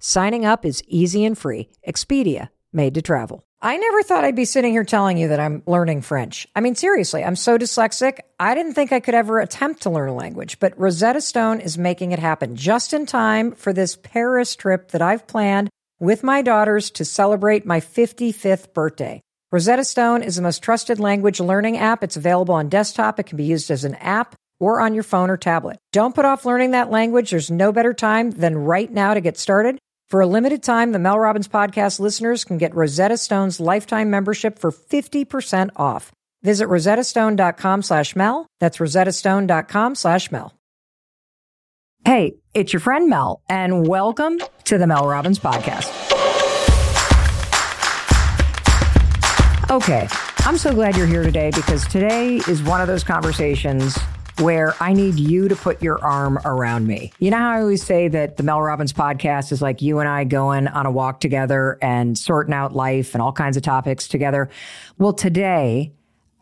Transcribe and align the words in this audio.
Signing 0.00 0.44
up 0.44 0.64
is 0.64 0.82
easy 0.86 1.24
and 1.24 1.36
free. 1.36 1.68
Expedia, 1.86 2.50
made 2.72 2.94
to 2.94 3.02
travel. 3.02 3.42
I 3.60 3.76
never 3.76 4.04
thought 4.04 4.22
I'd 4.22 4.36
be 4.36 4.44
sitting 4.44 4.70
here 4.70 4.84
telling 4.84 5.18
you 5.18 5.28
that 5.28 5.40
I'm 5.40 5.64
learning 5.66 6.02
French. 6.02 6.46
I 6.54 6.60
mean, 6.60 6.76
seriously, 6.76 7.24
I'm 7.24 7.34
so 7.34 7.58
dyslexic. 7.58 8.20
I 8.38 8.54
didn't 8.54 8.74
think 8.74 8.92
I 8.92 9.00
could 9.00 9.16
ever 9.16 9.40
attempt 9.40 9.82
to 9.82 9.90
learn 9.90 10.08
a 10.08 10.14
language, 10.14 10.60
but 10.60 10.78
Rosetta 10.78 11.20
Stone 11.20 11.60
is 11.60 11.76
making 11.76 12.12
it 12.12 12.20
happen 12.20 12.54
just 12.54 12.92
in 12.92 13.06
time 13.06 13.50
for 13.50 13.72
this 13.72 13.96
Paris 13.96 14.54
trip 14.54 14.92
that 14.92 15.02
I've 15.02 15.26
planned 15.26 15.70
with 15.98 16.22
my 16.22 16.42
daughters 16.42 16.92
to 16.92 17.04
celebrate 17.04 17.66
my 17.66 17.80
55th 17.80 18.72
birthday. 18.72 19.20
Rosetta 19.50 19.82
Stone 19.82 20.22
is 20.22 20.36
the 20.36 20.42
most 20.42 20.62
trusted 20.62 21.00
language 21.00 21.40
learning 21.40 21.78
app. 21.78 22.04
It's 22.04 22.16
available 22.16 22.54
on 22.54 22.68
desktop. 22.68 23.18
It 23.18 23.24
can 23.24 23.36
be 23.36 23.44
used 23.44 23.72
as 23.72 23.82
an 23.82 23.96
app 23.96 24.36
or 24.60 24.80
on 24.80 24.94
your 24.94 25.02
phone 25.02 25.30
or 25.30 25.36
tablet. 25.36 25.78
Don't 25.92 26.14
put 26.14 26.24
off 26.24 26.44
learning 26.44 26.72
that 26.72 26.90
language. 26.90 27.30
There's 27.30 27.50
no 27.50 27.72
better 27.72 27.94
time 27.94 28.30
than 28.30 28.56
right 28.56 28.90
now 28.90 29.14
to 29.14 29.20
get 29.20 29.36
started. 29.36 29.80
For 30.10 30.22
a 30.22 30.26
limited 30.26 30.62
time, 30.62 30.92
the 30.92 30.98
Mel 30.98 31.18
Robbins 31.18 31.48
podcast 31.48 32.00
listeners 32.00 32.42
can 32.42 32.56
get 32.56 32.74
Rosetta 32.74 33.18
Stone's 33.18 33.60
lifetime 33.60 34.08
membership 34.08 34.58
for 34.58 34.72
50% 34.72 35.68
off. 35.76 36.12
Visit 36.42 36.66
rosettastone.com 36.66 37.82
slash 37.82 38.16
Mel. 38.16 38.46
That's 38.58 38.78
rosettastone.com 38.78 39.94
slash 39.96 40.32
Mel. 40.32 40.54
Hey, 42.06 42.36
it's 42.54 42.72
your 42.72 42.80
friend 42.80 43.10
Mel, 43.10 43.42
and 43.50 43.86
welcome 43.86 44.38
to 44.64 44.78
the 44.78 44.86
Mel 44.86 45.06
Robbins 45.06 45.38
podcast. 45.40 45.92
Okay, 49.70 50.08
I'm 50.38 50.56
so 50.56 50.72
glad 50.72 50.96
you're 50.96 51.06
here 51.06 51.22
today 51.22 51.50
because 51.54 51.86
today 51.86 52.36
is 52.48 52.62
one 52.62 52.80
of 52.80 52.86
those 52.86 53.04
conversations 53.04 53.98
where 54.40 54.74
I 54.80 54.92
need 54.92 55.18
you 55.18 55.48
to 55.48 55.56
put 55.56 55.82
your 55.82 56.02
arm 56.04 56.38
around 56.44 56.86
me. 56.86 57.12
You 57.18 57.30
know 57.30 57.38
how 57.38 57.50
I 57.50 57.60
always 57.60 57.82
say 57.82 58.08
that 58.08 58.36
the 58.36 58.42
Mel 58.42 58.62
Robbins 58.62 58.92
podcast 58.92 59.50
is 59.52 59.60
like 59.60 59.82
you 59.82 59.98
and 59.98 60.08
I 60.08 60.24
going 60.24 60.68
on 60.68 60.86
a 60.86 60.90
walk 60.90 61.20
together 61.20 61.78
and 61.82 62.16
sorting 62.16 62.54
out 62.54 62.74
life 62.74 63.14
and 63.14 63.22
all 63.22 63.32
kinds 63.32 63.56
of 63.56 63.62
topics 63.62 64.06
together? 64.06 64.48
Well, 64.98 65.12
today, 65.12 65.92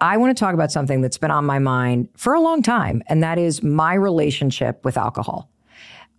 I 0.00 0.18
want 0.18 0.36
to 0.36 0.38
talk 0.38 0.52
about 0.52 0.70
something 0.70 1.00
that's 1.00 1.16
been 1.16 1.30
on 1.30 1.46
my 1.46 1.58
mind 1.58 2.08
for 2.16 2.34
a 2.34 2.40
long 2.40 2.62
time, 2.62 3.02
and 3.06 3.22
that 3.22 3.38
is 3.38 3.62
my 3.62 3.94
relationship 3.94 4.84
with 4.84 4.98
alcohol. 4.98 5.48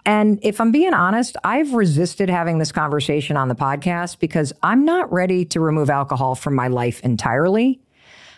And 0.03 0.39
if 0.42 0.59
I'm 0.61 0.72
being 0.72 0.94
honest, 0.94 1.36
I've 1.44 1.73
resisted 1.73 2.30
having 2.30 2.58
this 2.58 2.72
conversation 2.72 3.38
on 3.38 3.50
the 3.50 3.55
podcast 3.55 4.20
because 4.20 4.53
I'm 4.64 4.86
not 4.86 5.11
ready 5.11 5.45
to 5.45 5.59
remove 5.59 5.89
alcohol 5.89 6.33
from 6.33 6.55
my 6.55 6.70
life 6.70 7.02
entirely. 7.02 7.81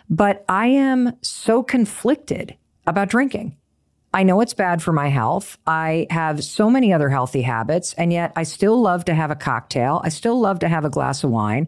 But 0.09 0.43
I 0.49 0.65
am 0.67 1.13
so 1.21 1.61
conflicted 1.61 2.57
about 2.89 3.09
drinking. 3.09 3.55
I 4.11 4.23
know 4.23 4.41
it's 4.41 4.55
bad 4.55 4.81
for 4.81 4.91
my 4.91 5.07
health. 5.07 5.57
I 5.67 6.07
have 6.09 6.43
so 6.43 6.69
many 6.69 6.91
other 6.91 7.09
healthy 7.09 7.43
habits, 7.43 7.93
and 7.93 8.11
yet 8.11 8.33
I 8.35 8.43
still 8.43 8.81
love 8.81 9.05
to 9.05 9.13
have 9.13 9.29
a 9.29 9.35
cocktail. 9.35 10.01
I 10.03 10.09
still 10.09 10.39
love 10.39 10.59
to 10.59 10.67
have 10.67 10.83
a 10.83 10.89
glass 10.89 11.23
of 11.23 11.29
wine. 11.29 11.67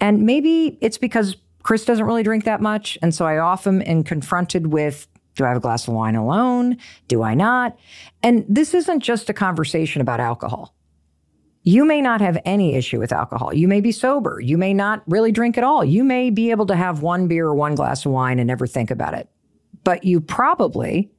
And 0.00 0.22
maybe 0.22 0.78
it's 0.80 0.96
because 0.96 1.36
Chris 1.62 1.84
doesn't 1.84 2.06
really 2.06 2.22
drink 2.22 2.44
that 2.44 2.62
much. 2.62 2.98
And 3.02 3.14
so 3.14 3.26
I 3.26 3.38
often 3.38 3.82
am 3.82 4.04
confronted 4.04 4.68
with 4.68 5.06
do 5.34 5.44
I 5.44 5.48
have 5.48 5.56
a 5.56 5.60
glass 5.60 5.88
of 5.88 5.94
wine 5.94 6.14
alone? 6.14 6.76
Do 7.08 7.22
I 7.22 7.34
not? 7.34 7.78
And 8.22 8.44
this 8.48 8.74
isn't 8.74 9.00
just 9.00 9.30
a 9.30 9.34
conversation 9.34 10.02
about 10.02 10.20
alcohol. 10.20 10.74
You 11.62 11.84
may 11.84 12.02
not 12.02 12.20
have 12.20 12.38
any 12.44 12.74
issue 12.74 12.98
with 12.98 13.12
alcohol. 13.12 13.54
You 13.54 13.66
may 13.66 13.80
be 13.80 13.92
sober. 13.92 14.40
You 14.40 14.58
may 14.58 14.74
not 14.74 15.02
really 15.06 15.32
drink 15.32 15.56
at 15.56 15.64
all. 15.64 15.84
You 15.84 16.04
may 16.04 16.28
be 16.28 16.50
able 16.50 16.66
to 16.66 16.76
have 16.76 17.02
one 17.02 17.28
beer 17.28 17.46
or 17.46 17.54
one 17.54 17.74
glass 17.74 18.04
of 18.04 18.12
wine 18.12 18.38
and 18.40 18.46
never 18.46 18.66
think 18.66 18.90
about 18.90 19.14
it 19.14 19.28
but 19.84 20.04
you 20.04 20.20
probably 20.20 21.10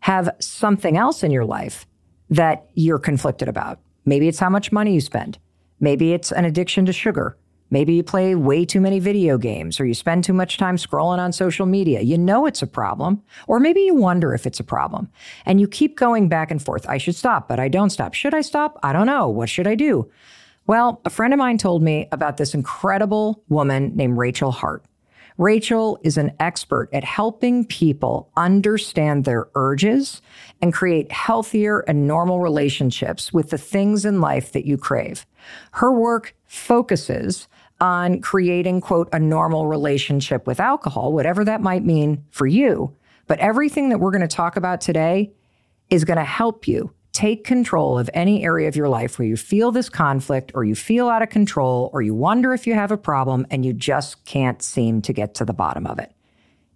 have 0.00 0.30
something 0.40 0.96
else 0.96 1.22
in 1.22 1.30
your 1.30 1.44
life 1.44 1.86
that 2.30 2.66
you're 2.74 2.98
conflicted 2.98 3.48
about. 3.48 3.80
Maybe 4.04 4.28
it's 4.28 4.38
how 4.38 4.48
much 4.48 4.72
money 4.72 4.94
you 4.94 5.00
spend. 5.00 5.38
Maybe 5.80 6.12
it's 6.12 6.32
an 6.32 6.44
addiction 6.44 6.86
to 6.86 6.92
sugar. 6.92 7.36
Maybe 7.72 7.94
you 7.94 8.02
play 8.02 8.34
way 8.34 8.64
too 8.64 8.80
many 8.80 8.98
video 8.98 9.38
games 9.38 9.78
or 9.78 9.86
you 9.86 9.94
spend 9.94 10.24
too 10.24 10.32
much 10.32 10.58
time 10.58 10.76
scrolling 10.76 11.18
on 11.18 11.32
social 11.32 11.66
media. 11.66 12.00
You 12.00 12.18
know 12.18 12.46
it's 12.46 12.62
a 12.62 12.66
problem. 12.66 13.22
Or 13.46 13.60
maybe 13.60 13.80
you 13.82 13.94
wonder 13.94 14.34
if 14.34 14.46
it's 14.46 14.58
a 14.58 14.64
problem 14.64 15.08
and 15.46 15.60
you 15.60 15.68
keep 15.68 15.96
going 15.96 16.28
back 16.28 16.50
and 16.50 16.60
forth. 16.60 16.88
I 16.88 16.98
should 16.98 17.14
stop, 17.14 17.46
but 17.46 17.60
I 17.60 17.68
don't 17.68 17.90
stop. 17.90 18.14
Should 18.14 18.34
I 18.34 18.40
stop? 18.40 18.78
I 18.82 18.92
don't 18.92 19.06
know. 19.06 19.28
What 19.28 19.48
should 19.48 19.68
I 19.68 19.76
do? 19.76 20.10
Well, 20.66 21.00
a 21.04 21.10
friend 21.10 21.32
of 21.32 21.38
mine 21.38 21.58
told 21.58 21.82
me 21.82 22.08
about 22.12 22.36
this 22.36 22.54
incredible 22.54 23.42
woman 23.48 23.94
named 23.94 24.18
Rachel 24.18 24.50
Hart. 24.50 24.84
Rachel 25.40 25.98
is 26.02 26.18
an 26.18 26.32
expert 26.38 26.90
at 26.92 27.02
helping 27.02 27.64
people 27.64 28.30
understand 28.36 29.24
their 29.24 29.48
urges 29.54 30.20
and 30.60 30.70
create 30.70 31.10
healthier 31.10 31.78
and 31.80 32.06
normal 32.06 32.40
relationships 32.40 33.32
with 33.32 33.48
the 33.48 33.56
things 33.56 34.04
in 34.04 34.20
life 34.20 34.52
that 34.52 34.66
you 34.66 34.76
crave. 34.76 35.24
Her 35.72 35.94
work 35.94 36.34
focuses 36.44 37.48
on 37.80 38.20
creating, 38.20 38.82
quote, 38.82 39.08
a 39.14 39.18
normal 39.18 39.66
relationship 39.66 40.46
with 40.46 40.60
alcohol, 40.60 41.10
whatever 41.14 41.42
that 41.46 41.62
might 41.62 41.86
mean 41.86 42.22
for 42.30 42.46
you. 42.46 42.94
But 43.26 43.38
everything 43.38 43.88
that 43.88 43.98
we're 43.98 44.10
going 44.10 44.20
to 44.20 44.28
talk 44.28 44.56
about 44.58 44.82
today 44.82 45.32
is 45.88 46.04
going 46.04 46.18
to 46.18 46.24
help 46.24 46.68
you 46.68 46.92
take 47.12 47.44
control 47.44 47.98
of 47.98 48.08
any 48.14 48.44
area 48.44 48.68
of 48.68 48.76
your 48.76 48.88
life 48.88 49.18
where 49.18 49.26
you 49.26 49.36
feel 49.36 49.72
this 49.72 49.88
conflict 49.88 50.52
or 50.54 50.64
you 50.64 50.74
feel 50.74 51.08
out 51.08 51.22
of 51.22 51.28
control 51.28 51.90
or 51.92 52.02
you 52.02 52.14
wonder 52.14 52.54
if 52.54 52.66
you 52.66 52.74
have 52.74 52.92
a 52.92 52.96
problem 52.96 53.46
and 53.50 53.64
you 53.64 53.72
just 53.72 54.24
can't 54.24 54.62
seem 54.62 55.02
to 55.02 55.12
get 55.12 55.34
to 55.34 55.44
the 55.44 55.52
bottom 55.52 55.86
of 55.86 55.98
it. 55.98 56.12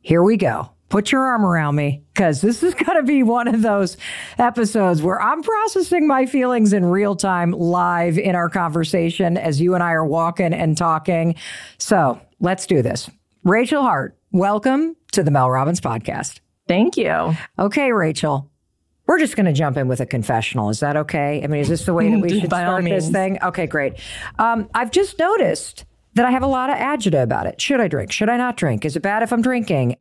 Here 0.00 0.22
we 0.22 0.36
go. 0.36 0.70
Put 0.90 1.10
your 1.10 1.22
arm 1.22 1.44
around 1.44 1.76
me 1.76 2.04
because 2.12 2.40
this 2.40 2.62
is 2.62 2.74
going 2.86 2.98
to 2.98 3.02
be 3.02 3.22
one 3.22 3.48
of 3.48 3.62
those 3.62 3.96
episodes 4.38 5.02
where 5.02 5.20
I'm 5.20 5.42
processing 5.42 6.06
my 6.06 6.26
feelings 6.26 6.72
in 6.72 6.84
real 6.84 7.16
time 7.16 7.52
live 7.52 8.18
in 8.18 8.34
our 8.34 8.48
conversation 8.48 9.36
as 9.36 9.60
you 9.60 9.74
and 9.74 9.82
I 9.82 9.92
are 9.92 10.06
walking 10.06 10.52
and 10.52 10.76
talking. 10.76 11.36
So 11.78 12.20
let's 12.40 12.66
do 12.66 12.82
this. 12.82 13.10
Rachel 13.44 13.82
Hart, 13.82 14.16
welcome 14.30 14.96
to 15.12 15.22
the 15.22 15.30
Mel 15.30 15.50
Robbins 15.50 15.80
podcast. 15.80 16.40
Thank 16.66 16.96
you. 16.96 17.34
Okay, 17.58 17.92
Rachel, 17.92 18.50
we're 19.06 19.18
just 19.18 19.36
going 19.36 19.46
to 19.46 19.52
jump 19.52 19.76
in 19.76 19.88
with 19.88 20.00
a 20.00 20.06
confessional. 20.06 20.70
Is 20.70 20.80
that 20.80 20.96
okay? 20.96 21.42
I 21.42 21.46
mean, 21.46 21.60
is 21.60 21.68
this 21.68 21.84
the 21.84 21.94
way 21.94 22.10
that 22.10 22.18
we 22.22 22.40
should 22.40 22.46
start 22.50 22.84
this 22.84 23.10
thing? 23.10 23.38
Okay, 23.42 23.66
great. 23.66 23.94
Um, 24.38 24.68
I've 24.74 24.90
just 24.90 25.18
noticed 25.18 25.84
that 26.14 26.24
I 26.24 26.30
have 26.30 26.42
a 26.42 26.48
lot 26.48 26.70
of 26.70 26.76
agita 26.76 27.22
about 27.22 27.46
it. 27.46 27.60
Should 27.60 27.80
I 27.80 27.88
drink? 27.88 28.12
Should 28.12 28.28
I 28.28 28.36
not 28.36 28.56
drink? 28.56 28.84
Is 28.84 28.96
it 28.96 29.00
bad 29.00 29.22
if 29.22 29.32
I'm 29.32 29.42
drinking? 29.42 29.96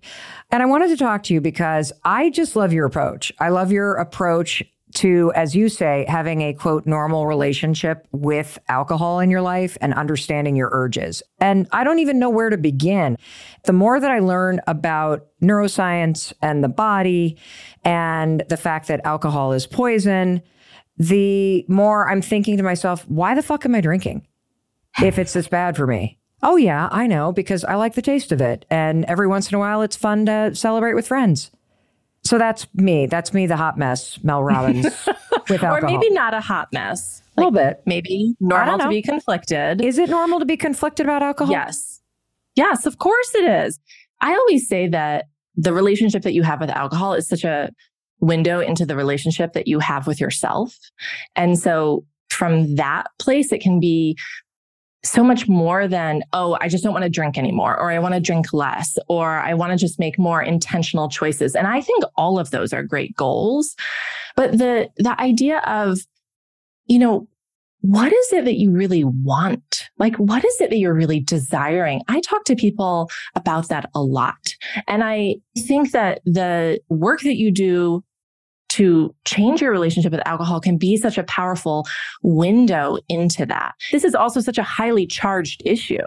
And 0.52 0.62
I 0.62 0.66
wanted 0.68 0.90
to 0.90 0.98
talk 0.98 1.24
to 1.24 1.34
you 1.34 1.42
because 1.42 1.92
I 2.04 2.30
just 2.30 2.56
love 2.56 2.72
your 2.72 2.86
approach. 2.86 3.32
I 3.40 3.50
love 3.50 3.72
your 3.72 3.96
approach 3.96 4.64
to, 4.94 5.32
as 5.36 5.56
you 5.56 5.70
say, 5.70 6.06
having 6.08 6.42
a 6.42 6.54
quote, 6.54 6.86
normal 6.86 7.28
relationship 7.28 8.08
with 8.12 8.60
alcohol 8.68 9.20
in 9.20 9.30
your 9.30 9.42
life 9.42 9.78
and 9.82 9.94
understanding 9.94 10.56
your 10.56 10.70
urges. 10.72 11.24
And 11.40 11.68
I 11.72 11.84
don't 11.84 12.00
even 12.00 12.20
know 12.20 12.30
where 12.30 12.50
to 12.50 12.58
begin. 12.58 13.18
The 13.66 13.74
more 13.74 14.00
that 14.00 14.12
I 14.12 14.20
learn 14.20 14.62
about 14.68 15.28
neuroscience 15.42 16.34
and 16.42 16.64
the 16.64 16.70
body 16.70 17.38
and 17.84 18.44
the 18.50 18.58
fact 18.58 18.88
that 18.88 19.02
alcohol 19.06 19.54
is 19.54 19.68
poison, 19.68 20.42
the 20.98 21.66
more 21.68 22.08
I'm 22.10 22.22
thinking 22.22 22.58
to 22.58 22.64
myself, 22.64 23.08
why 23.10 23.36
the 23.36 23.44
fuck 23.44 23.66
am 23.66 23.76
I 23.76 23.82
drinking 23.82 24.28
if 25.02 25.18
it's 25.18 25.34
this 25.34 25.48
bad 25.48 25.76
for 25.76 25.88
me? 25.88 26.20
Oh, 26.46 26.58
yeah, 26.58 26.90
I 26.92 27.08
know, 27.08 27.32
because 27.32 27.64
I 27.64 27.76
like 27.76 27.96
the 27.96 28.02
taste 28.02 28.34
of 28.34 28.42
it. 28.42 28.66
And 28.70 29.06
every 29.06 29.28
once 29.28 29.50
in 29.50 29.56
a 29.56 29.60
while, 29.60 29.82
it's 29.82 29.96
fun 29.96 30.26
to 30.26 30.54
celebrate 30.54 30.94
with 30.94 31.08
friends. 31.08 31.52
So 32.26 32.38
that's 32.38 32.68
me. 32.74 33.06
That's 33.06 33.34
me, 33.34 33.48
the 33.48 33.58
hot 33.58 33.78
mess, 33.78 34.20
Mel 34.24 34.44
Robbins 34.44 34.86
with 35.50 35.64
alcohol. 35.64 35.78
Or 35.78 35.82
maybe 35.82 36.10
not 36.12 36.34
a 36.34 36.40
hot 36.40 36.70
mess. 36.72 37.22
A 37.36 37.42
little 37.42 37.52
bit. 37.52 37.82
Maybe 37.86 38.36
normal 38.40 38.78
to 38.80 38.90
be 38.90 39.02
conflicted. 39.02 39.82
Is 39.82 39.98
it 39.98 40.10
normal 40.10 40.40
to 40.40 40.46
be 40.46 40.58
conflicted 40.58 41.06
about 41.06 41.22
alcohol? 41.24 41.52
Yes. 41.52 42.02
Yes, 42.56 42.86
of 42.86 43.00
course 43.00 43.34
it 43.36 43.50
is. 43.66 43.80
I 44.22 44.34
always 44.34 44.68
say 44.68 44.88
that 44.88 45.26
the 45.56 45.74
relationship 45.74 46.22
that 46.24 46.34
you 46.34 46.44
have 46.44 46.62
with 46.62 46.70
alcohol 46.70 47.14
is 47.14 47.28
such 47.28 47.44
a 47.44 47.72
window 48.20 48.60
into 48.60 48.86
the 48.86 48.96
relationship 48.96 49.54
that 49.54 49.68
you 49.68 49.80
have 49.80 50.08
with 50.08 50.22
yourself. 50.22 50.78
And 51.36 51.60
so 51.60 52.06
from 52.30 52.76
that 52.76 53.08
place, 53.20 53.52
it 53.52 53.62
can 53.62 53.80
be 53.80 54.18
so 55.04 55.24
much 55.24 55.48
more 55.50 55.88
than, 55.88 56.24
oh, 56.32 56.58
I 56.62 56.70
just 56.70 56.84
don't 56.84 56.94
want 56.94 57.04
to 57.04 57.10
drink 57.10 57.38
anymore, 57.38 57.78
or 57.78 57.92
I 57.92 58.00
want 58.00 58.14
to 58.14 58.20
drink 58.20 58.54
less, 58.54 58.98
or 59.10 59.40
I 59.40 59.54
want 59.54 59.72
to 59.72 59.78
just 59.78 60.00
make 60.00 60.18
more 60.18 60.42
intentional 60.42 61.10
choices. 61.10 61.56
And 61.56 61.68
I 61.68 61.82
think 61.82 62.04
all 62.16 62.40
of 62.40 62.52
those 62.52 62.72
are 62.72 62.84
great 62.84 63.16
goals. 63.16 63.76
But 64.36 64.58
the, 64.58 64.90
the 64.98 65.20
idea 65.20 65.60
of, 65.60 66.00
you 66.86 67.00
know, 67.00 67.28
what 67.82 68.14
is 68.14 68.32
it 68.32 68.46
that 68.46 68.58
you 68.58 68.72
really 68.72 69.04
want? 69.04 69.90
Like, 69.98 70.16
what 70.16 70.46
is 70.46 70.62
it 70.62 70.70
that 70.70 70.78
you're 70.78 70.94
really 70.94 71.20
desiring? 71.20 72.02
I 72.08 72.22
talk 72.22 72.46
to 72.46 72.56
people 72.56 73.10
about 73.36 73.68
that 73.68 73.90
a 73.94 74.02
lot. 74.02 74.56
And 74.88 75.04
I 75.04 75.36
think 75.58 75.92
that 75.92 76.22
the 76.24 76.80
work 76.88 77.20
that 77.22 77.36
you 77.36 77.52
do 77.52 78.02
to 78.74 79.14
change 79.26 79.62
your 79.62 79.72
relationship 79.72 80.12
with 80.12 80.26
alcohol 80.26 80.60
can 80.60 80.78
be 80.78 80.98
such 80.98 81.18
a 81.18 81.24
powerful 81.24 81.86
window 82.24 82.98
into 83.08 83.46
that. 83.46 83.76
This 83.92 84.04
is 84.04 84.16
also 84.16 84.40
such 84.40 84.58
a 84.58 84.64
highly 84.64 85.06
charged 85.06 85.62
issue, 85.64 86.06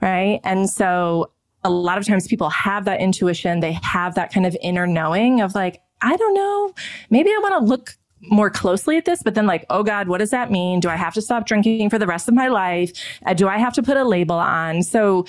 right? 0.00 0.40
And 0.42 0.68
so 0.68 1.30
a 1.62 1.70
lot 1.70 1.96
of 1.96 2.04
times 2.04 2.26
people 2.26 2.50
have 2.50 2.84
that 2.86 3.00
intuition. 3.00 3.60
They 3.60 3.78
have 3.82 4.16
that 4.16 4.32
kind 4.32 4.44
of 4.44 4.56
inner 4.60 4.88
knowing 4.88 5.40
of 5.40 5.54
like, 5.54 5.80
I 6.02 6.16
don't 6.16 6.34
know, 6.34 6.74
maybe 7.10 7.30
I 7.30 7.38
want 7.42 7.54
to 7.60 7.70
look 7.70 7.96
more 8.22 8.50
closely 8.50 8.96
at 8.96 9.04
this, 9.04 9.22
but 9.22 9.34
then 9.34 9.46
like, 9.46 9.64
oh 9.70 9.82
God, 9.82 10.08
what 10.08 10.18
does 10.18 10.30
that 10.30 10.50
mean? 10.50 10.80
Do 10.80 10.88
I 10.88 10.96
have 10.96 11.14
to 11.14 11.22
stop 11.22 11.46
drinking 11.46 11.90
for 11.90 11.98
the 11.98 12.06
rest 12.06 12.26
of 12.26 12.34
my 12.34 12.48
life? 12.48 12.92
Uh, 13.24 13.34
do 13.34 13.48
I 13.48 13.58
have 13.58 13.72
to 13.74 13.82
put 13.82 13.96
a 13.96 14.04
label 14.04 14.36
on? 14.36 14.82
So 14.82 15.26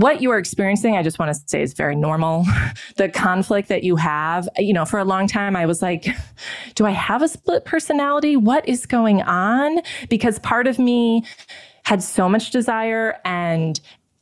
what 0.00 0.22
you 0.22 0.30
are 0.30 0.38
experiencing, 0.38 0.96
I 0.96 1.02
just 1.02 1.18
want 1.18 1.34
to 1.34 1.42
say 1.46 1.60
is 1.62 1.74
very 1.74 1.94
normal. 1.94 2.46
the 2.96 3.08
conflict 3.08 3.68
that 3.68 3.84
you 3.84 3.96
have, 3.96 4.48
you 4.56 4.72
know, 4.72 4.84
for 4.86 4.98
a 4.98 5.04
long 5.04 5.26
time, 5.26 5.54
I 5.54 5.66
was 5.66 5.82
like, 5.82 6.06
do 6.74 6.86
I 6.86 6.90
have 6.90 7.22
a 7.22 7.28
split 7.28 7.66
personality? 7.66 8.36
What 8.36 8.66
is 8.66 8.86
going 8.86 9.22
on? 9.22 9.80
Because 10.08 10.38
part 10.38 10.66
of 10.66 10.78
me 10.78 11.24
had 11.84 12.02
so 12.02 12.28
much 12.28 12.50
desire 12.50 13.18
and 13.24 13.78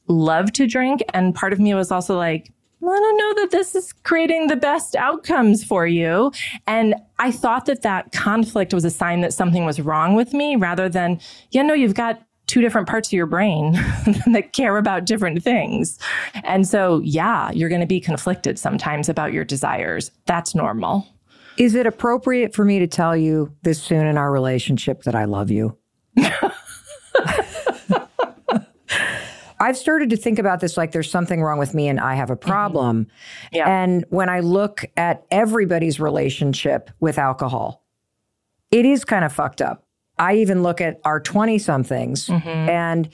love 0.08 0.52
to 0.54 0.66
drink. 0.66 1.02
And 1.14 1.34
part 1.34 1.52
of 1.52 1.60
me 1.60 1.74
was 1.74 1.92
also 1.92 2.16
like, 2.16 2.52
I 2.82 2.86
don't 2.86 3.16
know 3.16 3.42
that 3.42 3.50
this 3.50 3.74
is 3.74 3.92
creating 3.92 4.46
the 4.46 4.56
best 4.56 4.96
outcomes 4.96 5.64
for 5.64 5.86
you. 5.86 6.32
And 6.66 6.94
I 7.18 7.30
thought 7.30 7.66
that 7.66 7.82
that 7.82 8.12
conflict 8.12 8.72
was 8.72 8.84
a 8.84 8.90
sign 8.90 9.20
that 9.20 9.32
something 9.32 9.64
was 9.64 9.80
wrong 9.80 10.14
with 10.14 10.32
me 10.32 10.56
rather 10.56 10.88
than, 10.88 11.20
yeah, 11.50 11.62
no, 11.62 11.74
you've 11.74 11.94
got 11.94 12.22
two 12.48 12.60
different 12.60 12.88
parts 12.88 13.08
of 13.08 13.12
your 13.12 13.26
brain 13.26 13.72
that 14.32 14.52
care 14.52 14.76
about 14.78 15.04
different 15.04 15.44
things. 15.44 15.98
And 16.42 16.66
so, 16.66 17.00
yeah, 17.04 17.52
you're 17.52 17.68
going 17.68 17.80
to 17.80 17.86
be 17.86 18.00
conflicted 18.00 18.58
sometimes 18.58 19.08
about 19.08 19.32
your 19.32 19.44
desires. 19.44 20.10
That's 20.26 20.54
normal. 20.54 21.06
Is 21.58 21.74
it 21.74 21.86
appropriate 21.86 22.54
for 22.54 22.64
me 22.64 22.78
to 22.78 22.86
tell 22.86 23.16
you 23.16 23.54
this 23.62 23.80
soon 23.82 24.06
in 24.06 24.16
our 24.16 24.32
relationship 24.32 25.02
that 25.02 25.14
I 25.14 25.24
love 25.24 25.50
you? 25.50 25.76
I've 29.60 29.76
started 29.76 30.10
to 30.10 30.16
think 30.16 30.38
about 30.38 30.60
this 30.60 30.76
like 30.76 30.92
there's 30.92 31.10
something 31.10 31.42
wrong 31.42 31.58
with 31.58 31.74
me 31.74 31.88
and 31.88 31.98
I 31.98 32.14
have 32.14 32.30
a 32.30 32.36
mm-hmm. 32.36 32.48
problem. 32.48 33.04
Mm-hmm. 33.04 33.56
Yeah. 33.56 33.68
And 33.68 34.04
when 34.10 34.28
I 34.28 34.40
look 34.40 34.84
at 34.96 35.24
everybody's 35.30 35.98
relationship 35.98 36.90
with 37.00 37.18
alcohol, 37.18 37.84
it 38.70 38.86
is 38.86 39.04
kind 39.04 39.24
of 39.24 39.32
fucked 39.32 39.60
up. 39.60 39.87
I 40.18 40.36
even 40.36 40.62
look 40.62 40.80
at 40.80 41.00
our 41.04 41.20
20 41.20 41.58
somethings 41.58 42.26
mm-hmm. 42.26 42.48
and 42.48 43.08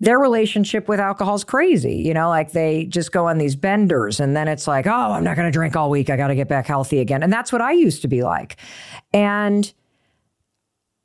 their 0.00 0.18
relationship 0.18 0.88
with 0.88 1.00
alcohol 1.00 1.34
is 1.34 1.44
crazy. 1.44 1.96
You 1.96 2.14
know, 2.14 2.28
like 2.28 2.52
they 2.52 2.84
just 2.86 3.12
go 3.12 3.28
on 3.28 3.38
these 3.38 3.56
benders 3.56 4.20
and 4.20 4.36
then 4.36 4.48
it's 4.48 4.66
like, 4.66 4.86
oh, 4.86 5.12
I'm 5.12 5.24
not 5.24 5.36
going 5.36 5.46
to 5.46 5.52
drink 5.52 5.76
all 5.76 5.90
week. 5.90 6.10
I 6.10 6.16
got 6.16 6.28
to 6.28 6.34
get 6.34 6.48
back 6.48 6.66
healthy 6.66 6.98
again. 6.98 7.22
And 7.22 7.32
that's 7.32 7.52
what 7.52 7.62
I 7.62 7.72
used 7.72 8.02
to 8.02 8.08
be 8.08 8.22
like. 8.22 8.56
And 9.12 9.72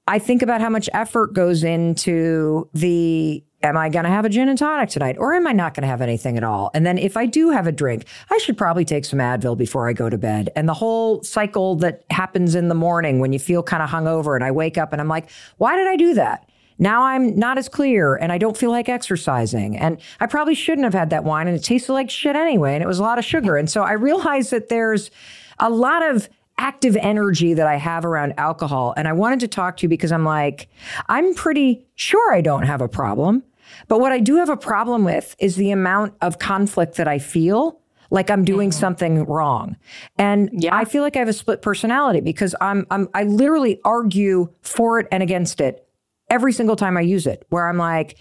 I 0.08 0.20
think 0.20 0.42
about 0.42 0.60
how 0.60 0.70
much 0.70 0.90
effort 0.94 1.34
goes 1.34 1.64
into 1.64 2.68
the 2.74 3.44
am 3.62 3.78
I 3.78 3.90
going 3.90 4.06
to 4.06 4.10
have 4.10 4.26
a 4.26 4.30
gin 4.30 4.50
and 4.50 4.58
tonic 4.58 4.90
tonight 4.90 5.18
or 5.20 5.34
am 5.34 5.46
I 5.46 5.52
not 5.52 5.74
going 5.74 5.82
to 5.82 5.88
have 5.88 6.02
anything 6.02 6.38
at 6.38 6.44
all? 6.44 6.72
And 6.74 6.86
then 6.86 6.98
if 6.98 7.18
I 7.18 7.26
do 7.26 7.50
have 7.50 7.68
a 7.68 7.72
drink, 7.72 8.06
I 8.30 8.38
should 8.38 8.58
probably 8.58 8.86
take 8.86 9.06
some 9.06 9.20
Advil 9.20 9.58
before 9.58 9.90
I 9.90 9.94
go 9.94 10.10
to 10.10 10.18
bed. 10.18 10.50
And 10.56 10.68
the 10.68 10.74
whole 10.74 11.24
cycle 11.24 11.76
that 11.78 12.04
happens 12.10 12.56
in 12.56 12.70
the 12.70 12.76
morning 12.76 13.20
when 13.20 13.34
you 13.34 13.40
feel 13.40 13.62
kind 13.62 13.84
of 13.84 13.90
hungover 13.90 14.36
and 14.36 14.44
I 14.44 14.52
wake 14.52 14.78
up 14.78 14.94
and 14.94 15.02
I'm 15.02 15.08
like, 15.08 15.30
why 15.58 15.76
did 15.76 15.88
I 15.88 15.96
do 15.96 16.14
that? 16.16 16.50
Now 16.82 17.04
I'm 17.04 17.38
not 17.38 17.58
as 17.58 17.68
clear 17.68 18.16
and 18.16 18.32
I 18.32 18.38
don't 18.38 18.56
feel 18.56 18.72
like 18.72 18.88
exercising. 18.88 19.78
And 19.78 20.00
I 20.22 20.28
probably 20.28 20.56
shouldn't 20.56 20.86
have 20.86 20.94
had 20.94 21.10
that 21.10 21.26
wine 21.26 21.48
and 21.48 21.58
it 21.58 21.64
tasted 21.64 21.92
like 21.92 22.10
shit 22.10 22.38
anyway. 22.38 22.74
And 22.74 22.82
it 22.82 22.88
was 22.88 23.00
a 23.00 23.04
lot 23.04 23.20
of 23.20 23.26
sugar. 23.26 23.58
And 23.58 23.70
so 23.70 23.84
I 23.84 23.94
realized 23.94 24.52
that 24.52 24.70
there's 24.70 25.12
a 25.60 25.70
lot 25.70 26.10
of 26.10 26.30
active 26.58 26.98
energy 26.98 27.54
that 27.54 27.68
I 27.68 27.76
have 27.76 28.06
around 28.06 28.34
alcohol. 28.38 28.94
And 28.96 29.08
I 29.08 29.14
wanted 29.14 29.40
to 29.42 29.48
talk 29.48 29.78
to 29.78 29.84
you 29.84 29.90
because 29.90 30.12
I'm 30.12 30.26
like, 30.26 30.70
I'm 31.08 31.34
pretty 31.34 31.86
sure 31.96 32.34
I 32.34 32.42
don't 32.42 32.64
have 32.64 32.82
a 32.82 32.88
problem. 32.88 33.44
But 33.88 34.00
what 34.00 34.12
I 34.12 34.20
do 34.20 34.36
have 34.38 34.50
a 34.50 34.58
problem 34.58 35.04
with 35.04 35.36
is 35.40 35.56
the 35.56 35.72
amount 35.72 36.16
of 36.22 36.40
conflict 36.40 36.96
that 36.96 37.08
I 37.08 37.20
feel 37.20 37.80
like 38.12 38.30
I'm 38.32 38.44
doing 38.44 38.70
mm-hmm. 38.70 38.80
something 38.80 39.24
wrong. 39.26 39.76
And 40.18 40.50
yeah. 40.52 40.76
I 40.76 40.86
feel 40.86 41.04
like 41.04 41.16
I 41.16 41.20
have 41.20 41.28
a 41.28 41.34
split 41.34 41.62
personality 41.62 42.22
because 42.22 42.56
I'm, 42.60 42.88
I'm 42.90 43.08
I 43.14 43.24
literally 43.24 43.80
argue 43.86 44.52
for 44.62 45.00
it 45.00 45.08
and 45.12 45.22
against 45.22 45.62
it 45.62 45.88
every 46.30 46.54
single 46.54 46.76
time 46.76 46.98
I 46.98 47.02
use 47.02 47.28
it, 47.28 47.46
where 47.50 47.68
I'm 47.68 47.78
like, 47.78 48.18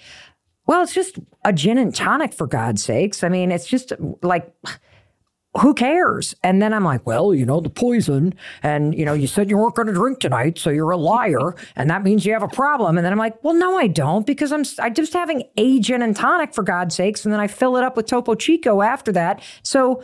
well, 0.67 0.83
it's 0.83 0.95
just 0.95 1.19
a 1.45 1.53
gin 1.53 1.79
and 1.79 1.95
tonic 1.95 2.35
for 2.35 2.47
God's 2.47 2.83
sakes. 2.83 3.25
I 3.25 3.29
mean, 3.29 3.51
it's 3.51 3.67
just 3.67 3.93
like 4.23 4.53
who 5.57 5.75
cares? 5.75 6.35
And 6.43 6.61
then 6.61 6.75
I'm 6.75 6.85
like, 6.85 7.07
well, 7.07 7.35
you 7.35 7.47
know, 7.47 7.61
the 7.61 7.71
poison. 7.71 8.35
And, 8.63 8.95
you 8.95 9.05
know, 9.05 9.15
you 9.15 9.27
said 9.27 9.49
you 9.49 9.57
weren't 9.57 9.75
going 9.75 9.89
to 9.89 9.95
drink 9.95 10.21
tonight. 10.21 10.59
So 10.59 10.71
you're 10.71 10.91
a 10.91 10.97
liar. 10.97 11.55
And 11.75 11.89
that 11.91 12.03
means 12.03 12.27
you 12.27 12.33
have 12.35 12.43
a 12.43 12.49
problem. 12.49 12.99
And 12.99 13.05
then 13.05 13.13
I'm 13.13 13.19
like, 13.19 13.43
well, 13.43 13.55
no, 13.55 13.79
I 13.79 13.87
don't 13.87 14.27
because 14.27 14.53
I'm, 14.53 14.65
I'm 14.79 14.95
just 14.95 15.13
having 15.15 15.45
a 15.57 15.81
gin 15.81 16.03
and 16.03 16.15
tonic 16.15 16.55
for 16.55 16.63
God's 16.63 16.95
sakes. 16.95 17.25
And 17.25 17.33
then 17.33 17.41
I 17.41 17.47
fill 17.47 17.77
it 17.77 17.85
up 17.85 17.97
with 17.97 18.07
Topo 18.07 18.35
Chico 18.35 18.83
after 18.83 19.11
that. 19.13 19.43
So 19.63 20.03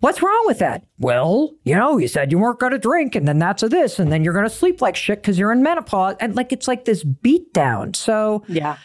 what's 0.00 0.20
wrong 0.20 0.42
with 0.46 0.58
that? 0.58 0.84
Well, 0.98 1.54
you 1.64 1.76
know, 1.76 1.96
you 1.98 2.08
said 2.08 2.32
you 2.32 2.38
weren't 2.38 2.58
going 2.58 2.72
to 2.72 2.78
drink 2.78 3.14
and 3.14 3.28
then 3.28 3.38
that's 3.38 3.62
a 3.62 3.68
this. 3.68 4.00
And 4.00 4.10
then 4.10 4.24
you're 4.24 4.34
going 4.34 4.48
to 4.48 4.50
sleep 4.50 4.82
like 4.82 4.96
shit 4.96 5.22
because 5.22 5.38
you're 5.38 5.52
in 5.52 5.62
menopause. 5.62 6.16
And 6.18 6.34
like, 6.34 6.52
it's 6.52 6.66
like 6.66 6.86
this 6.86 7.04
beat 7.04 7.52
down. 7.54 7.94
So 7.94 8.42
yeah, 8.48 8.78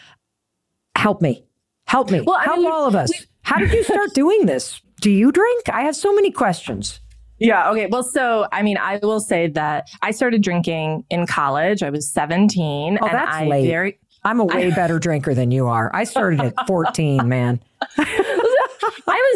help 0.94 1.20
me. 1.20 1.44
Help 1.86 2.10
me. 2.10 2.20
Well, 2.20 2.38
help 2.38 2.58
I 2.58 2.62
mean, 2.62 2.70
all 2.70 2.86
of 2.86 2.94
us. 2.94 3.10
We, 3.10 3.26
How 3.42 3.58
did 3.58 3.72
you 3.72 3.82
start 3.82 4.14
doing 4.14 4.46
this? 4.46 4.80
Do 5.00 5.10
you 5.10 5.32
drink? 5.32 5.68
I 5.68 5.82
have 5.82 5.96
so 5.96 6.14
many 6.14 6.30
questions. 6.30 7.00
Yeah. 7.38 7.70
Okay. 7.70 7.86
Well, 7.86 8.02
so 8.02 8.46
I 8.52 8.62
mean, 8.62 8.78
I 8.78 8.98
will 9.02 9.20
say 9.20 9.48
that 9.48 9.88
I 10.02 10.10
started 10.10 10.42
drinking 10.42 11.04
in 11.10 11.26
college. 11.26 11.82
I 11.82 11.90
was 11.90 12.08
17. 12.10 12.98
Oh, 13.00 13.08
that's 13.08 13.36
I 13.36 13.46
late. 13.46 13.68
Very, 13.68 13.98
I'm 14.24 14.40
a 14.40 14.44
way 14.44 14.72
I, 14.72 14.74
better 14.74 14.98
drinker 14.98 15.34
than 15.34 15.50
you 15.50 15.66
are. 15.66 15.90
I 15.94 16.04
started 16.04 16.40
at 16.40 16.66
14, 16.66 17.28
man. 17.28 17.60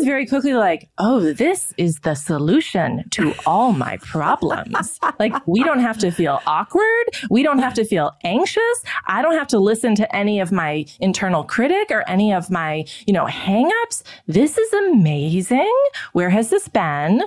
Was 0.01 0.07
very 0.07 0.25
quickly 0.25 0.55
like, 0.55 0.89
oh, 0.97 1.21
this 1.35 1.75
is 1.77 1.99
the 1.99 2.15
solution 2.15 3.05
to 3.11 3.35
all 3.45 3.73
my 3.75 3.99
problems. 3.99 4.99
like, 5.19 5.35
we 5.47 5.63
don't 5.63 5.81
have 5.81 5.99
to 5.99 6.11
feel 6.11 6.41
awkward. 6.47 7.05
We 7.29 7.43
don't 7.43 7.59
have 7.59 7.75
to 7.75 7.85
feel 7.85 8.17
anxious. 8.25 8.83
I 9.09 9.21
don't 9.21 9.37
have 9.37 9.49
to 9.49 9.59
listen 9.59 9.95
to 9.97 10.17
any 10.17 10.41
of 10.41 10.53
my 10.53 10.87
internal 11.01 11.45
critic 11.45 11.91
or 11.91 12.09
any 12.09 12.33
of 12.33 12.51
my, 12.51 12.87
you 13.07 13.13
know, 13.13 13.27
hangups. 13.27 14.03
This 14.27 14.57
is 14.57 14.73
amazing. 14.73 15.77
Where 16.15 16.31
has 16.31 16.49
this 16.49 16.67
been? 16.67 17.23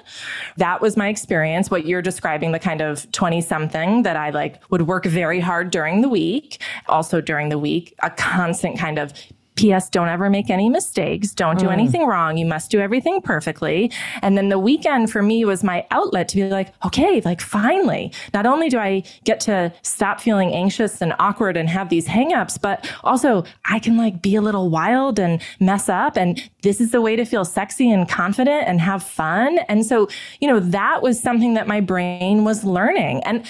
That 0.57 0.81
was 0.81 0.97
my 0.97 1.09
experience. 1.09 1.69
What 1.69 1.86
you're 1.86 2.01
describing, 2.01 2.53
the 2.53 2.59
kind 2.59 2.81
of 2.81 3.12
20 3.12 3.39
something 3.41 4.01
that 4.01 4.15
I 4.15 4.31
like 4.31 4.63
would 4.71 4.88
work 4.88 5.05
very 5.05 5.39
hard 5.39 5.69
during 5.69 6.01
the 6.01 6.09
week. 6.09 6.59
Also 6.88 7.21
during 7.21 7.50
the 7.50 7.59
week, 7.59 7.93
a 8.01 8.09
constant 8.09 8.79
kind 8.79 8.97
of 8.97 9.13
P.S. 9.55 9.89
Don't 9.89 10.07
ever 10.07 10.29
make 10.29 10.50
any 10.50 10.69
mistakes. 10.69 11.31
Don't 11.33 11.60
do 11.60 11.67
mm. 11.67 11.74
anything 11.74 12.05
wrong. 12.05 12.38
You 12.38 12.45
must 12.45 12.72
do 12.72 12.79
everything 12.79 13.22
perfectly. 13.22 13.91
And 14.22 14.38
then 14.38 14.50
the 14.50 14.60
weekend 14.60 15.12
for 15.12 15.22
me 15.22 15.45
was 15.45 15.63
my 15.63 15.86
outlet 15.91 16.27
to 16.29 16.36
be 16.36 16.50
like, 16.50 16.74
okay, 16.86 17.22
like 17.22 17.41
finally, 17.41 18.12
not 18.33 18.45
only 18.45 18.69
do 18.69 18.79
I 18.79 19.03
get 19.24 19.39
to 19.41 19.72
stop 19.83 20.19
feeling 20.19 20.53
anxious 20.53 21.01
and 21.01 21.13
awkward 21.19 21.55
and 21.55 21.69
have 21.69 21.89
these 21.89 22.07
hangups, 22.07 22.60
but 22.60 22.89
also 23.03 23.43
I 23.65 23.79
can 23.79 23.98
like 23.98 24.22
be 24.22 24.36
a 24.36 24.41
little 24.41 24.69
wild 24.69 25.19
and 25.19 25.41
mess 25.60 25.89
up. 25.89 26.17
And 26.17 26.41
this 26.63 26.81
is 26.81 26.91
the 26.91 27.01
way 27.01 27.15
to 27.15 27.25
feel 27.25 27.45
sexy 27.45 27.91
and 27.91 28.10
confident 28.10 28.67
and 28.67 28.81
have 28.81 29.03
fun. 29.03 29.60
And 29.69 29.86
so, 29.86 30.10
you 30.39 30.48
know, 30.48 30.60
that 30.60 31.01
was 31.01 31.19
something 31.19 31.53
that 31.53 31.67
my 31.67 31.79
brain 31.79 32.43
was 32.43 32.63
learning. 32.63 33.24
And 33.24 33.45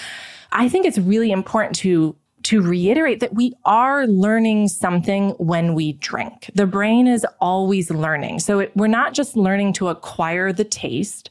I 0.52 0.70
think 0.70 0.86
it's 0.86 0.98
really 0.98 1.32
important 1.32 1.76
to 1.78 2.16
to 2.44 2.62
reiterate 2.62 3.20
that 3.22 3.34
we 3.34 3.54
are 3.66 4.06
learning 4.08 4.68
something 4.68 5.32
when 5.32 5.74
we 5.74 5.94
drink. 5.94 6.50
The 6.56 6.66
brain 6.66 7.08
is 7.08 7.26
always 7.40 7.90
learning. 7.90 8.40
So 8.40 8.60
it, 8.60 8.72
we're 8.76 8.88
not 8.88 9.14
just 9.14 9.36
learning 9.36 9.74
to 9.74 9.88
acquire 9.88 10.52
the 10.52 10.64
taste. 10.64 11.30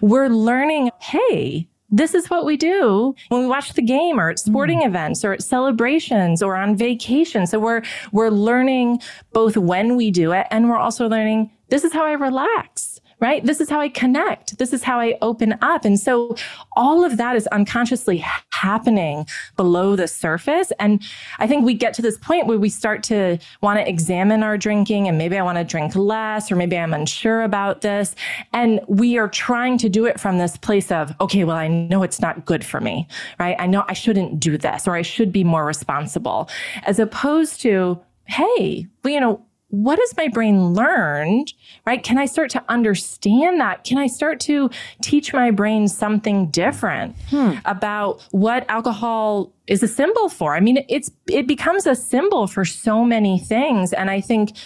We're 0.00 0.28
learning, 0.28 0.90
hey, 1.00 1.68
this 1.90 2.14
is 2.14 2.30
what 2.30 2.46
we 2.46 2.56
do 2.56 3.14
when 3.28 3.42
we 3.42 3.46
watch 3.46 3.74
the 3.74 3.82
game 3.82 4.18
or 4.18 4.30
at 4.30 4.38
sporting 4.38 4.80
mm. 4.80 4.86
events 4.86 5.24
or 5.24 5.32
at 5.32 5.42
celebrations 5.42 6.42
or 6.42 6.56
on 6.56 6.76
vacation. 6.76 7.46
So 7.46 7.58
we're, 7.58 7.82
we're 8.12 8.30
learning 8.30 9.00
both 9.32 9.56
when 9.56 9.96
we 9.96 10.10
do 10.10 10.32
it 10.32 10.46
and 10.50 10.68
we're 10.68 10.78
also 10.78 11.08
learning 11.08 11.50
this 11.68 11.84
is 11.84 11.92
how 11.92 12.04
I 12.04 12.12
relax 12.12 12.91
right? 13.22 13.46
This 13.46 13.60
is 13.60 13.70
how 13.70 13.80
I 13.80 13.88
connect. 13.88 14.58
This 14.58 14.72
is 14.72 14.82
how 14.82 14.98
I 14.98 15.16
open 15.22 15.56
up. 15.62 15.84
And 15.84 15.98
so 15.98 16.34
all 16.72 17.04
of 17.04 17.18
that 17.18 17.36
is 17.36 17.46
unconsciously 17.46 18.22
happening 18.50 19.26
below 19.56 19.94
the 19.94 20.08
surface. 20.08 20.72
And 20.80 21.00
I 21.38 21.46
think 21.46 21.64
we 21.64 21.74
get 21.74 21.94
to 21.94 22.02
this 22.02 22.18
point 22.18 22.48
where 22.48 22.58
we 22.58 22.68
start 22.68 23.04
to 23.04 23.38
want 23.60 23.78
to 23.78 23.88
examine 23.88 24.42
our 24.42 24.58
drinking 24.58 25.06
and 25.06 25.16
maybe 25.16 25.38
I 25.38 25.42
want 25.42 25.56
to 25.58 25.64
drink 25.64 25.94
less 25.94 26.50
or 26.50 26.56
maybe 26.56 26.76
I'm 26.76 26.92
unsure 26.92 27.42
about 27.42 27.82
this. 27.82 28.16
And 28.52 28.80
we 28.88 29.16
are 29.18 29.28
trying 29.28 29.78
to 29.78 29.88
do 29.88 30.04
it 30.04 30.18
from 30.18 30.38
this 30.38 30.56
place 30.56 30.90
of, 30.90 31.14
okay, 31.20 31.44
well, 31.44 31.56
I 31.56 31.68
know 31.68 32.02
it's 32.02 32.20
not 32.20 32.44
good 32.44 32.64
for 32.64 32.80
me, 32.80 33.06
right? 33.38 33.54
I 33.60 33.68
know 33.68 33.84
I 33.88 33.92
shouldn't 33.92 34.40
do 34.40 34.58
this 34.58 34.88
or 34.88 34.96
I 34.96 35.02
should 35.02 35.30
be 35.30 35.44
more 35.44 35.64
responsible 35.64 36.50
as 36.82 36.98
opposed 36.98 37.60
to, 37.60 38.00
hey, 38.24 38.88
you 39.04 39.20
know, 39.20 39.44
what 39.72 39.98
has 39.98 40.14
my 40.18 40.28
brain 40.28 40.74
learned, 40.74 41.54
right? 41.86 42.02
Can 42.02 42.18
I 42.18 42.26
start 42.26 42.50
to 42.50 42.62
understand 42.68 43.58
that? 43.58 43.84
Can 43.84 43.96
I 43.96 44.06
start 44.06 44.38
to 44.40 44.68
teach 45.00 45.32
my 45.32 45.50
brain 45.50 45.88
something 45.88 46.50
different 46.50 47.16
hmm. 47.30 47.54
about 47.64 48.20
what 48.32 48.68
alcohol 48.68 49.50
is 49.66 49.82
a 49.82 49.88
symbol 49.88 50.28
for? 50.28 50.54
I 50.54 50.60
mean, 50.60 50.84
it's, 50.90 51.10
it 51.26 51.46
becomes 51.46 51.86
a 51.86 51.94
symbol 51.94 52.46
for 52.46 52.66
so 52.66 53.02
many 53.02 53.38
things. 53.38 53.94
And 53.94 54.10
I 54.10 54.20
think 54.20 54.58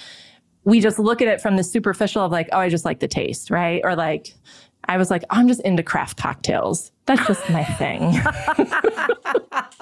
we 0.64 0.80
just 0.80 0.98
look 0.98 1.22
at 1.22 1.28
it 1.28 1.40
from 1.40 1.54
the 1.56 1.62
superficial 1.62 2.24
of 2.24 2.32
like, 2.32 2.48
oh, 2.50 2.58
I 2.58 2.68
just 2.68 2.84
like 2.84 2.98
the 2.98 3.06
taste, 3.06 3.48
right? 3.48 3.80
Or 3.84 3.94
like, 3.94 4.34
I 4.88 4.96
was 4.96 5.08
like, 5.08 5.22
oh, 5.30 5.36
I'm 5.36 5.46
just 5.46 5.60
into 5.60 5.84
craft 5.84 6.16
cocktails. 6.16 6.90
That's 7.06 7.24
just 7.28 7.48
my 7.48 7.62
thing. 7.62 8.12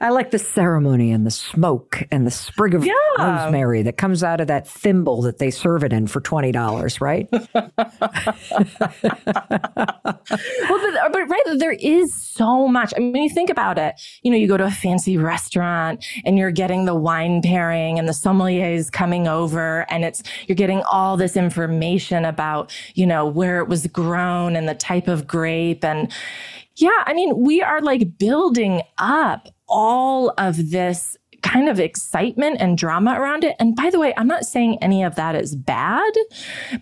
I 0.00 0.10
like 0.10 0.30
the 0.30 0.38
ceremony 0.38 1.12
and 1.12 1.26
the 1.26 1.30
smoke 1.30 2.02
and 2.10 2.26
the 2.26 2.30
sprig 2.30 2.74
of 2.74 2.84
yeah. 2.84 2.92
rosemary 3.18 3.82
that 3.82 3.96
comes 3.96 4.24
out 4.24 4.40
of 4.40 4.48
that 4.48 4.66
thimble 4.66 5.22
that 5.22 5.38
they 5.38 5.50
serve 5.50 5.84
it 5.84 5.92
in 5.92 6.06
for 6.06 6.20
$20, 6.20 7.00
right? 7.00 7.28
well, 7.32 7.50
but, 10.80 10.94
uh, 10.96 11.08
but 11.12 11.28
right, 11.28 11.42
there 11.56 11.72
is 11.72 12.14
so 12.14 12.66
much. 12.68 12.92
I 12.96 13.00
mean, 13.00 13.22
you 13.22 13.30
think 13.30 13.50
about 13.50 13.78
it, 13.78 13.94
you 14.22 14.30
know, 14.30 14.36
you 14.36 14.48
go 14.48 14.56
to 14.56 14.64
a 14.64 14.70
fancy 14.70 15.16
restaurant 15.16 16.04
and 16.24 16.38
you're 16.38 16.50
getting 16.50 16.84
the 16.84 16.94
wine 16.94 17.42
pairing 17.42 17.98
and 17.98 18.08
the 18.08 18.14
sommelier 18.14 18.66
is 18.66 18.90
coming 18.90 19.28
over 19.28 19.86
and 19.90 20.04
it's, 20.04 20.22
you're 20.46 20.56
getting 20.56 20.82
all 20.90 21.16
this 21.16 21.36
information 21.36 22.24
about, 22.24 22.72
you 22.94 23.06
know, 23.06 23.26
where 23.26 23.58
it 23.58 23.68
was 23.68 23.86
grown 23.86 24.56
and 24.56 24.68
the 24.68 24.74
type 24.74 25.08
of 25.08 25.26
grape 25.26 25.84
and, 25.84 26.12
yeah, 26.82 27.04
I 27.06 27.14
mean, 27.14 27.38
we 27.38 27.62
are 27.62 27.80
like 27.80 28.18
building 28.18 28.82
up 28.98 29.48
all 29.68 30.34
of 30.36 30.70
this 30.70 31.16
kind 31.42 31.68
of 31.68 31.80
excitement 31.80 32.56
and 32.60 32.78
drama 32.78 33.20
around 33.20 33.44
it. 33.44 33.56
And 33.58 33.74
by 33.74 33.90
the 33.90 33.98
way, 33.98 34.14
I'm 34.16 34.26
not 34.26 34.44
saying 34.44 34.78
any 34.80 35.02
of 35.02 35.16
that 35.16 35.34
is 35.34 35.54
bad, 35.54 36.12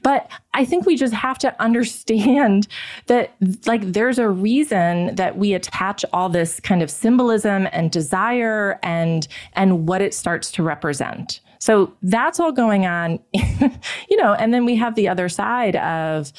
but 0.02 0.30
I 0.54 0.64
think 0.64 0.87
we 0.87 0.97
just 0.97 1.14
have 1.14 1.38
to 1.38 1.62
understand 1.62 2.66
that 3.07 3.35
like 3.66 3.92
there's 3.92 4.19
a 4.19 4.28
reason 4.28 5.14
that 5.16 5.37
we 5.37 5.52
attach 5.54 6.04
all 6.12 6.28
this 6.28 6.61
kind 6.61 6.83
of 6.83 6.90
symbolism 6.90 7.69
and 7.73 7.90
desire 7.90 8.78
and 8.83 9.28
and 9.54 9.87
what 9.87 10.00
it 10.00 10.14
starts 10.14 10.50
to 10.52 10.62
represent. 10.62 11.40
So 11.59 11.95
that's 12.02 12.40
all 12.40 12.52
going 12.52 12.87
on, 12.87 13.19
you 13.35 14.16
know, 14.16 14.33
and 14.33 14.54
then 14.54 14.64
we 14.64 14.76
have 14.76 14.95
the 14.95 15.09
other 15.09 15.28
side 15.28 15.76
of 15.76 16.33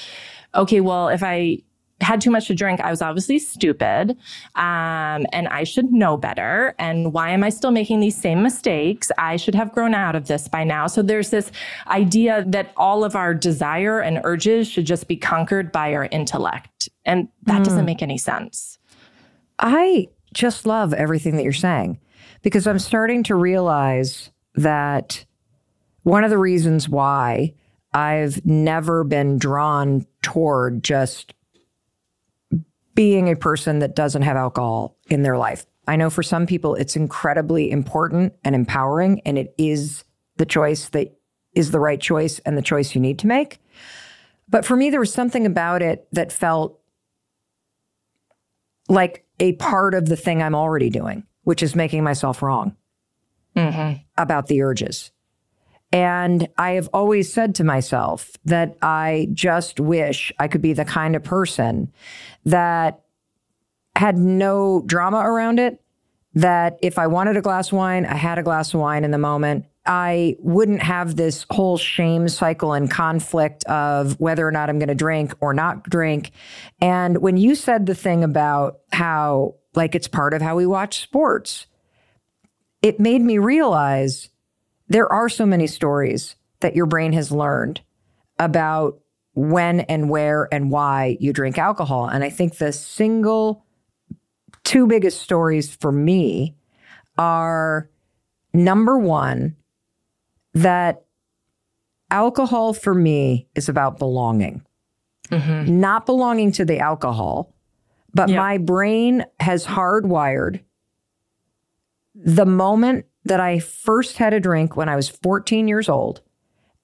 okay, 0.56 0.82
well, 0.82 1.10
if 1.10 1.22
I 1.24 1.60
had 2.01 2.22
too 2.22 2.31
much 2.31 2.48
to 2.48 2.55
drink. 2.55 2.79
I 2.81 2.89
was 2.89 3.01
obviously 3.01 3.39
stupid. 3.39 4.12
Um, 4.55 5.25
and 5.31 5.48
I 5.50 5.63
should 5.63 5.91
know 5.91 6.17
better. 6.17 6.75
And 6.79 7.13
why 7.13 7.29
am 7.29 7.43
I 7.43 7.50
still 7.50 7.72
making 7.72 8.00
these 8.00 8.20
same 8.20 8.43
mistakes? 8.43 9.12
I 9.17 9.38
should 9.38 9.55
have 9.55 9.72
grown 9.72 9.93
out 9.93 10.15
of 10.15 10.27
this 10.27 10.48
by 10.48 10.63
now. 10.63 10.88
So 10.88 11.01
there's 11.01 11.29
this 11.29 11.51
idea 11.88 12.43
that 12.48 12.74
all 12.75 13.03
of 13.03 13.15
our 13.15 13.34
desire 13.34 14.00
and 14.00 14.20
urges 14.24 14.67
should 14.67 14.86
just 14.86 15.08
be 15.08 15.15
conquered 15.15 15.72
by 15.72 15.93
our 15.93 16.05
intellect. 16.05 16.89
And 17.05 17.27
that 17.43 17.62
mm. 17.62 17.65
doesn't 17.65 17.86
make 17.86 18.01
any 18.01 18.17
sense. 18.17 18.77
I 19.60 20.08
just 20.34 20.65
love 20.65 20.93
everything 20.93 21.36
that 21.38 21.43
you're 21.43 21.53
saying 21.53 22.00
because 22.41 22.65
I'm 22.67 22.79
starting 22.79 23.24
to 23.24 23.36
realize 23.36 24.31
that 24.55 25.25
one 26.03 26.24
of 26.24 26.29
the 26.29 26.38
reasons 26.38 26.89
why 26.89 27.53
I've 27.93 28.46
never 28.46 29.03
been 29.03 29.38
drawn 29.38 30.08
toward 30.22 30.84
just 30.84 31.34
being 32.96 33.30
a 33.30 33.36
person 33.36 33.80
that 33.80 33.96
doesn't 33.96 34.22
have 34.22 34.38
alcohol 34.38 34.98
in 35.10 35.24
their 35.24 35.38
life. 35.38 35.66
I 35.88 35.96
know 35.96 36.10
for 36.10 36.24
some 36.24 36.46
people 36.46 36.76
it's 36.76 36.96
incredibly 36.96 37.72
important 37.72 38.34
and 38.44 38.56
empowering, 38.56 39.22
and 39.26 39.38
it 39.38 39.54
is 39.58 40.04
the 40.38 40.46
choice 40.46 40.90
that 40.90 41.18
is 41.54 41.72
the 41.72 41.80
right 41.80 42.00
choice 42.00 42.40
and 42.40 42.58
the 42.58 42.62
choice 42.62 42.96
you 42.96 43.02
need 43.02 43.20
to 43.20 43.28
make. 43.28 43.60
But 44.48 44.66
for 44.66 44.76
me, 44.76 44.90
there 44.90 45.00
was 45.00 45.14
something 45.14 45.46
about 45.46 45.82
it 45.82 46.08
that 46.12 46.32
felt 46.32 46.80
like 48.90 49.26
a 49.40 49.54
part 49.54 49.94
of 49.94 50.08
the 50.08 50.18
thing 50.18 50.42
I'm 50.42 50.56
already 50.56 50.90
doing, 50.90 51.26
which 51.44 51.64
is 51.64 51.76
making 51.76 52.04
myself 52.04 52.42
wrong 52.42 52.76
mm-hmm. 53.56 54.02
about 54.18 54.48
the 54.48 54.62
urges. 54.62 55.12
And 55.92 56.48
I 56.58 56.72
have 56.72 56.90
always 56.94 57.32
said 57.32 57.56
to 57.56 57.64
myself 57.64 58.32
that 58.46 58.78
I 58.82 59.28
just 59.34 59.80
wish 59.80 60.32
I 60.40 60.48
could 60.48 60.62
be 60.62 60.74
the 60.74 60.86
kind 60.86 61.16
of 61.16 61.24
person 61.24 61.92
that 62.46 63.02
had 63.96 64.18
no 64.18 64.84
drama 64.86 65.18
around 65.18 65.60
it. 65.60 65.82
That 66.34 66.78
if 66.82 66.98
I 66.98 67.08
wanted 67.08 67.36
a 67.36 67.42
glass 67.42 67.68
of 67.68 67.74
wine, 67.74 68.06
I 68.06 68.16
had 68.16 68.40
a 68.40 68.44
glass 68.44 68.74
of 68.74 68.80
wine 68.80 69.04
in 69.04 69.12
the 69.12 69.18
moment. 69.18 69.66
I 69.86 70.38
wouldn't 70.40 70.82
have 70.82 71.18
this 71.18 71.46
whole 71.50 71.78
shame 71.78 72.30
cycle 72.30 72.72
and 72.72 72.90
conflict 72.90 73.66
of 73.66 74.18
whether 74.18 74.48
or 74.48 74.52
not 74.52 74.70
I'm 74.70 74.80
going 74.80 74.88
to 74.88 74.96
drink 74.96 75.34
or 75.42 75.54
not 75.54 75.84
drink. 75.84 76.32
And 76.80 77.18
when 77.18 77.36
you 77.36 77.54
said 77.54 77.86
the 77.86 77.96
thing 77.96 78.24
about 78.24 78.80
how, 78.94 79.56
like, 79.76 79.94
it's 79.94 80.08
part 80.08 80.34
of 80.34 80.42
how 80.42 80.56
we 80.56 80.66
watch 80.66 81.02
sports, 81.02 81.66
it 82.82 82.98
made 82.98 83.22
me 83.22 83.38
realize 83.38 84.30
there 84.92 85.12
are 85.12 85.30
so 85.30 85.46
many 85.46 85.68
stories 85.68 86.36
that 86.60 86.76
your 86.76 86.86
brain 86.86 87.14
has 87.14 87.32
learned 87.32 87.80
about 88.38 89.00
when 89.34 89.80
and 89.82 90.10
where 90.10 90.50
and 90.52 90.70
why 90.70 91.16
you 91.22 91.32
drink 91.32 91.58
alcohol. 91.58 92.08
And 92.08 92.26
I 92.26 92.30
think 92.30 92.58
the 92.58 92.74
single 92.74 93.64
two 94.66 94.88
biggest 94.88 95.22
stories 95.22 95.74
for 95.74 95.94
me 95.94 96.58
are 97.18 97.90
number 98.54 99.00
one, 99.00 99.56
that 100.54 101.06
alcohol 102.10 102.74
for 102.74 102.94
me 102.94 103.48
is 103.56 103.70
about 103.70 103.98
belonging, 103.98 104.62
mm-hmm. 105.30 105.80
not 105.80 106.06
belonging 106.06 106.52
to 106.52 106.66
the 106.66 106.80
alcohol, 106.80 107.54
but 108.14 108.28
yeah. 108.28 108.36
my 108.36 108.58
brain 108.58 109.24
has 109.40 109.66
hardwired 109.66 110.60
the 112.14 112.46
moment 112.46 113.06
that 113.25 113.40
I 113.40 113.60
first 113.60 114.18
had 114.18 114.34
a 114.34 114.40
drink 114.40 114.75
when 114.75 114.90
I 114.90 114.96
was 114.96 115.10
14 115.10 115.68
years 115.68 115.90
old. 115.90 116.22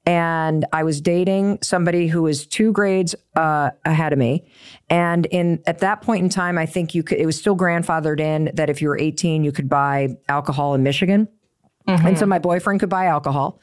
And 0.06 0.66
I 0.72 0.84
was 0.84 1.02
dating 1.02 1.60
somebody 1.62 2.08
who 2.08 2.24
was 2.24 2.48
two 2.48 2.72
grades 2.72 3.14
uh, 3.36 3.72
ahead 3.84 4.14
of 4.14 4.20
me. 4.20 4.50
And 4.90 5.26
in 5.26 5.62
at 5.68 5.80
that 5.80 6.02
point 6.02 6.24
in 6.24 6.30
time, 6.30 6.58
I 6.58 6.66
think 6.66 6.96
you 6.96 7.04
could, 7.04 7.18
it 7.18 7.26
was 7.26 7.38
still 7.38 7.58
grandfathered 7.58 8.22
in 8.22 8.50
that 8.54 8.70
if 8.70 8.82
you 8.82 8.88
were 8.88 8.98
18, 8.98 9.44
you 9.44 9.52
could 9.52 9.68
buy 9.68 10.16
alcohol 10.30 10.76
in 10.76 10.84
Michigan. 10.84 11.28
Mm-hmm. 11.90 12.08
And 12.08 12.18
so 12.18 12.26
my 12.26 12.40
boyfriend 12.40 12.80
could 12.80 12.90
buy 12.90 13.06
alcohol. 13.06 13.60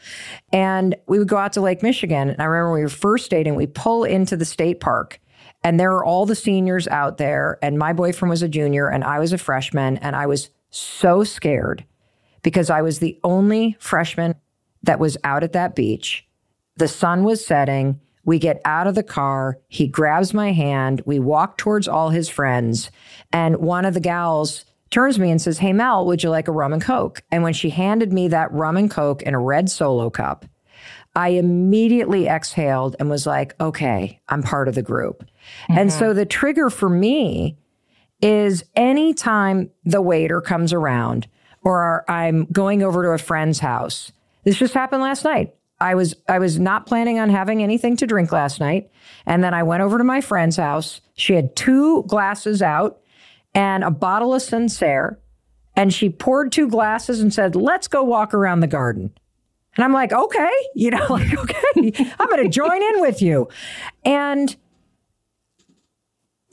And 0.52 0.95
we 1.07 1.19
would 1.19 1.28
go 1.28 1.38
out 1.38 1.54
to 1.54 1.62
Lake 1.62 1.83
Michigan. 1.83 2.28
And 2.28 2.43
I 2.43 2.45
remember 2.45 2.73
when 2.73 2.81
we 2.81 2.85
were 2.85 2.90
first 2.90 3.31
dating, 3.31 3.54
we 3.54 3.66
pull 3.66 4.04
into 4.04 4.37
the 4.37 4.45
state 4.45 4.81
park 4.81 5.21
and 5.62 5.81
there 5.81 5.93
are 5.93 6.04
all 6.04 6.26
the 6.26 6.35
seniors 6.35 6.87
out 6.88 7.16
there. 7.16 7.59
And 7.62 7.78
my 7.78 7.95
boyfriend 7.95 8.28
was 8.28 8.43
a 8.43 8.49
junior 8.49 8.88
and 8.88 9.02
I 9.02 9.19
was 9.19 9.33
a 9.33 9.38
freshman. 9.38 9.97
And 9.99 10.14
I 10.14 10.26
was 10.26 10.50
so 10.71 11.25
scared 11.25 11.87
because 12.45 12.71
I 12.71 12.83
was 12.83 13.01
the 13.01 13.19
only 13.25 13.77
freshman 13.81 14.37
that 14.85 15.01
was 15.01 15.17
out 15.25 15.43
at 15.43 15.55
that 15.55 15.75
beach. 15.75 16.25
The 16.77 16.87
sun 16.87 17.25
was 17.25 17.45
setting. 17.45 18.01
We 18.25 18.39
get 18.39 18.61
out 18.65 18.87
of 18.87 18.95
the 18.95 19.03
car. 19.03 19.59
He 19.69 19.89
grabs 19.89 20.33
my 20.33 20.53
hand. 20.53 21.03
We 21.05 21.19
walk 21.19 21.59
towards 21.59 21.89
all 21.89 22.11
his 22.11 22.29
friends. 22.29 22.91
And 23.33 23.57
one 23.57 23.85
of 23.85 23.95
the 23.95 24.01
gals 24.01 24.65
turns 24.91 25.19
me 25.19 25.31
and 25.31 25.43
says, 25.43 25.59
Hey, 25.59 25.73
Mel, 25.73 26.07
would 26.07 26.23
you 26.23 26.31
like 26.31 26.47
a 26.47 26.53
rum 26.53 26.73
and 26.73 26.83
coke? 26.83 27.23
And 27.33 27.43
when 27.43 27.55
she 27.55 27.71
handed 27.71 28.13
me 28.13 28.29
that 28.29 28.53
rum 28.53 28.77
and 28.77 28.91
coke 28.91 29.23
in 29.23 29.35
a 29.35 29.41
red 29.41 29.71
solo 29.71 30.11
cup, 30.11 30.45
I 31.17 31.31
immediately 31.31 32.29
exhaled 32.29 32.97
and 32.99 33.09
was 33.09 33.27
like, 33.27 33.55
okay, 33.61 34.21
I'm 34.29 34.43
part 34.43 34.69
of 34.69 34.75
the 34.75 34.83
group. 34.83 35.23
Mm-hmm. 35.23 35.79
And 35.79 35.93
so 35.93 36.13
the 36.13 36.27
trigger 36.27 36.71
for 36.71 36.89
me 36.89 37.57
is 38.21 38.65
anytime 38.75 39.71
the 39.85 40.03
waiter 40.03 40.41
comes 40.41 40.73
around 40.73 41.29
or 41.64 42.04
I'm 42.09 42.47
going 42.47 42.83
over 42.83 43.02
to 43.02 43.11
a 43.11 43.18
friend's 43.18 43.59
house. 43.59 44.12
This 44.44 44.59
just 44.59 44.75
happened 44.75 45.02
last 45.02 45.25
night. 45.25 45.54
I 45.80 45.94
was 45.94 46.14
I 46.28 46.38
was 46.38 46.59
not 46.59 46.87
planning 46.87 47.18
on 47.18 47.30
having 47.30 47.62
anything 47.62 47.97
to 47.97 48.06
drink 48.06 48.30
last 48.30 48.61
night, 48.61 48.90
and 49.26 49.42
then 49.42 49.54
I 49.54 49.62
went 49.62 49.83
over 49.83 49.99
to 49.99 50.04
my 50.04 50.21
friend's 50.21 50.56
house. 50.56 51.00
She 51.14 51.35
had 51.35 51.56
two 51.56 52.04
glasses 52.04 52.62
out 52.62 53.00
and 53.54 53.83
a 53.83 53.90
bottle 53.90 54.35
of 54.35 54.42
Sancerre, 54.42 55.18
and 55.75 55.92
she 55.92 56.11
poured 56.11 56.52
two 56.52 56.68
glasses 56.68 57.21
and 57.21 57.35
said, 57.35 57.56
"Let's 57.56 57.88
go 57.88 58.02
walk 58.02 58.35
around 58.35 58.61
the 58.61 58.66
garden." 58.66 59.12
And 59.76 59.85
I'm 59.85 59.92
like, 59.92 60.12
okay, 60.12 60.50
you 60.75 60.90
know, 60.90 61.06
like, 61.11 61.37
okay, 61.37 61.92
I'm 62.18 62.28
going 62.28 62.44
to 62.44 62.49
join 62.49 62.83
in 62.83 63.00
with 63.00 63.21
you. 63.21 63.49
And 64.04 64.54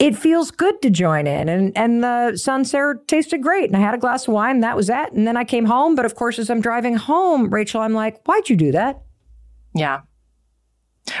it 0.02 0.16
feels 0.16 0.50
good 0.50 0.82
to 0.82 0.90
join 0.90 1.28
in. 1.28 1.48
And, 1.48 1.78
and 1.78 2.02
the 2.02 2.36
Sancerre 2.36 2.96
tasted 3.06 3.40
great. 3.40 3.66
And 3.66 3.76
I 3.76 3.80
had 3.80 3.94
a 3.94 3.98
glass 3.98 4.26
of 4.26 4.34
wine, 4.34 4.56
and 4.56 4.64
that 4.64 4.74
was 4.74 4.88
that. 4.88 5.12
And 5.12 5.28
then 5.28 5.36
I 5.36 5.44
came 5.44 5.64
home. 5.64 5.94
But 5.94 6.04
of 6.04 6.16
course, 6.16 6.40
as 6.40 6.50
I'm 6.50 6.60
driving 6.60 6.96
home, 6.96 7.48
Rachel, 7.50 7.80
I'm 7.80 7.92
like, 7.92 8.20
why'd 8.26 8.50
you 8.50 8.56
do 8.56 8.72
that? 8.72 9.00
Yeah. 9.76 10.00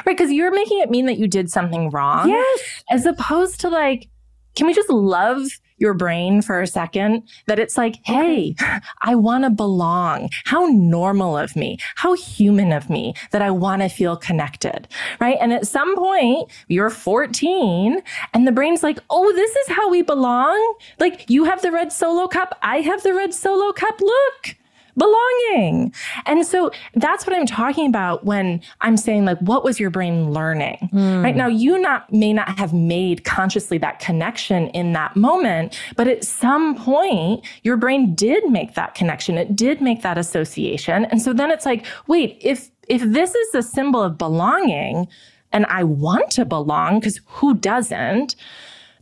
Right. 0.04 0.18
Cause 0.18 0.32
you're 0.32 0.52
making 0.52 0.80
it 0.80 0.90
mean 0.90 1.06
that 1.06 1.16
you 1.16 1.28
did 1.28 1.48
something 1.48 1.90
wrong. 1.90 2.28
Yes. 2.28 2.84
As 2.90 3.06
opposed 3.06 3.60
to 3.60 3.68
like, 3.68 4.08
can 4.56 4.66
we 4.66 4.74
just 4.74 4.90
love 4.90 5.46
your 5.82 5.92
brain 5.92 6.40
for 6.40 6.62
a 6.62 6.66
second 6.66 7.28
that 7.46 7.58
it's 7.58 7.76
like, 7.76 7.96
hey, 8.04 8.54
I 9.02 9.14
want 9.16 9.44
to 9.44 9.50
belong. 9.50 10.30
How 10.44 10.66
normal 10.66 11.36
of 11.36 11.56
me, 11.56 11.76
how 11.96 12.14
human 12.14 12.72
of 12.72 12.88
me 12.88 13.14
that 13.32 13.42
I 13.42 13.50
want 13.50 13.82
to 13.82 13.88
feel 13.88 14.16
connected, 14.16 14.88
right? 15.20 15.36
And 15.40 15.52
at 15.52 15.66
some 15.66 15.94
point, 15.96 16.50
you're 16.68 16.88
14 16.88 18.00
and 18.32 18.46
the 18.46 18.52
brain's 18.52 18.82
like, 18.82 19.00
oh, 19.10 19.32
this 19.32 19.54
is 19.56 19.68
how 19.68 19.90
we 19.90 20.02
belong. 20.02 20.74
Like 21.00 21.28
you 21.28 21.44
have 21.44 21.60
the 21.60 21.72
red 21.72 21.92
solo 21.92 22.28
cup. 22.28 22.56
I 22.62 22.76
have 22.76 23.02
the 23.02 23.12
red 23.12 23.34
solo 23.34 23.72
cup. 23.72 24.00
Look 24.00 24.56
belonging. 24.96 25.92
And 26.26 26.46
so 26.46 26.70
that's 26.94 27.26
what 27.26 27.34
I'm 27.34 27.46
talking 27.46 27.86
about 27.86 28.24
when 28.24 28.60
I'm 28.80 28.96
saying 28.96 29.24
like, 29.24 29.38
what 29.38 29.64
was 29.64 29.80
your 29.80 29.90
brain 29.90 30.32
learning? 30.32 30.90
Mm. 30.92 31.22
Right 31.22 31.36
now, 31.36 31.46
you 31.46 31.78
not 31.78 32.12
may 32.12 32.32
not 32.32 32.58
have 32.58 32.72
made 32.72 33.24
consciously 33.24 33.78
that 33.78 33.98
connection 33.98 34.68
in 34.68 34.92
that 34.92 35.16
moment, 35.16 35.78
but 35.96 36.08
at 36.08 36.24
some 36.24 36.74
point, 36.74 37.44
your 37.62 37.76
brain 37.76 38.14
did 38.14 38.48
make 38.50 38.74
that 38.74 38.94
connection. 38.94 39.38
It 39.38 39.56
did 39.56 39.80
make 39.80 40.02
that 40.02 40.18
association. 40.18 41.06
And 41.06 41.22
so 41.22 41.32
then 41.32 41.50
it's 41.50 41.66
like, 41.66 41.86
wait, 42.06 42.38
if 42.40 42.70
if 42.88 43.02
this 43.02 43.34
is 43.34 43.52
the 43.52 43.62
symbol 43.62 44.02
of 44.02 44.18
belonging 44.18 45.08
and 45.52 45.66
I 45.66 45.84
want 45.84 46.30
to 46.32 46.44
belong, 46.44 47.00
because 47.00 47.20
who 47.26 47.54
doesn't? 47.54 48.36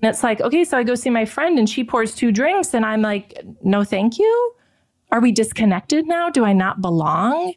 And 0.02 0.08
it's 0.08 0.22
like, 0.22 0.40
okay, 0.40 0.64
so 0.64 0.78
I 0.78 0.82
go 0.82 0.94
see 0.94 1.10
my 1.10 1.24
friend 1.24 1.58
and 1.58 1.68
she 1.68 1.84
pours 1.84 2.14
two 2.14 2.32
drinks 2.32 2.74
and 2.74 2.86
I'm 2.86 3.02
like, 3.02 3.42
no, 3.62 3.84
thank 3.84 4.18
you. 4.18 4.54
Are 5.12 5.20
we 5.20 5.32
disconnected 5.32 6.06
now? 6.06 6.30
Do 6.30 6.44
I 6.44 6.52
not 6.52 6.80
belong? 6.80 7.54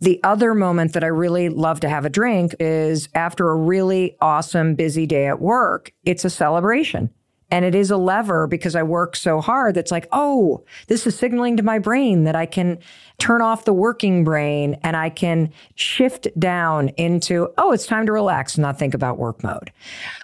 The 0.00 0.20
other 0.22 0.54
moment 0.54 0.92
that 0.92 1.02
I 1.02 1.08
really 1.08 1.48
love 1.48 1.80
to 1.80 1.88
have 1.88 2.04
a 2.04 2.10
drink 2.10 2.54
is 2.60 3.08
after 3.14 3.50
a 3.50 3.56
really 3.56 4.16
awesome, 4.20 4.74
busy 4.74 5.06
day 5.06 5.26
at 5.26 5.40
work. 5.40 5.92
It's 6.04 6.24
a 6.24 6.30
celebration. 6.30 7.10
And 7.50 7.64
it 7.64 7.74
is 7.74 7.90
a 7.90 7.96
lever 7.96 8.46
because 8.46 8.74
I 8.74 8.82
work 8.82 9.14
so 9.14 9.40
hard 9.40 9.76
that's 9.76 9.92
like, 9.92 10.08
oh, 10.10 10.64
this 10.88 11.06
is 11.06 11.16
signaling 11.16 11.56
to 11.58 11.62
my 11.62 11.78
brain 11.78 12.24
that 12.24 12.34
I 12.34 12.44
can 12.44 12.78
turn 13.18 13.40
off 13.40 13.64
the 13.64 13.72
working 13.72 14.24
brain 14.24 14.78
and 14.82 14.96
I 14.96 15.10
can 15.10 15.52
shift 15.76 16.26
down 16.38 16.88
into, 16.96 17.48
oh, 17.56 17.72
it's 17.72 17.86
time 17.86 18.04
to 18.06 18.12
relax 18.12 18.56
and 18.56 18.62
not 18.62 18.78
think 18.78 18.94
about 18.94 19.18
work 19.18 19.44
mode. 19.44 19.72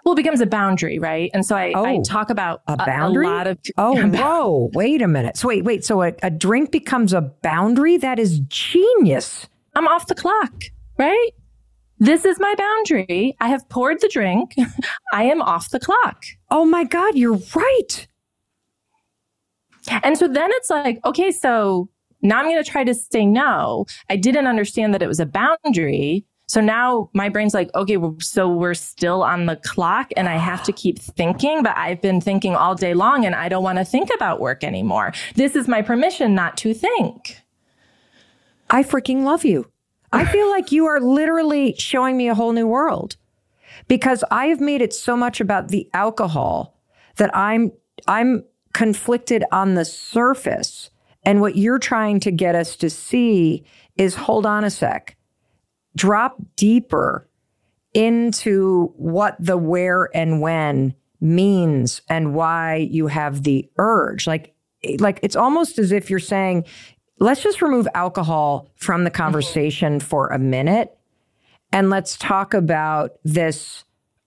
Well, 0.05 0.14
it 0.14 0.17
becomes 0.17 0.41
a 0.41 0.47
boundary, 0.47 0.99
right? 0.99 1.31
And 1.33 1.47
so 1.47 1.57
I, 1.57 1.73
oh, 1.76 1.85
I 1.85 2.00
talk 2.05 2.31
about 2.31 2.62
a 2.67 2.76
boundary. 2.76 3.26
A, 3.26 3.31
a 3.31 3.33
lot 3.33 3.47
of 3.47 3.59
oh, 3.79 4.09
whoa, 4.09 4.71
wait 4.75 5.00
a 5.00 5.09
minute. 5.09 5.37
So 5.37 5.49
wait, 5.49 5.64
wait. 5.64 5.85
So 5.85 6.02
a, 6.02 6.12
a 6.25 6.31
drink 6.31 6.73
becomes 6.73 7.12
a 7.12 7.21
boundary. 7.21 7.99
That 7.99 8.19
is 8.19 8.41
genius. 8.41 9.49
I'm 9.75 9.87
off 9.87 10.09
the 10.09 10.14
clock, 10.14 10.64
right? 10.99 11.31
This 12.02 12.25
is 12.25 12.40
my 12.40 12.52
boundary. 12.59 13.37
I 13.38 13.47
have 13.47 13.68
poured 13.68 14.00
the 14.00 14.09
drink. 14.09 14.56
I 15.12 15.23
am 15.23 15.40
off 15.40 15.71
the 15.71 15.78
clock. 15.78 16.25
Oh 16.50 16.64
my 16.64 16.82
God, 16.82 17.16
you're 17.16 17.38
right. 17.54 18.09
And 20.02 20.18
so 20.18 20.26
then 20.26 20.50
it's 20.54 20.68
like, 20.68 20.99
okay, 21.04 21.30
so 21.30 21.88
now 22.21 22.40
I'm 22.40 22.47
going 22.47 22.61
to 22.61 22.68
try 22.68 22.82
to 22.82 22.92
say 22.92 23.25
no. 23.25 23.87
I 24.11 24.16
didn't 24.16 24.49
understand 24.49 24.92
that 24.94 25.02
it 25.02 25.06
was 25.06 25.21
a 25.21 25.26
boundary. 25.26 26.25
So 26.49 26.61
now 26.61 27.09
my 27.14 27.28
brain's 27.28 27.54
like, 27.54 27.73
okay, 27.76 27.97
so 28.18 28.49
we're 28.49 28.75
still 28.75 29.23
on 29.23 29.47
the 29.47 29.54
clock 29.54 30.11
and 30.16 30.28
I 30.28 30.38
have 30.38 30.64
to 30.64 30.73
keep 30.73 30.99
thinking, 30.99 31.62
but 31.62 31.76
I've 31.76 32.02
been 32.02 32.21
thinking 32.21 32.56
all 32.56 32.75
day 32.75 32.94
long 32.94 33.25
and 33.25 33.37
I 33.37 33.49
don't 33.49 33.62
want 33.62 33.78
to 33.78 33.85
think 33.85 34.11
about 34.12 34.40
work 34.40 34.64
anymore. 34.64 35.12
This 35.37 35.54
is 35.54 35.68
my 35.68 35.82
permission 35.82 36.35
not 36.35 36.56
to 36.59 36.75
think. 36.75 37.38
I 38.71 38.82
freaking 38.82 39.23
love 39.23 39.44
you. 39.44 39.71
I 40.12 40.26
feel 40.26 40.50
like 40.50 40.73
you 40.73 40.87
are 40.87 41.00
literally 41.00 41.75
showing 41.78 42.16
me 42.16 42.28
a 42.28 42.35
whole 42.35 42.52
new 42.52 42.66
world 42.66 43.16
because 43.88 44.23
I 44.31 44.47
have 44.47 44.61
made 44.61 44.83
it 44.83 44.92
so 44.92 45.16
much 45.16 45.40
about 45.40 45.69
the 45.69 45.88
alcohol 45.95 46.78
that 47.16 47.35
I'm 47.37 47.73
I'm 48.07 48.45
conflicted 48.73 49.45
on 49.52 49.75
the 49.75 49.85
surface. 49.85 50.90
And 51.25 51.40
what 51.40 51.57
you're 51.57 51.78
trying 51.78 52.21
to 52.21 52.31
get 52.31 52.54
us 52.54 52.75
to 52.76 52.90
see 52.90 53.64
is 53.97 54.14
hold 54.14 54.45
on 54.45 54.64
a 54.64 54.71
sec. 54.71 55.16
Drop 55.95 56.37
deeper 56.57 57.28
into 57.95 58.93
what 58.97 59.36
the 59.39 59.56
where 59.56 60.08
and 60.15 60.41
when 60.41 60.95
means 61.21 62.02
and 62.08 62.34
why 62.34 62.89
you 62.91 63.06
have 63.06 63.45
the 63.45 63.69
urge. 63.78 64.26
Like 64.26 64.54
like 64.99 65.21
it's 65.23 65.36
almost 65.36 65.78
as 65.78 65.93
if 65.93 66.10
you're 66.10 66.19
saying 66.19 66.65
let's 67.18 67.42
just 67.42 67.62
remove 67.62 67.88
alcohol 67.94 68.68
from 68.76 69.04
the 69.04 69.10
mm-hmm. 69.10 69.22
conversation 69.22 70.00
for 70.00 70.28
a 70.28 70.38
minute 70.38 70.96
and 71.72 71.88
let's 71.90 72.16
talk 72.16 72.52
about 72.54 73.12
this 73.25 73.84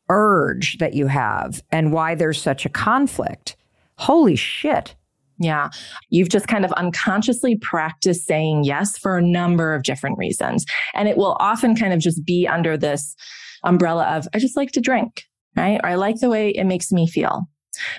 urge 0.09 0.77
that 0.79 0.93
you 0.93 1.07
have 1.07 1.61
and 1.71 1.91
why 1.91 2.15
there's 2.15 2.41
such 2.41 2.65
a 2.65 2.69
conflict. 2.69 3.55
Holy 3.97 4.35
shit. 4.35 4.95
Yeah. 5.37 5.69
You've 6.09 6.29
just 6.29 6.47
kind 6.47 6.65
of 6.65 6.71
unconsciously 6.73 7.57
practiced 7.57 8.25
saying 8.25 8.63
yes 8.63 8.97
for 8.97 9.17
a 9.17 9.21
number 9.21 9.73
of 9.73 9.83
different 9.83 10.17
reasons. 10.17 10.65
And 10.93 11.09
it 11.09 11.17
will 11.17 11.35
often 11.39 11.75
kind 11.75 11.93
of 11.93 11.99
just 11.99 12.25
be 12.25 12.47
under 12.47 12.77
this 12.77 13.15
umbrella 13.63 14.05
of, 14.15 14.27
I 14.33 14.39
just 14.39 14.55
like 14.55 14.71
to 14.71 14.81
drink, 14.81 15.23
right? 15.55 15.79
Or 15.83 15.89
I 15.89 15.95
like 15.95 16.19
the 16.19 16.29
way 16.29 16.49
it 16.49 16.65
makes 16.65 16.91
me 16.91 17.07
feel. 17.07 17.47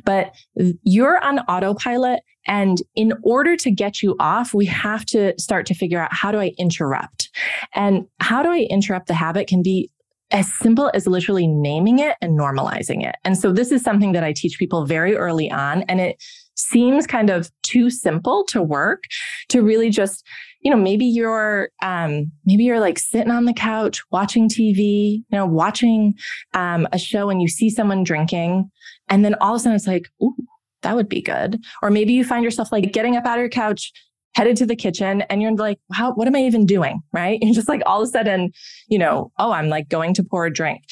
But 0.05 0.35
you're 0.83 1.23
on 1.23 1.41
autopilot. 1.41 2.21
And 2.49 2.79
in 2.95 3.13
order 3.23 3.57
to 3.57 3.71
get 3.71 4.03
you 4.03 4.15
off, 4.21 4.55
we 4.55 4.67
have 4.67 5.05
to 5.07 5.35
start 5.39 5.67
to 5.67 5.75
figure 5.75 6.01
out 6.01 6.13
how 6.13 6.31
do 6.31 6.39
I 6.39 6.53
interrupt? 6.59 7.31
And 7.75 8.07
how 8.21 8.43
do 8.43 8.51
I 8.51 8.67
interrupt 8.71 9.09
the 9.09 9.15
habit 9.15 9.49
can 9.49 9.63
be 9.63 9.91
as 10.33 10.53
simple 10.53 10.91
as 10.93 11.07
literally 11.07 11.47
naming 11.47 11.99
it 11.99 12.17
and 12.21 12.39
normalizing 12.39 13.07
it. 13.07 13.15
And 13.25 13.39
so 13.39 13.53
this 13.53 13.71
is 13.71 13.83
something 13.83 14.13
that 14.13 14.25
I 14.25 14.33
teach 14.33 14.59
people 14.59 14.85
very 14.85 15.15
early 15.17 15.51
on. 15.51 15.83
And 15.83 16.01
it 16.01 16.21
seems 16.57 17.07
kind 17.07 17.31
of 17.31 17.51
too 17.63 17.91
simple 17.91 18.45
to 18.49 18.63
work 18.63 19.05
to 19.51 19.63
really 19.63 19.91
just 19.91 20.27
you 20.61 20.71
know 20.71 20.77
maybe 20.77 21.05
you're 21.05 21.69
um 21.83 22.33
maybe 22.47 22.65
you're 22.65 22.81
like 22.81 22.99
sitting 22.99 23.31
on 23.31 23.45
the 23.45 23.53
couch 23.53 24.03
watching 24.11 24.49
tv 24.49 25.19
you 25.19 25.25
know 25.31 25.45
watching 25.45 26.15
um 26.55 26.89
a 26.93 26.99
show 26.99 27.29
and 27.29 27.43
you 27.43 27.49
see 27.49 27.69
someone 27.69 28.03
drinking 28.03 28.71
and 29.09 29.25
then 29.25 29.35
all 29.41 29.55
of 29.55 29.57
a 29.57 29.61
sudden 29.61 29.77
it's 29.77 29.87
like 29.87 30.09
ooh 30.23 30.35
that 30.83 30.95
would 30.95 31.09
be 31.09 31.21
good. 31.21 31.63
Or 31.83 31.91
maybe 31.91 32.13
you 32.13 32.25
find 32.25 32.45
yourself 32.45 32.71
like 32.71 32.93
getting 32.93 33.17
up 33.17 33.25
out 33.27 33.39
of 33.39 33.41
your 33.41 33.49
couch 33.49 33.93
headed 34.35 34.57
to 34.59 34.67
the 34.67 34.77
kitchen 34.77 35.23
and 35.23 35.41
you're 35.41 35.55
like 35.55 35.79
how 35.93 36.13
what 36.13 36.29
am 36.29 36.37
i 36.37 36.41
even 36.41 36.67
doing? 36.67 37.01
Right? 37.13 37.39
You're 37.43 37.55
just 37.55 37.69
like 37.69 37.83
all 37.87 38.03
of 38.03 38.09
a 38.09 38.11
sudden 38.11 38.53
you 38.89 38.99
know 38.99 39.33
oh 39.39 39.53
i'm 39.53 39.69
like 39.69 39.89
going 39.89 40.15
to 40.15 40.25
pour 40.25 40.47
a 40.47 40.53
drink. 40.53 40.83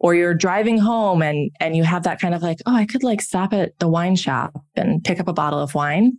Or 0.00 0.14
you're 0.14 0.34
driving 0.34 0.78
home 0.78 1.22
and 1.22 1.50
and 1.60 1.76
you 1.76 1.84
have 1.84 2.02
that 2.02 2.20
kind 2.20 2.34
of 2.34 2.42
like 2.42 2.58
oh 2.66 2.74
i 2.74 2.84
could 2.84 3.02
like 3.02 3.22
stop 3.22 3.52
at 3.52 3.78
the 3.78 3.88
wine 3.88 4.16
shop 4.16 4.52
and 4.76 5.02
pick 5.02 5.18
up 5.18 5.28
a 5.28 5.32
bottle 5.32 5.58
of 5.60 5.74
wine 5.74 6.18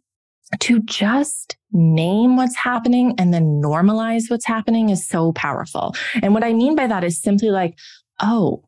to 0.60 0.80
just 0.84 1.58
name 1.72 2.38
what's 2.38 2.56
happening 2.56 3.14
and 3.18 3.34
then 3.34 3.62
normalize 3.62 4.30
what's 4.30 4.46
happening 4.46 4.90
is 4.90 5.08
so 5.08 5.34
powerful. 5.34 5.96
And 6.22 6.34
what 6.34 6.44
i 6.44 6.52
mean 6.52 6.76
by 6.76 6.88
that 6.88 7.04
is 7.04 7.22
simply 7.22 7.52
like 7.52 7.78
oh 8.22 8.64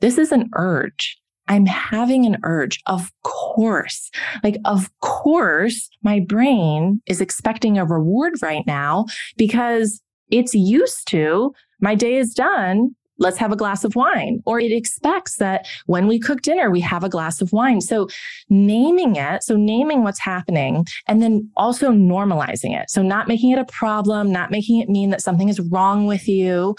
this 0.00 0.18
is 0.18 0.32
an 0.32 0.50
urge 0.54 1.19
I'm 1.50 1.66
having 1.66 2.24
an 2.26 2.38
urge. 2.44 2.80
Of 2.86 3.10
course. 3.24 4.10
Like, 4.44 4.56
of 4.64 4.88
course, 5.00 5.90
my 6.02 6.20
brain 6.20 7.02
is 7.06 7.20
expecting 7.20 7.76
a 7.76 7.84
reward 7.84 8.34
right 8.40 8.64
now 8.68 9.06
because 9.36 10.00
it's 10.30 10.54
used 10.54 11.08
to 11.08 11.52
my 11.80 11.96
day 11.96 12.16
is 12.16 12.34
done 12.34 12.94
let's 13.20 13.38
have 13.38 13.52
a 13.52 13.56
glass 13.56 13.84
of 13.84 13.94
wine. 13.94 14.42
Or 14.46 14.58
it 14.58 14.72
expects 14.72 15.36
that 15.36 15.66
when 15.86 16.08
we 16.08 16.18
cook 16.18 16.42
dinner, 16.42 16.70
we 16.70 16.80
have 16.80 17.04
a 17.04 17.08
glass 17.08 17.40
of 17.40 17.52
wine. 17.52 17.80
So 17.80 18.08
naming 18.48 19.16
it, 19.16 19.44
so 19.44 19.56
naming 19.56 20.02
what's 20.02 20.18
happening 20.18 20.86
and 21.06 21.22
then 21.22 21.48
also 21.56 21.92
normalizing 21.92 22.76
it. 22.76 22.90
So 22.90 23.02
not 23.02 23.28
making 23.28 23.50
it 23.50 23.58
a 23.58 23.64
problem, 23.66 24.32
not 24.32 24.50
making 24.50 24.80
it 24.80 24.88
mean 24.88 25.10
that 25.10 25.22
something 25.22 25.48
is 25.48 25.60
wrong 25.60 26.06
with 26.06 26.26
you. 26.26 26.74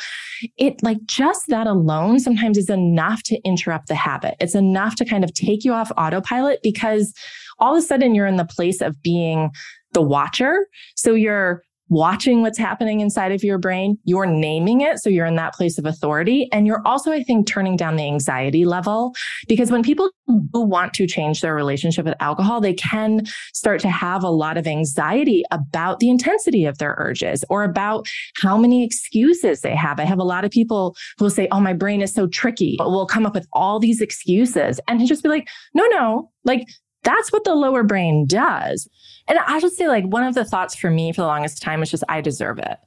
It 0.58 0.82
like 0.84 0.98
just 1.06 1.48
that 1.48 1.68
alone 1.68 2.20
sometimes 2.20 2.58
is 2.58 2.70
enough 2.70 3.24
to 3.24 3.40
interrupt 3.44 3.88
the 3.88 3.96
habit. 3.96 4.36
It's 4.40 4.56
enough 4.56 4.96
to 4.96 5.06
kind 5.06 5.24
of 5.24 5.34
take 5.34 5.64
you 5.64 5.74
off 5.74 5.92
autopilot 5.98 6.60
because 6.64 7.14
all 7.60 7.76
of 7.76 7.84
a 7.84 7.86
sudden 7.86 8.16
you're 8.16 8.26
in 8.26 8.38
the 8.38 8.46
place 8.46 8.82
of 8.82 9.02
being 9.04 9.52
the 9.94 10.02
watcher. 10.02 10.68
So 10.96 11.14
you're 11.14 11.64
watching 11.92 12.42
what's 12.42 12.58
happening 12.58 13.02
inside 13.02 13.34
of 13.34 13.44
your 13.44 13.58
brain. 13.58 13.98
You're 14.06 14.26
naming 14.26 14.80
it. 14.80 15.00
So 15.00 15.10
you're 15.10 15.26
in 15.26 15.36
that 15.36 15.54
place 15.54 15.78
of 15.78 15.86
authority. 15.86 16.50
And 16.54 16.66
you're 16.66 16.82
also, 16.88 17.12
I 17.12 17.22
think, 17.22 17.46
turning 17.46 17.76
down 17.76 17.98
the 17.98 18.08
anxiety 18.08 18.66
level 18.66 19.14
because 19.48 19.70
when 19.70 19.84
people 19.84 20.10
who 20.26 20.62
want 20.62 20.94
to 20.94 21.06
change 21.06 21.42
their 21.42 21.54
relationship 21.54 22.06
with 22.06 22.16
alcohol, 22.22 22.62
they 22.62 22.74
can 22.74 23.26
start 23.54 23.82
to 23.82 23.90
have 23.90 24.24
a 24.24 24.30
lot 24.30 24.58
of 24.58 24.66
anxiety 24.66 25.44
about 25.52 26.00
the 26.00 26.10
intensity 26.10 26.64
of 26.64 26.78
their 26.78 26.96
urges 26.98 27.44
or 27.50 27.64
about 27.64 28.08
how 28.42 28.58
many 28.58 28.86
excuses 28.86 29.60
they 29.60 29.76
have. 29.76 30.00
I 30.00 30.06
have 30.06 30.20
a 30.20 30.24
lot 30.24 30.46
of 30.46 30.52
people 30.52 30.96
who 31.18 31.26
will 31.26 31.30
say, 31.30 31.50
Oh, 31.52 31.60
my 31.60 31.74
brain 31.74 32.02
is 32.02 32.14
so 32.14 32.26
tricky. 32.26 32.78
We'll 32.80 33.06
come 33.06 33.26
up 33.26 33.34
with 33.34 33.48
all 33.52 33.80
these 33.80 34.00
excuses 34.00 34.80
and 34.88 35.06
just 35.06 35.24
be 35.24 35.30
like, 35.30 35.50
no, 35.74 35.86
no, 35.88 36.32
like 36.46 36.68
that's 37.04 37.32
what 37.32 37.44
the 37.44 37.56
lower 37.56 37.84
brain 37.84 38.26
does. 38.26 38.88
And 39.28 39.40
I 39.40 39.60
should 39.60 39.74
say, 39.74 39.88
like, 39.88 40.06
one 40.06 40.24
of 40.24 40.34
the 40.34 40.46
thoughts 40.46 40.76
for 40.76 40.90
me 40.90 41.12
for 41.12 41.22
the 41.22 41.28
longest 41.28 41.62
time 41.62 41.80
was 41.80 41.92
just, 41.92 42.04
I 42.10 42.22
deserve 42.22 42.60
it. 42.60 42.78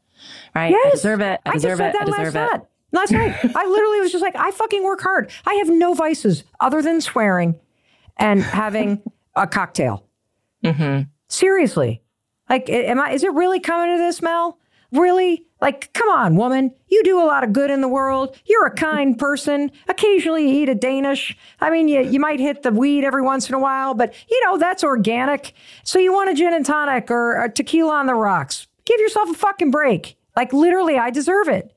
Right? 0.54 0.70
Yes. 0.70 0.86
I 0.86 0.90
deserve 0.90 1.20
it. 1.20 1.40
I 1.46 1.52
deserve 1.52 1.80
I 1.80 1.88
it. 1.88 1.96
I 2.00 2.04
deserve 2.04 2.34
last 2.34 2.54
it. 2.54 2.62
Last 2.92 3.12
night, 3.12 3.36
I 3.56 3.66
literally 3.66 4.00
was 4.00 4.12
just 4.12 4.22
like, 4.22 4.36
I 4.36 4.52
fucking 4.52 4.84
work 4.84 5.00
hard. 5.00 5.30
I 5.46 5.54
have 5.54 5.68
no 5.68 5.94
vices 5.94 6.44
other 6.60 6.80
than 6.80 7.00
swearing 7.00 7.56
and 8.16 8.40
having 8.40 9.02
a 9.34 9.48
cocktail. 9.48 10.06
Mm-hmm. 10.64 11.08
Seriously. 11.28 12.02
Like, 12.48 12.70
am 12.70 13.00
I, 13.00 13.10
is 13.10 13.24
it 13.24 13.32
really 13.32 13.58
coming 13.58 13.96
to 13.96 13.98
this, 14.00 14.22
Mel? 14.22 14.58
Really? 14.94 15.44
Like, 15.60 15.92
come 15.92 16.08
on, 16.08 16.36
woman. 16.36 16.72
You 16.88 17.02
do 17.02 17.20
a 17.20 17.26
lot 17.26 17.42
of 17.42 17.52
good 17.52 17.70
in 17.70 17.80
the 17.80 17.88
world. 17.88 18.36
You're 18.46 18.66
a 18.66 18.74
kind 18.74 19.18
person. 19.18 19.72
Occasionally 19.88 20.48
you 20.48 20.62
eat 20.62 20.68
a 20.68 20.74
Danish. 20.74 21.36
I 21.60 21.70
mean, 21.70 21.88
you, 21.88 22.00
you 22.00 22.20
might 22.20 22.38
hit 22.38 22.62
the 22.62 22.70
weed 22.70 23.02
every 23.02 23.22
once 23.22 23.48
in 23.48 23.56
a 23.56 23.58
while, 23.58 23.94
but 23.94 24.14
you 24.30 24.40
know, 24.44 24.56
that's 24.56 24.84
organic. 24.84 25.52
So 25.82 25.98
you 25.98 26.12
want 26.12 26.30
a 26.30 26.34
gin 26.34 26.54
and 26.54 26.64
tonic 26.64 27.10
or 27.10 27.42
a 27.42 27.50
tequila 27.50 27.94
on 27.94 28.06
the 28.06 28.14
rocks. 28.14 28.68
Give 28.84 29.00
yourself 29.00 29.30
a 29.30 29.34
fucking 29.34 29.72
break. 29.72 30.16
Like, 30.36 30.52
literally, 30.52 30.96
I 30.96 31.10
deserve 31.10 31.48
it. 31.48 31.74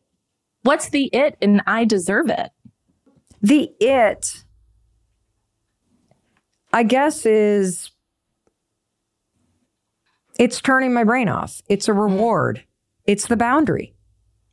What's 0.62 0.90
the 0.90 1.06
it 1.14 1.38
and 1.42 1.62
I 1.66 1.86
deserve 1.86 2.30
it? 2.30 2.52
The 3.42 3.72
it, 3.80 4.44
I 6.74 6.84
guess, 6.84 7.26
is 7.26 7.92
it's 10.38 10.62
turning 10.62 10.94
my 10.94 11.04
brain 11.04 11.30
off. 11.30 11.62
It's 11.68 11.88
a 11.88 11.94
reward. 11.94 12.64
It's 13.08 13.28
the 13.28 13.38
boundary. 13.38 13.96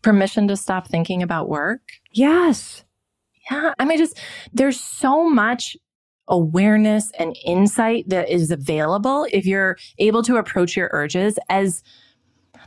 Permission 0.03 0.49
to 0.49 0.57
stop 0.57 0.89
thinking 0.89 1.23
about 1.23 1.49
work. 1.49 1.81
Yes. 2.13 2.85
Yeah. 3.51 3.75
I 3.79 3.85
mean, 3.85 3.99
just 3.99 4.19
there's 4.53 4.81
so 4.81 5.29
much 5.29 5.77
awareness 6.29 7.11
and 7.19 7.37
insight 7.45 8.09
that 8.09 8.31
is 8.31 8.51
available 8.51 9.27
if 9.31 9.45
you're 9.45 9.77
able 9.99 10.23
to 10.23 10.37
approach 10.37 10.77
your 10.77 10.89
urges 10.93 11.39
as 11.51 11.83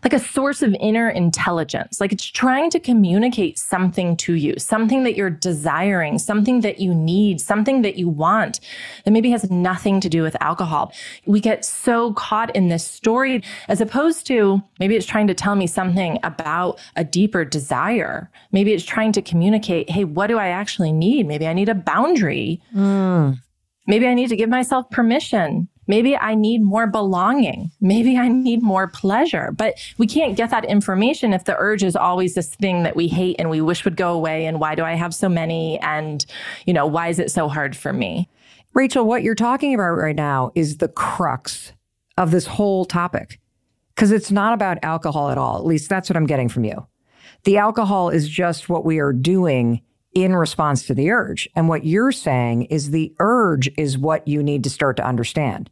like 0.04 0.14
a 0.14 0.20
source 0.20 0.62
of 0.62 0.76
inner 0.80 1.10
intelligence. 1.10 2.00
Like 2.00 2.12
it's 2.12 2.26
trying 2.26 2.70
to 2.72 2.80
communicate 2.80 3.58
something 3.58 4.18
to 4.18 4.34
you, 4.34 4.56
something 4.58 5.04
that 5.04 5.16
you're 5.16 5.30
desiring, 5.30 6.20
something 6.20 6.62
that 6.62 6.80
you 6.80 6.94
need, 6.94 7.42
something 7.42 7.82
that 7.82 7.98
you 7.98 8.10
want 8.10 8.60
that 9.06 9.12
maybe 9.12 9.30
has 9.32 9.50
nothing 9.50 10.00
to 10.02 10.10
do 10.10 10.22
with 10.22 10.36
alcohol. 10.42 10.94
We 11.26 11.40
get 11.40 11.66
so 11.66 12.14
caught 12.14 12.56
in 12.56 12.68
this 12.68 12.86
story 12.86 13.44
as 13.68 13.82
opposed 13.82 14.28
to 14.28 14.62
maybe 14.80 14.96
it's 14.96 15.06
trying 15.06 15.28
to 15.28 15.34
tell 15.34 15.56
me 15.56 15.68
something 15.68 16.20
about 16.24 16.80
a 16.96 17.04
deeper 17.04 17.46
desire. 17.46 18.30
Maybe 18.52 18.74
it's 18.74 18.86
trying 18.86 19.12
to 19.14 19.22
communicate, 19.22 19.90
hey, 19.90 20.04
what 20.04 20.28
do 20.28 20.38
I 20.38 20.50
actually 20.50 20.92
need? 20.92 21.28
Maybe 21.28 21.48
I 21.48 21.54
need 21.54 21.70
a 21.70 21.76
boundary. 21.76 22.62
Mm. 22.76 23.40
Maybe 23.88 24.08
I 24.08 24.14
need 24.14 24.30
to 24.30 24.36
give 24.36 24.50
myself 24.50 24.90
permission. 24.90 25.70
Maybe 25.88 26.16
I 26.16 26.36
need 26.36 26.62
more 26.62 26.86
belonging. 26.86 27.72
Maybe 27.80 28.18
I 28.18 28.28
need 28.28 28.62
more 28.62 28.88
pleasure. 28.88 29.52
But 29.52 29.76
we 29.98 30.06
can't 30.06 30.36
get 30.36 30.50
that 30.50 30.66
information 30.66 31.34
if 31.34 31.46
the 31.46 31.56
urge 31.58 31.84
is 31.84 31.96
always 31.96 32.36
this 32.36 32.54
thing 32.56 32.84
that 32.84 32.96
we 32.96 33.08
hate 33.08 33.38
and 33.40 33.50
we 33.50 33.62
wish 33.62 33.86
would 33.86 33.98
go 33.98 34.14
away. 34.14 34.46
And 34.46 34.60
why 34.60 34.76
do 34.76 34.84
I 34.84 34.94
have 34.94 35.16
so 35.16 35.30
many? 35.30 35.80
And, 35.80 36.26
you 36.66 36.74
know, 36.74 36.86
why 36.86 37.08
is 37.08 37.20
it 37.20 37.32
so 37.32 37.48
hard 37.48 37.76
for 37.76 37.94
me? 37.94 38.30
Rachel, 38.74 39.06
what 39.06 39.24
you're 39.24 39.36
talking 39.36 39.74
about 39.74 39.92
right 39.92 40.16
now 40.16 40.52
is 40.54 40.78
the 40.78 40.90
crux 40.90 41.74
of 42.18 42.32
this 42.32 42.46
whole 42.46 42.86
topic 42.86 43.40
because 43.96 44.12
it's 44.12 44.32
not 44.32 44.54
about 44.54 44.78
alcohol 44.84 45.30
at 45.32 45.38
all. 45.38 45.58
At 45.58 45.66
least 45.66 45.90
that's 45.90 46.10
what 46.10 46.18
I'm 46.18 46.28
getting 46.28 46.50
from 46.50 46.66
you. 46.66 46.86
The 47.44 47.58
alcohol 47.58 48.10
is 48.10 48.28
just 48.28 48.70
what 48.70 48.86
we 48.86 49.00
are 49.00 49.14
doing 49.14 49.82
in 50.14 50.36
response 50.36 50.86
to 50.88 50.94
the 50.94 51.12
urge. 51.12 51.48
And 51.56 51.70
what 51.70 51.86
you're 51.86 52.12
saying 52.12 52.64
is 52.64 52.92
the 52.92 53.14
urge 53.20 53.70
is 53.78 53.98
what 53.98 54.28
you 54.28 54.42
need 54.42 54.64
to 54.64 54.70
start 54.70 54.98
to 54.98 55.06
understand. 55.06 55.70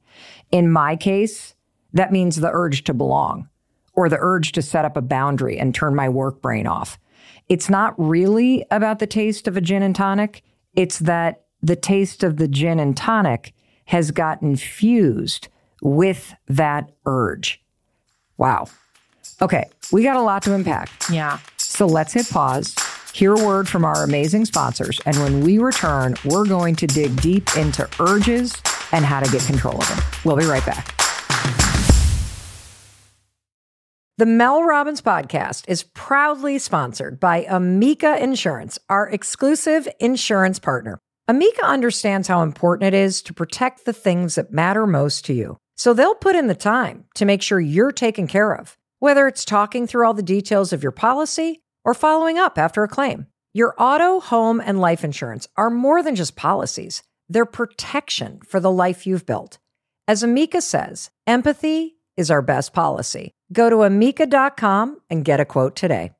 In 0.55 0.71
my 0.71 0.95
case, 0.95 1.53
that 1.91 2.13
means 2.13 2.37
the 2.37 2.49
urge 2.49 2.85
to 2.85 2.93
belong 2.93 3.49
or 3.91 4.07
the 4.07 4.17
urge 4.17 4.53
to 4.53 4.61
set 4.61 4.85
up 4.85 4.95
a 4.95 5.01
boundary 5.01 5.59
and 5.59 5.75
turn 5.75 5.93
my 5.93 6.07
work 6.07 6.41
brain 6.41 6.65
off. 6.65 6.97
It's 7.49 7.69
not 7.69 7.93
really 7.97 8.65
about 8.71 8.99
the 8.99 9.05
taste 9.05 9.49
of 9.49 9.57
a 9.57 9.61
gin 9.61 9.83
and 9.83 9.93
tonic. 9.93 10.43
It's 10.73 10.99
that 10.99 11.43
the 11.61 11.75
taste 11.75 12.23
of 12.23 12.37
the 12.37 12.47
gin 12.47 12.79
and 12.79 12.95
tonic 12.95 13.53
has 13.87 14.11
gotten 14.11 14.55
fused 14.55 15.49
with 15.81 16.33
that 16.47 16.89
urge. 17.05 17.61
Wow. 18.37 18.67
Okay, 19.41 19.65
we 19.91 20.03
got 20.03 20.15
a 20.15 20.21
lot 20.21 20.41
to 20.43 20.53
unpack. 20.53 20.89
Yeah. 21.11 21.39
So 21.57 21.85
let's 21.85 22.13
hit 22.13 22.29
pause 22.29 22.73
hear 23.15 23.33
a 23.33 23.45
word 23.45 23.65
from 23.65 23.85
our 23.85 24.03
amazing 24.03 24.43
sponsors. 24.43 24.99
And 25.05 25.17
when 25.19 25.39
we 25.39 25.57
return, 25.57 26.15
we're 26.25 26.45
going 26.45 26.75
to 26.75 26.85
dig 26.85 27.21
deep 27.21 27.47
into 27.55 27.87
urges 27.97 28.53
and 28.91 29.06
how 29.06 29.19
to 29.19 29.32
get 29.32 29.45
control 29.45 29.80
of 29.82 29.88
them. 29.88 30.00
We'll 30.24 30.38
be 30.38 30.45
right 30.45 30.65
back. 30.65 30.95
The 34.17 34.26
Mel 34.26 34.63
Robbins 34.63 35.02
podcast 35.02 35.65
is 35.67 35.84
proudly 35.84 36.58
sponsored 36.58 37.19
by 37.19 37.45
Amica 37.50 38.17
Insurance, 38.24 38.80
our 38.89 39.10
exclusive 39.10 39.89
insurance 40.00 40.58
partner. 40.58 41.00
Amica 41.28 41.65
understands 41.65 42.30
how 42.30 42.41
important 42.41 42.93
it 42.93 42.98
is 42.98 43.21
to 43.24 43.34
protect 43.34 43.84
the 43.84 43.91
things 43.91 44.36
that 44.36 44.54
matter 44.54 44.88
most 44.88 45.26
to 45.26 45.34
you. 45.34 45.58
So 45.76 45.93
they'll 45.93 46.15
put 46.15 46.38
in 46.38 46.48
the 46.48 46.56
time 46.56 47.06
to 47.15 47.26
make 47.26 47.41
sure 47.41 47.60
you're 47.60 47.91
taken 47.91 48.26
care 48.26 48.54
of, 48.54 48.78
whether 49.00 49.28
it's 49.28 49.43
talking 49.43 49.86
through 49.86 50.08
all 50.08 50.13
the 50.13 50.24
details 50.24 50.71
of 50.71 50.82
your 50.82 50.93
policy 50.93 51.62
or 51.84 51.93
following 51.93 52.38
up 52.38 52.58
after 52.58 52.84
a 52.84 52.88
claim. 52.88 53.28
Your 53.54 53.76
auto, 53.78 54.21
home, 54.21 54.62
and 54.62 54.80
life 54.80 55.04
insurance 55.04 55.48
are 55.58 55.69
more 55.69 56.02
than 56.02 56.15
just 56.15 56.38
policies, 56.38 57.04
they're 57.29 57.45
protection 57.45 58.39
for 58.45 58.59
the 58.59 58.71
life 58.71 59.05
you've 59.07 59.25
built. 59.25 59.57
As 60.07 60.23
Amica 60.23 60.61
says, 60.61 61.09
empathy 61.25 61.95
is 62.15 62.29
our 62.29 62.41
best 62.41 62.73
policy. 62.73 63.31
Go 63.51 63.69
to 63.69 63.83
amica.com 63.83 65.01
and 65.09 65.25
get 65.25 65.39
a 65.39 65.45
quote 65.45 65.75
today. 65.75 66.11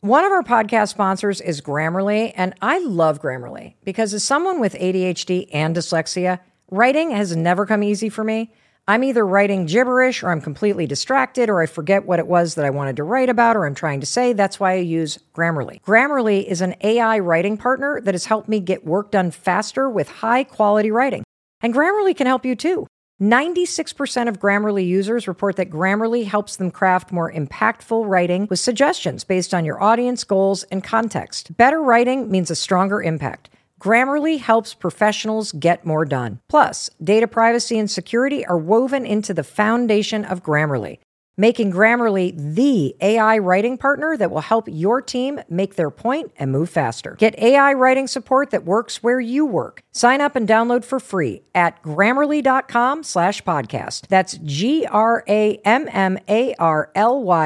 One 0.00 0.24
of 0.24 0.30
our 0.30 0.44
podcast 0.44 0.90
sponsors 0.90 1.40
is 1.40 1.60
Grammarly, 1.60 2.32
and 2.36 2.54
I 2.62 2.78
love 2.78 3.20
Grammarly 3.20 3.74
because 3.84 4.14
as 4.14 4.22
someone 4.22 4.60
with 4.60 4.74
ADHD 4.74 5.48
and 5.52 5.74
dyslexia, 5.74 6.38
writing 6.70 7.10
has 7.10 7.34
never 7.34 7.66
come 7.66 7.82
easy 7.82 8.08
for 8.08 8.22
me. 8.22 8.52
I'm 8.88 9.04
either 9.04 9.26
writing 9.26 9.66
gibberish 9.66 10.22
or 10.22 10.30
I'm 10.30 10.40
completely 10.40 10.86
distracted 10.86 11.50
or 11.50 11.60
I 11.60 11.66
forget 11.66 12.06
what 12.06 12.18
it 12.18 12.26
was 12.26 12.54
that 12.54 12.64
I 12.64 12.70
wanted 12.70 12.96
to 12.96 13.04
write 13.04 13.28
about 13.28 13.54
or 13.54 13.66
I'm 13.66 13.74
trying 13.74 14.00
to 14.00 14.06
say. 14.06 14.32
That's 14.32 14.58
why 14.58 14.72
I 14.72 14.76
use 14.76 15.18
Grammarly. 15.34 15.82
Grammarly 15.82 16.42
is 16.46 16.62
an 16.62 16.74
AI 16.80 17.18
writing 17.18 17.58
partner 17.58 18.00
that 18.00 18.14
has 18.14 18.24
helped 18.24 18.48
me 18.48 18.60
get 18.60 18.86
work 18.86 19.10
done 19.10 19.30
faster 19.30 19.90
with 19.90 20.08
high 20.08 20.42
quality 20.42 20.90
writing. 20.90 21.22
And 21.60 21.74
Grammarly 21.74 22.16
can 22.16 22.26
help 22.26 22.46
you 22.46 22.56
too. 22.56 22.86
96% 23.20 24.26
of 24.26 24.40
Grammarly 24.40 24.86
users 24.86 25.28
report 25.28 25.56
that 25.56 25.68
Grammarly 25.68 26.24
helps 26.24 26.56
them 26.56 26.70
craft 26.70 27.12
more 27.12 27.30
impactful 27.30 28.08
writing 28.08 28.46
with 28.48 28.58
suggestions 28.58 29.22
based 29.22 29.52
on 29.52 29.66
your 29.66 29.82
audience 29.82 30.24
goals 30.24 30.62
and 30.62 30.82
context. 30.82 31.54
Better 31.58 31.82
writing 31.82 32.30
means 32.30 32.50
a 32.50 32.56
stronger 32.56 33.02
impact. 33.02 33.50
Grammarly 33.78 34.38
helps 34.40 34.74
professionals 34.74 35.52
get 35.52 35.86
more 35.86 36.04
done. 36.04 36.40
Plus, 36.48 36.90
data 37.02 37.28
privacy 37.28 37.78
and 37.78 37.90
security 37.90 38.44
are 38.46 38.58
woven 38.58 39.06
into 39.06 39.32
the 39.32 39.44
foundation 39.44 40.24
of 40.24 40.42
Grammarly, 40.42 40.98
making 41.36 41.70
Grammarly 41.70 42.34
the 42.54 42.96
AI 43.00 43.38
writing 43.38 43.78
partner 43.78 44.16
that 44.16 44.32
will 44.32 44.40
help 44.40 44.64
your 44.68 45.00
team 45.00 45.40
make 45.48 45.76
their 45.76 45.90
point 45.90 46.32
and 46.38 46.50
move 46.50 46.68
faster. 46.70 47.14
Get 47.20 47.38
AI 47.38 47.72
writing 47.74 48.08
support 48.08 48.50
that 48.50 48.64
works 48.64 49.00
where 49.00 49.20
you 49.20 49.46
work. 49.46 49.80
Sign 49.92 50.20
up 50.20 50.34
and 50.34 50.48
download 50.48 50.84
for 50.84 50.98
free 50.98 51.42
at 51.54 51.80
grammarly.com 51.82 53.04
slash 53.04 53.42
podcast. 53.44 54.08
That's 54.08 54.38
G-R-A-M-M-A-R-L-Y 54.38 55.12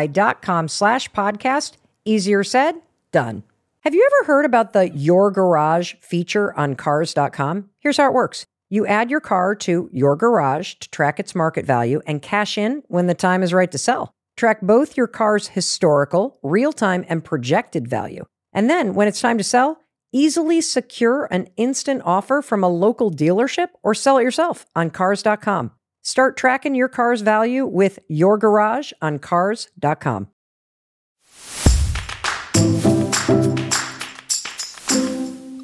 dot 0.07 0.43
com 0.43 0.69
slash 0.69 1.11
podcast. 1.11 1.73
Easier 2.07 2.43
said, 2.43 2.77
done. 3.13 3.43
Have 3.85 3.97
you 3.97 4.09
ever 4.15 4.27
heard 4.29 4.45
about 4.45 4.75
the 4.75 4.91
Your 4.91 5.33
Garage 5.33 5.95
feature 5.95 6.57
on 6.57 6.77
cars.com? 6.77 7.69
Here's 7.81 7.97
how 7.97 8.07
it 8.07 8.13
works. 8.13 8.47
You 8.71 8.87
add 8.87 9.11
your 9.11 9.19
car 9.19 9.57
to 9.57 9.91
your 9.93 10.15
garage 10.15 10.75
to 10.75 10.89
track 10.91 11.19
its 11.19 11.35
market 11.35 11.67
value 11.67 12.01
and 12.07 12.23
cash 12.23 12.57
in 12.57 12.85
when 12.87 13.09
the 13.09 13.15
time 13.15 13.43
is 13.43 13.53
right 13.53 13.73
to 13.73 13.79
sell. 13.79 14.13
Track 14.37 14.61
both 14.61 14.97
your 14.97 15.09
car's 15.09 15.49
historical, 15.49 16.39
real 16.45 16.73
time, 16.73 17.05
and 17.09 17.25
projected 17.25 17.89
value. 17.89 18.25
And 18.53 18.71
then 18.71 18.95
when 18.95 19.09
it's 19.09 19.21
time 19.21 19.37
to 19.39 19.43
sell, 19.45 19.81
easily 20.13 20.61
secure 20.61 21.27
an 21.33 21.49
instant 21.57 22.03
offer 22.05 22.41
from 22.41 22.63
a 22.63 22.69
local 22.69 23.11
dealership 23.11 23.71
or 23.83 23.97
sell 23.97 24.19
it 24.19 24.23
yourself 24.23 24.65
on 24.77 24.91
cars.com. 24.91 25.73
Start 26.03 26.37
tracking 26.37 26.77
your 26.77 26.89
car's 26.89 27.23
value 27.23 27.67
with 27.67 27.99
your 28.07 28.39
garage 28.39 28.93
on 29.03 29.19
cars.com. 29.19 30.29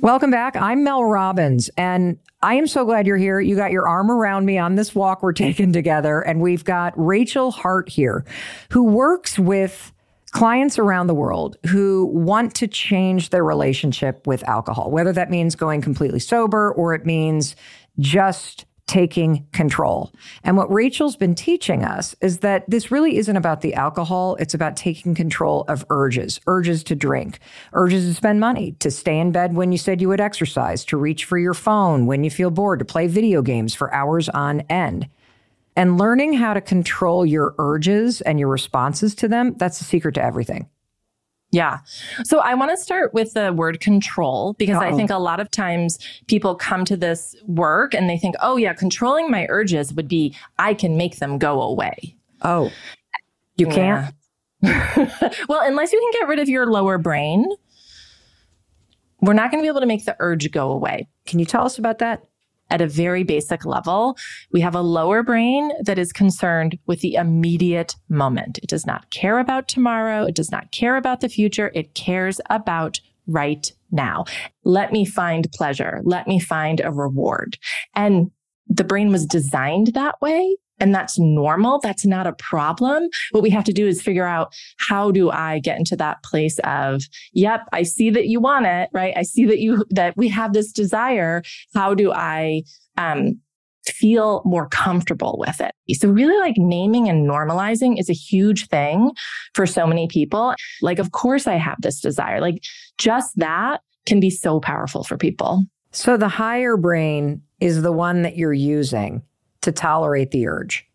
Welcome 0.00 0.30
back. 0.30 0.54
I'm 0.54 0.84
Mel 0.84 1.04
Robbins, 1.04 1.70
and 1.76 2.18
I 2.40 2.54
am 2.54 2.68
so 2.68 2.84
glad 2.84 3.04
you're 3.04 3.16
here. 3.16 3.40
You 3.40 3.56
got 3.56 3.72
your 3.72 3.88
arm 3.88 4.12
around 4.12 4.46
me 4.46 4.56
on 4.56 4.76
this 4.76 4.94
walk 4.94 5.24
we're 5.24 5.32
taking 5.34 5.72
together, 5.72 6.20
and 6.20 6.40
we've 6.40 6.62
got 6.62 6.92
Rachel 6.96 7.50
Hart 7.50 7.88
here, 7.88 8.24
who 8.70 8.84
works 8.84 9.40
with 9.40 9.92
clients 10.30 10.78
around 10.78 11.08
the 11.08 11.14
world 11.14 11.56
who 11.66 12.06
want 12.12 12.54
to 12.54 12.68
change 12.68 13.30
their 13.30 13.44
relationship 13.44 14.24
with 14.24 14.46
alcohol, 14.48 14.90
whether 14.90 15.12
that 15.12 15.30
means 15.30 15.56
going 15.56 15.80
completely 15.80 16.20
sober 16.20 16.72
or 16.72 16.94
it 16.94 17.04
means 17.04 17.56
just 17.98 18.66
taking 18.88 19.46
control. 19.53 20.11
And 20.42 20.57
what 20.57 20.72
Rachel's 20.72 21.16
been 21.16 21.35
teaching 21.35 21.85
us 21.85 22.16
is 22.20 22.38
that 22.38 22.68
this 22.68 22.90
really 22.90 23.16
isn't 23.18 23.37
about 23.37 23.61
the 23.61 23.74
alcohol. 23.74 24.37
It's 24.40 24.55
about 24.55 24.77
taking 24.77 25.14
control 25.14 25.64
of 25.68 25.85
urges, 25.90 26.40
urges 26.46 26.83
to 26.85 26.96
drink, 26.96 27.38
urges 27.74 28.07
to 28.07 28.14
spend 28.14 28.40
money, 28.40 28.72
to 28.81 28.90
stay 28.90 29.18
in 29.18 29.31
bed 29.31 29.55
when 29.55 29.70
you 29.70 29.79
said 29.79 30.01
you 30.01 30.09
would 30.09 30.20
exercise, 30.20 30.85
to 30.87 30.96
reach 30.96 31.24
for 31.24 31.38
your 31.38 31.55
phone 31.55 32.07
when 32.07 32.24
you 32.24 32.31
feel 32.31 32.51
bored, 32.51 32.81
to 32.81 32.85
play 32.85 33.07
video 33.07 33.42
games 33.42 33.74
for 33.74 33.92
hours 33.94 34.29
on 34.31 34.62
end. 34.62 35.09
And 35.77 35.96
learning 35.96 36.33
how 36.33 36.55
to 36.55 36.61
control 36.61 37.24
your 37.24 37.55
urges 37.59 38.20
and 38.22 38.40
your 38.40 38.48
responses 38.48 39.14
to 39.16 39.29
them, 39.29 39.55
that's 39.59 39.79
the 39.79 39.85
secret 39.85 40.16
to 40.16 40.22
everything. 40.22 40.68
Yeah. 41.50 41.78
So 42.24 42.40
I 42.40 42.54
want 42.54 42.70
to 42.72 42.76
start 42.76 43.14
with 43.14 43.32
the 43.32 43.52
word 43.52 43.80
control 43.80 44.54
because 44.58 44.76
Uh-oh. 44.76 44.87
I 44.87 44.90
oh. 44.90 44.96
think 44.96 45.11
a 45.11 45.18
lot 45.18 45.40
of 45.40 45.50
times 45.50 45.98
people 46.26 46.54
come 46.54 46.84
to 46.84 46.96
this 46.96 47.34
work 47.46 47.94
and 47.94 48.08
they 48.08 48.18
think, 48.18 48.34
oh, 48.42 48.56
yeah, 48.56 48.74
controlling 48.74 49.30
my 49.30 49.46
urges 49.48 49.94
would 49.94 50.08
be 50.08 50.34
I 50.58 50.74
can 50.74 50.96
make 50.96 51.16
them 51.16 51.38
go 51.38 51.62
away. 51.62 52.14
Oh, 52.42 52.70
you 53.56 53.66
can't? 53.66 54.14
well, 54.62 55.61
unless 55.62 55.92
you 55.92 56.00
can 56.00 56.20
get 56.20 56.28
rid 56.28 56.38
of 56.38 56.48
your 56.48 56.66
lower 56.66 56.98
brain, 56.98 57.46
we're 59.20 59.32
not 59.32 59.50
going 59.50 59.62
to 59.62 59.64
be 59.64 59.68
able 59.68 59.80
to 59.80 59.87
make 59.87 60.04
the 60.04 60.16
urge 60.20 60.50
go 60.50 60.70
away. 60.70 61.08
Can 61.26 61.38
you 61.38 61.44
tell 61.44 61.64
us 61.64 61.78
about 61.78 61.98
that? 61.98 62.24
At 62.70 62.81
a 62.81 62.87
very 62.87 63.22
basic 63.22 63.64
level, 63.64 64.16
we 64.52 64.61
have 64.61 64.74
a 64.74 64.81
lower 64.81 65.22
brain 65.22 65.70
that 65.83 65.98
is 65.98 66.12
concerned 66.12 66.78
with 66.87 67.00
the 67.00 67.14
immediate 67.14 67.96
moment. 68.09 68.59
It 68.62 68.68
does 68.68 68.87
not 68.87 69.11
care 69.11 69.38
about 69.38 69.68
tomorrow. 69.68 70.24
It 70.24 70.35
does 70.35 70.50
not 70.50 70.70
care 70.70 70.96
about 70.96 71.20
the 71.20 71.28
future. 71.28 71.70
It 71.74 71.94
cares 71.94 72.40
about 72.50 73.00
right 73.26 73.70
now. 73.90 74.24
Let 74.64 74.92
me 74.92 75.04
find 75.04 75.50
pleasure. 75.52 76.00
Let 76.04 76.26
me 76.26 76.38
find 76.38 76.81
a 76.81 76.92
reward. 76.92 77.59
And 77.94 78.31
the 78.68 78.85
brain 78.85 79.12
was 79.12 79.26
designed 79.26 79.88
that 79.88 80.20
way 80.20 80.57
and 80.81 80.95
that's 80.95 81.19
normal. 81.19 81.81
That's 81.81 82.07
not 82.07 82.27
a 82.27 82.33
problem. 82.35 83.09
What 83.33 83.43
we 83.43 83.51
have 83.51 83.64
to 83.64 83.73
do 83.73 83.87
is 83.87 84.03
figure 84.03 84.27
out 84.27 84.53
how 84.79 85.11
do 85.11 85.31
I 85.31 85.59
get 85.61 85.79
into 85.79 85.97
that 85.97 86.23
place 86.23 86.59
of, 86.64 87.03
yep, 87.33 87.62
I 87.73 87.83
see 87.83 88.11
that 88.11 88.27
you 88.27 88.41
want 88.41 88.67
it, 88.67 88.91
right? 88.93 89.14
I 89.17 89.23
see 89.23 89.45
that 89.47 89.59
you, 89.59 89.85
that 89.91 90.17
we 90.17 90.29
have 90.29 90.53
this 90.53 90.73
desire. 90.73 91.43
How 91.75 91.95
do 91.95 92.12
I, 92.12 92.62
um, 92.97 93.41
feel 93.87 94.43
more 94.45 94.69
comfortable 94.69 95.37
with 95.38 95.62
it. 95.62 95.73
So 95.97 96.11
really 96.11 96.38
like 96.38 96.57
naming 96.59 97.09
and 97.09 97.27
normalizing 97.27 97.99
is 97.99 98.11
a 98.11 98.14
huge 98.14 98.67
thing 98.69 99.12
for 99.55 99.67
so 99.67 99.87
many 99.87 100.07
people. 100.09 100.55
Like, 100.83 100.99
of 100.99 101.12
course 101.12 101.47
I 101.47 101.55
have 101.55 101.79
this 101.81 102.01
desire. 102.01 102.41
Like 102.41 102.62
just 102.99 103.37
that 103.37 103.81
can 104.05 104.21
be 104.21 104.29
so 104.29 104.61
powerful 104.61 105.05
for 105.05 105.17
people. 105.17 105.64
So 105.93 106.19
the 106.19 106.29
higher 106.29 106.77
brain 106.77 107.43
is 107.61 107.83
the 107.83 107.93
one 107.93 108.23
that 108.23 108.37
you're 108.37 108.53
using 108.53 109.23
to 109.62 109.73
tolerate 109.73 110.31
the 110.31 110.47
urge. 110.47 110.87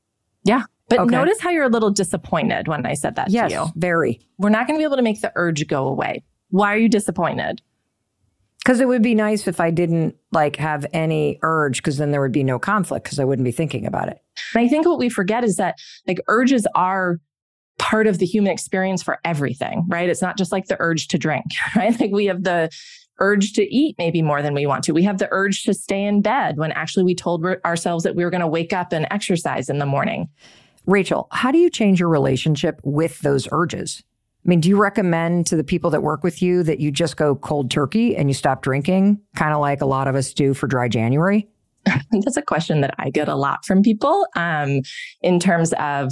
Yeah. 0.44 0.64
But 0.90 1.00
okay. 1.00 1.12
notice 1.12 1.40
how 1.40 1.50
you're 1.50 1.64
a 1.64 1.70
little 1.70 1.92
disappointed 1.92 2.68
when 2.68 2.86
I 2.86 2.94
said 2.94 3.16
that 3.16 3.30
yes, 3.30 3.52
to 3.52 3.58
you. 3.58 3.66
Very. 3.76 4.20
We're 4.38 4.50
not 4.50 4.68
going 4.68 4.78
to 4.78 4.82
be 4.82 4.84
able 4.84 4.98
to 4.98 5.04
make 5.04 5.22
the 5.22 5.32
urge 5.36 5.66
go 5.68 5.88
away. 5.88 6.24
Why 6.50 6.74
are 6.74 6.78
you 6.78 6.90
disappointed? 6.90 7.62
Because 8.60 8.80
it 8.80 8.88
would 8.88 9.02
be 9.02 9.16
nice 9.16 9.48
if 9.48 9.60
I 9.60 9.72
didn't 9.72 10.16
like 10.32 10.56
have 10.58 10.86
any 10.94 11.40
urge, 11.42 11.78
because 11.78 11.98
then 11.98 12.12
there 12.12 12.22
would 12.22 12.32
be 12.32 12.44
no 12.44 12.60
conflict 12.60 13.06
because 13.06 13.20
I 13.20 13.26
wouldn't 13.26 13.46
be 13.46 13.52
thinking 13.52 13.86
about 13.86 14.08
it. 14.08 14.20
And 14.54 14.64
I 14.64 14.68
think 14.68 14.86
what 14.86 15.00
we 15.00 15.10
forget 15.10 15.44
is 15.44 15.58
that 15.58 15.76
like 16.08 16.20
urges 16.28 16.68
are 16.76 17.20
part 17.80 18.08
of 18.08 18.20
the 18.20 18.26
human 18.26 18.52
experience 18.52 19.04
for 19.04 19.20
everything, 19.26 19.86
right? 19.90 20.08
It's 20.08 20.22
not 20.22 20.38
just 20.38 20.52
like 20.52 20.68
the 20.68 20.78
urge 20.80 21.08
to 21.10 21.18
drink, 21.18 21.46
right? 21.76 22.00
Like 22.00 22.12
we 22.12 22.26
have 22.26 22.44
the 22.44 22.70
urge 23.24 23.54
to 23.54 23.64
eat 23.74 23.96
maybe 23.98 24.22
more 24.22 24.42
than 24.42 24.54
we 24.54 24.66
want 24.66 24.84
to. 24.84 24.92
We 24.92 25.04
have 25.04 25.18
the 25.18 25.30
urge 25.32 25.64
to 25.64 25.74
stay 25.74 26.04
in 26.04 26.22
bed 26.22 26.58
when 26.58 26.74
actually 26.74 27.06
we 27.06 27.16
told 27.16 27.46
ourselves 27.66 28.04
that 28.04 28.16
we 28.16 28.24
were 28.24 28.30
going 28.30 28.42
to 28.42 28.48
wake 28.48 28.74
up 28.74 28.92
and 28.92 29.08
exercise 29.10 29.70
in 29.70 29.80
the 29.80 29.86
morning. 29.86 30.28
Rachel, 30.86 31.28
how 31.32 31.52
do 31.52 31.58
you 31.58 31.70
change 31.70 32.02
your 32.02 32.10
relationship 32.10 32.82
with 32.84 33.20
those 33.22 33.48
urges? 33.52 34.04
I 34.46 34.50
mean, 34.50 34.60
do 34.60 34.68
you 34.68 34.76
recommend 34.76 35.48
to 35.48 35.56
the 35.56 35.64
people 35.64 35.90
that 35.92 36.04
work 36.04 36.22
with 36.22 36.42
you 36.42 36.64
that 36.64 36.82
you 36.82 36.92
just 36.92 37.16
go 37.16 37.36
cold 37.36 37.72
turkey 37.72 38.18
and 38.18 38.30
you 38.30 38.34
stop 38.34 38.62
drinking, 38.62 39.22
kind 39.36 39.54
of 39.54 39.62
like 39.62 39.80
a 39.80 39.86
lot 39.86 40.10
of 40.10 40.16
us 40.16 40.34
do 40.34 40.54
for 40.54 40.68
dry 40.68 40.90
January? 40.90 41.48
That's 42.12 42.36
a 42.36 42.42
question 42.42 42.82
that 42.82 42.94
I 43.00 43.10
get 43.10 43.30
a 43.30 43.36
lot 43.36 43.64
from 43.64 43.82
people 43.82 44.28
um, 44.36 44.82
in 45.22 45.40
terms 45.40 45.72
of 45.80 46.12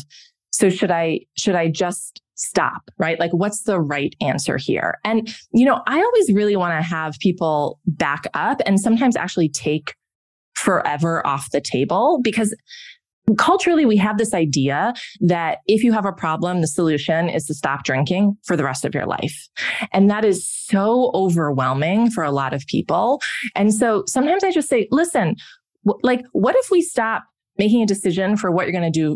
so 0.51 0.69
should 0.69 0.91
I 0.91 1.21
should 1.37 1.55
I 1.55 1.67
just 1.67 2.21
stop, 2.41 2.89
right? 2.97 3.19
Like, 3.19 3.31
what's 3.31 3.63
the 3.63 3.79
right 3.79 4.15
answer 4.19 4.57
here? 4.57 4.99
And, 5.03 5.33
you 5.53 5.65
know, 5.65 5.81
I 5.87 6.01
always 6.01 6.33
really 6.33 6.55
want 6.55 6.77
to 6.77 6.81
have 6.81 7.17
people 7.19 7.79
back 7.85 8.25
up 8.33 8.61
and 8.65 8.79
sometimes 8.79 9.15
actually 9.15 9.49
take 9.49 9.93
forever 10.55 11.25
off 11.25 11.51
the 11.51 11.61
table 11.61 12.19
because 12.23 12.55
culturally 13.37 13.85
we 13.85 13.95
have 13.97 14.17
this 14.17 14.33
idea 14.33 14.93
that 15.19 15.59
if 15.67 15.83
you 15.83 15.93
have 15.93 16.05
a 16.05 16.11
problem 16.11 16.59
the 16.59 16.67
solution 16.67 17.29
is 17.29 17.45
to 17.45 17.53
stop 17.53 17.83
drinking 17.83 18.35
for 18.43 18.57
the 18.57 18.63
rest 18.63 18.83
of 18.83 18.93
your 18.93 19.05
life 19.05 19.47
and 19.93 20.09
that 20.09 20.25
is 20.25 20.47
so 20.49 21.11
overwhelming 21.13 22.09
for 22.09 22.23
a 22.23 22.31
lot 22.31 22.53
of 22.53 22.65
people 22.67 23.21
and 23.55 23.73
so 23.73 24.03
sometimes 24.07 24.43
i 24.43 24.51
just 24.51 24.67
say 24.67 24.87
listen 24.91 25.35
like 26.03 26.23
what 26.33 26.55
if 26.57 26.69
we 26.71 26.81
stop 26.81 27.23
making 27.57 27.81
a 27.81 27.85
decision 27.85 28.35
for 28.35 28.51
what 28.51 28.65
you're 28.65 28.77
going 28.77 28.91
to 28.91 28.99
do 28.99 29.15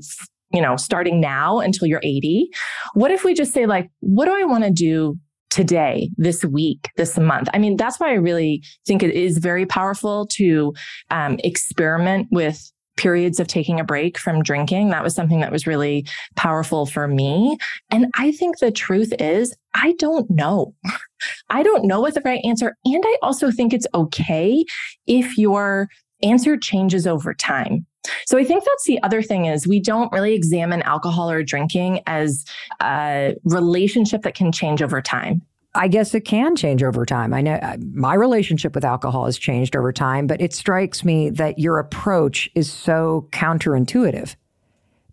you 0.55 0.61
know, 0.61 0.75
starting 0.75 1.19
now 1.19 1.59
until 1.59 1.87
you're 1.87 2.01
80. 2.03 2.49
What 2.93 3.11
if 3.11 3.23
we 3.23 3.33
just 3.33 3.53
say, 3.53 3.65
like, 3.65 3.89
what 3.99 4.25
do 4.25 4.35
I 4.35 4.43
want 4.45 4.63
to 4.63 4.71
do 4.71 5.17
today, 5.55 6.09
this 6.17 6.43
week, 6.43 6.89
this 6.97 7.17
month. 7.17 7.47
I 7.53 7.59
mean, 7.59 7.77
that's 7.77 7.97
why 7.97 8.09
I 8.09 8.15
really 8.15 8.61
think 8.85 9.01
it 9.01 9.15
is 9.15 9.37
very 9.37 9.65
powerful 9.65 10.27
to 10.33 10.73
um, 11.11 11.39
experiment 11.45 12.27
with 12.29 12.73
periods 12.97 13.39
of 13.39 13.47
taking 13.47 13.79
a 13.79 13.83
break 13.83 14.17
from 14.17 14.43
drinking. 14.43 14.89
That 14.89 15.03
was 15.03 15.15
something 15.15 15.39
that 15.39 15.53
was 15.53 15.65
really 15.65 16.05
powerful 16.35 16.85
for 16.85 17.07
me. 17.07 17.57
And 17.89 18.07
I 18.17 18.33
think 18.33 18.59
the 18.59 18.71
truth 18.71 19.13
is, 19.17 19.55
I 19.73 19.93
don't 19.93 20.29
know. 20.29 20.73
I 21.49 21.63
don't 21.63 21.85
know 21.85 22.01
what 22.01 22.15
the 22.15 22.21
right 22.25 22.41
answer. 22.43 22.75
And 22.83 23.03
I 23.05 23.17
also 23.21 23.49
think 23.49 23.73
it's 23.73 23.87
okay 23.93 24.65
if 25.07 25.37
your 25.37 25.87
answer 26.21 26.57
changes 26.57 27.07
over 27.07 27.33
time. 27.33 27.85
So 28.25 28.37
I 28.37 28.43
think 28.43 28.63
that's 28.63 28.85
the 28.85 29.01
other 29.03 29.21
thing 29.21 29.45
is 29.45 29.67
we 29.67 29.79
don't 29.79 30.11
really 30.11 30.33
examine 30.33 30.81
alcohol 30.83 31.29
or 31.29 31.43
drinking 31.43 32.01
as 32.07 32.45
a 32.81 33.35
relationship 33.43 34.23
that 34.23 34.35
can 34.35 34.51
change 34.51 34.81
over 34.81 35.01
time. 35.01 35.41
I 35.75 35.89
guess 35.89 36.15
it 36.15 36.21
can 36.21 36.55
change 36.55 36.83
over 36.83 37.05
time. 37.05 37.33
I 37.33 37.41
know 37.41 37.55
uh, 37.55 37.75
my 37.91 38.13
relationship 38.13 38.73
with 38.75 38.85
alcohol 38.85 39.25
has 39.25 39.37
changed 39.37 39.75
over 39.75 39.91
time, 39.91 40.25
but 40.25 40.39
it 40.39 40.53
strikes 40.53 41.03
me 41.03 41.29
that 41.31 41.59
your 41.59 41.79
approach 41.79 42.49
is 42.55 42.71
so 42.71 43.27
counterintuitive 43.31 44.35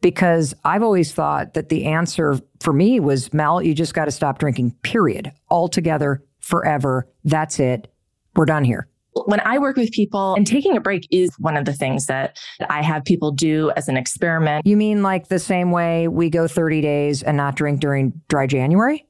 because 0.00 0.54
I've 0.64 0.82
always 0.82 1.12
thought 1.12 1.54
that 1.54 1.68
the 1.68 1.86
answer 1.86 2.38
for 2.60 2.72
me 2.72 3.00
was 3.00 3.32
Mel, 3.32 3.62
you 3.62 3.74
just 3.74 3.94
got 3.94 4.04
to 4.04 4.10
stop 4.10 4.38
drinking, 4.38 4.72
period, 4.82 5.32
altogether, 5.50 6.22
forever. 6.40 7.08
That's 7.24 7.58
it. 7.58 7.88
We're 8.36 8.44
done 8.44 8.64
here. 8.64 8.88
When 9.14 9.40
I 9.40 9.58
work 9.58 9.76
with 9.76 9.92
people, 9.92 10.34
and 10.34 10.46
taking 10.46 10.76
a 10.76 10.80
break 10.80 11.06
is 11.10 11.34
one 11.38 11.56
of 11.56 11.64
the 11.64 11.72
things 11.72 12.06
that 12.06 12.38
I 12.70 12.82
have 12.82 13.04
people 13.04 13.30
do 13.30 13.70
as 13.76 13.88
an 13.88 13.96
experiment. 13.96 14.66
You 14.66 14.76
mean 14.76 15.02
like 15.02 15.28
the 15.28 15.38
same 15.38 15.70
way 15.70 16.08
we 16.08 16.30
go 16.30 16.48
30 16.48 16.80
days 16.80 17.22
and 17.22 17.36
not 17.36 17.56
drink 17.56 17.80
during 17.80 18.12
dry 18.28 18.46
January? 18.46 19.06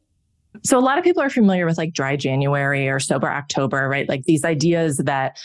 So 0.64 0.78
a 0.78 0.80
lot 0.80 0.98
of 0.98 1.04
people 1.04 1.22
are 1.22 1.30
familiar 1.30 1.66
with 1.66 1.78
like 1.78 1.92
dry 1.92 2.16
January 2.16 2.88
or 2.88 3.00
sober 3.00 3.30
October, 3.30 3.88
right? 3.88 4.08
Like 4.08 4.24
these 4.24 4.44
ideas 4.44 4.98
that 4.98 5.38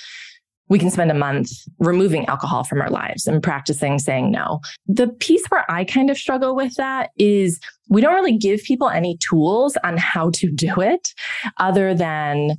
we 0.69 0.79
can 0.79 0.89
spend 0.89 1.11
a 1.11 1.13
month 1.13 1.51
removing 1.79 2.25
alcohol 2.25 2.63
from 2.63 2.81
our 2.81 2.89
lives 2.89 3.25
and 3.25 3.41
practicing 3.41 3.99
saying 3.99 4.31
no. 4.31 4.59
The 4.87 5.07
piece 5.07 5.45
where 5.47 5.69
I 5.71 5.85
kind 5.85 6.09
of 6.09 6.17
struggle 6.17 6.55
with 6.55 6.75
that 6.75 7.11
is 7.17 7.59
we 7.89 8.01
don't 8.01 8.13
really 8.13 8.37
give 8.37 8.61
people 8.63 8.89
any 8.89 9.17
tools 9.17 9.77
on 9.83 9.97
how 9.97 10.31
to 10.31 10.51
do 10.51 10.81
it 10.81 11.13
other 11.57 11.93
than 11.93 12.57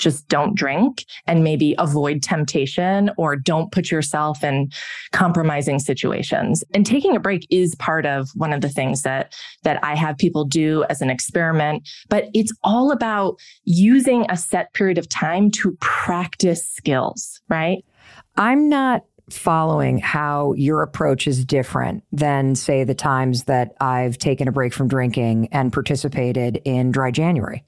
just 0.00 0.26
don't 0.28 0.56
drink 0.56 1.04
and 1.26 1.44
maybe 1.44 1.74
avoid 1.78 2.22
temptation 2.22 3.10
or 3.16 3.36
don't 3.36 3.70
put 3.70 3.90
yourself 3.90 4.42
in 4.42 4.70
compromising 5.12 5.78
situations. 5.78 6.64
And 6.74 6.84
taking 6.84 7.14
a 7.14 7.20
break 7.20 7.46
is 7.50 7.74
part 7.76 8.06
of 8.06 8.30
one 8.34 8.52
of 8.52 8.62
the 8.62 8.68
things 8.68 9.02
that 9.02 9.34
that 9.62 9.82
I 9.84 9.94
have 9.94 10.18
people 10.18 10.44
do 10.44 10.84
as 10.88 11.00
an 11.00 11.10
experiment, 11.10 11.88
but 12.08 12.24
it's 12.34 12.52
all 12.64 12.90
about 12.90 13.36
using 13.64 14.26
a 14.28 14.36
set 14.36 14.72
period 14.72 14.98
of 14.98 15.08
time 15.08 15.50
to 15.52 15.76
practice 15.80 16.66
skills, 16.66 17.40
right? 17.48 17.84
I'm 18.36 18.68
not 18.68 19.02
following 19.32 19.98
how 19.98 20.52
your 20.54 20.82
approach 20.82 21.26
is 21.26 21.44
different 21.44 22.04
than, 22.12 22.54
say, 22.54 22.84
the 22.84 22.94
times 22.94 23.44
that 23.44 23.74
I've 23.80 24.18
taken 24.18 24.48
a 24.48 24.52
break 24.52 24.72
from 24.72 24.88
drinking 24.88 25.48
and 25.52 25.72
participated 25.72 26.60
in 26.64 26.90
dry 26.90 27.10
January. 27.10 27.64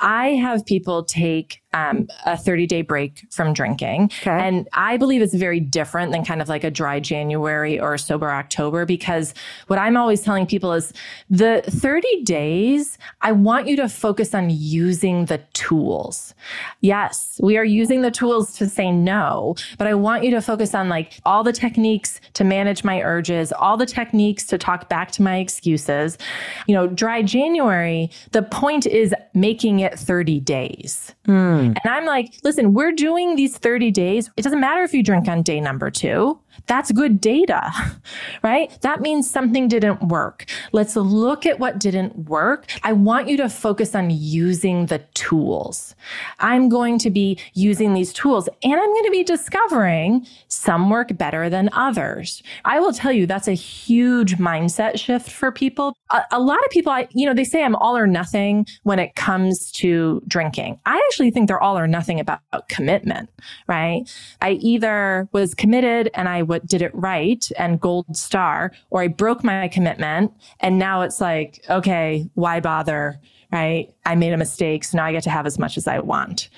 I 0.00 0.30
have 0.30 0.64
people 0.66 1.04
take 1.04 1.62
um, 1.74 2.08
a 2.26 2.36
30 2.36 2.66
day 2.66 2.82
break 2.82 3.26
from 3.30 3.52
drinking. 3.52 4.10
Okay. 4.20 4.30
And 4.30 4.68
I 4.72 4.96
believe 4.96 5.22
it's 5.22 5.34
very 5.34 5.60
different 5.60 6.12
than 6.12 6.24
kind 6.24 6.42
of 6.42 6.48
like 6.48 6.64
a 6.64 6.70
dry 6.70 7.00
January 7.00 7.80
or 7.80 7.94
a 7.94 7.98
sober 7.98 8.30
October 8.30 8.84
because 8.84 9.34
what 9.68 9.78
I'm 9.78 9.96
always 9.96 10.20
telling 10.20 10.46
people 10.46 10.72
is 10.72 10.92
the 11.30 11.62
30 11.66 12.24
days, 12.24 12.98
I 13.22 13.32
want 13.32 13.68
you 13.68 13.76
to 13.76 13.88
focus 13.88 14.34
on 14.34 14.50
using 14.50 15.26
the 15.26 15.38
tools. 15.54 16.34
Yes, 16.80 17.40
we 17.42 17.56
are 17.56 17.64
using 17.64 18.02
the 18.02 18.10
tools 18.10 18.54
to 18.58 18.68
say 18.68 18.90
no, 18.90 19.54
but 19.78 19.86
I 19.86 19.94
want 19.94 20.24
you 20.24 20.30
to 20.32 20.42
focus 20.42 20.74
on 20.74 20.88
like 20.88 21.01
all 21.24 21.42
the 21.42 21.52
techniques 21.52 22.20
to 22.34 22.44
manage 22.44 22.84
my 22.84 23.02
urges, 23.02 23.52
all 23.52 23.76
the 23.76 23.86
techniques 23.86 24.44
to 24.46 24.58
talk 24.58 24.88
back 24.88 25.10
to 25.12 25.22
my 25.22 25.36
excuses. 25.38 26.18
You 26.66 26.74
know, 26.74 26.86
dry 26.86 27.22
January, 27.22 28.10
the 28.32 28.42
point 28.42 28.86
is 28.86 29.14
making 29.34 29.80
it 29.80 29.98
30 29.98 30.40
days. 30.40 31.14
Mm. 31.26 31.76
And 31.82 31.86
I'm 31.86 32.04
like, 32.04 32.34
listen, 32.42 32.74
we're 32.74 32.92
doing 32.92 33.36
these 33.36 33.56
30 33.56 33.90
days. 33.90 34.30
It 34.36 34.42
doesn't 34.42 34.60
matter 34.60 34.82
if 34.82 34.92
you 34.92 35.02
drink 35.02 35.28
on 35.28 35.42
day 35.42 35.60
number 35.60 35.90
two. 35.90 36.38
That's 36.66 36.92
good 36.92 37.20
data, 37.20 37.72
right? 38.42 38.76
That 38.82 39.00
means 39.00 39.30
something 39.30 39.68
didn't 39.68 40.08
work. 40.08 40.46
Let's 40.72 40.96
look 40.96 41.46
at 41.46 41.58
what 41.58 41.78
didn't 41.78 42.28
work. 42.28 42.66
I 42.82 42.92
want 42.92 43.28
you 43.28 43.36
to 43.38 43.48
focus 43.48 43.94
on 43.94 44.10
using 44.10 44.86
the 44.86 44.98
tools. 45.14 45.94
I'm 46.38 46.68
going 46.68 46.98
to 47.00 47.10
be 47.10 47.38
using 47.54 47.94
these 47.94 48.12
tools 48.12 48.48
and 48.62 48.74
I'm 48.74 48.92
going 48.92 49.04
to 49.04 49.10
be 49.10 49.24
discovering 49.24 50.26
some 50.48 50.90
work 50.90 51.16
better 51.16 51.48
than 51.48 51.68
others. 51.72 52.42
I 52.64 52.80
will 52.80 52.92
tell 52.92 53.12
you 53.12 53.26
that's 53.26 53.48
a 53.48 53.52
huge 53.52 54.36
mindset 54.36 54.98
shift 54.98 55.30
for 55.30 55.50
people. 55.50 55.96
A, 56.10 56.22
a 56.32 56.40
lot 56.40 56.58
of 56.64 56.70
people, 56.70 56.92
I, 56.92 57.08
you 57.12 57.26
know, 57.26 57.34
they 57.34 57.44
say 57.44 57.62
I'm 57.62 57.76
all 57.76 57.96
or 57.96 58.06
nothing 58.06 58.66
when 58.82 58.98
it 58.98 59.14
comes 59.14 59.70
to 59.72 60.22
drinking. 60.26 60.78
I 60.86 60.96
actually 61.08 61.30
think 61.30 61.48
they're 61.48 61.62
all 61.62 61.78
or 61.78 61.86
nothing 61.86 62.20
about 62.20 62.40
commitment, 62.68 63.30
right? 63.66 64.02
I 64.40 64.52
either 64.52 65.28
was 65.32 65.54
committed 65.54 66.10
and 66.14 66.28
I 66.28 66.41
what 66.44 66.66
did 66.66 66.82
it 66.82 66.94
right 66.94 67.46
and 67.58 67.80
gold 67.80 68.16
star, 68.16 68.72
or 68.90 69.02
I 69.02 69.08
broke 69.08 69.42
my 69.44 69.68
commitment 69.68 70.32
and 70.60 70.78
now 70.78 71.02
it's 71.02 71.20
like, 71.20 71.64
okay, 71.70 72.28
why 72.34 72.60
bother? 72.60 73.18
Right? 73.50 73.92
I 74.06 74.14
made 74.14 74.32
a 74.32 74.36
mistake, 74.38 74.84
so 74.84 74.96
now 74.96 75.04
I 75.04 75.12
get 75.12 75.22
to 75.24 75.30
have 75.30 75.46
as 75.46 75.58
much 75.58 75.76
as 75.76 75.86
I 75.86 75.98
want. 76.00 76.48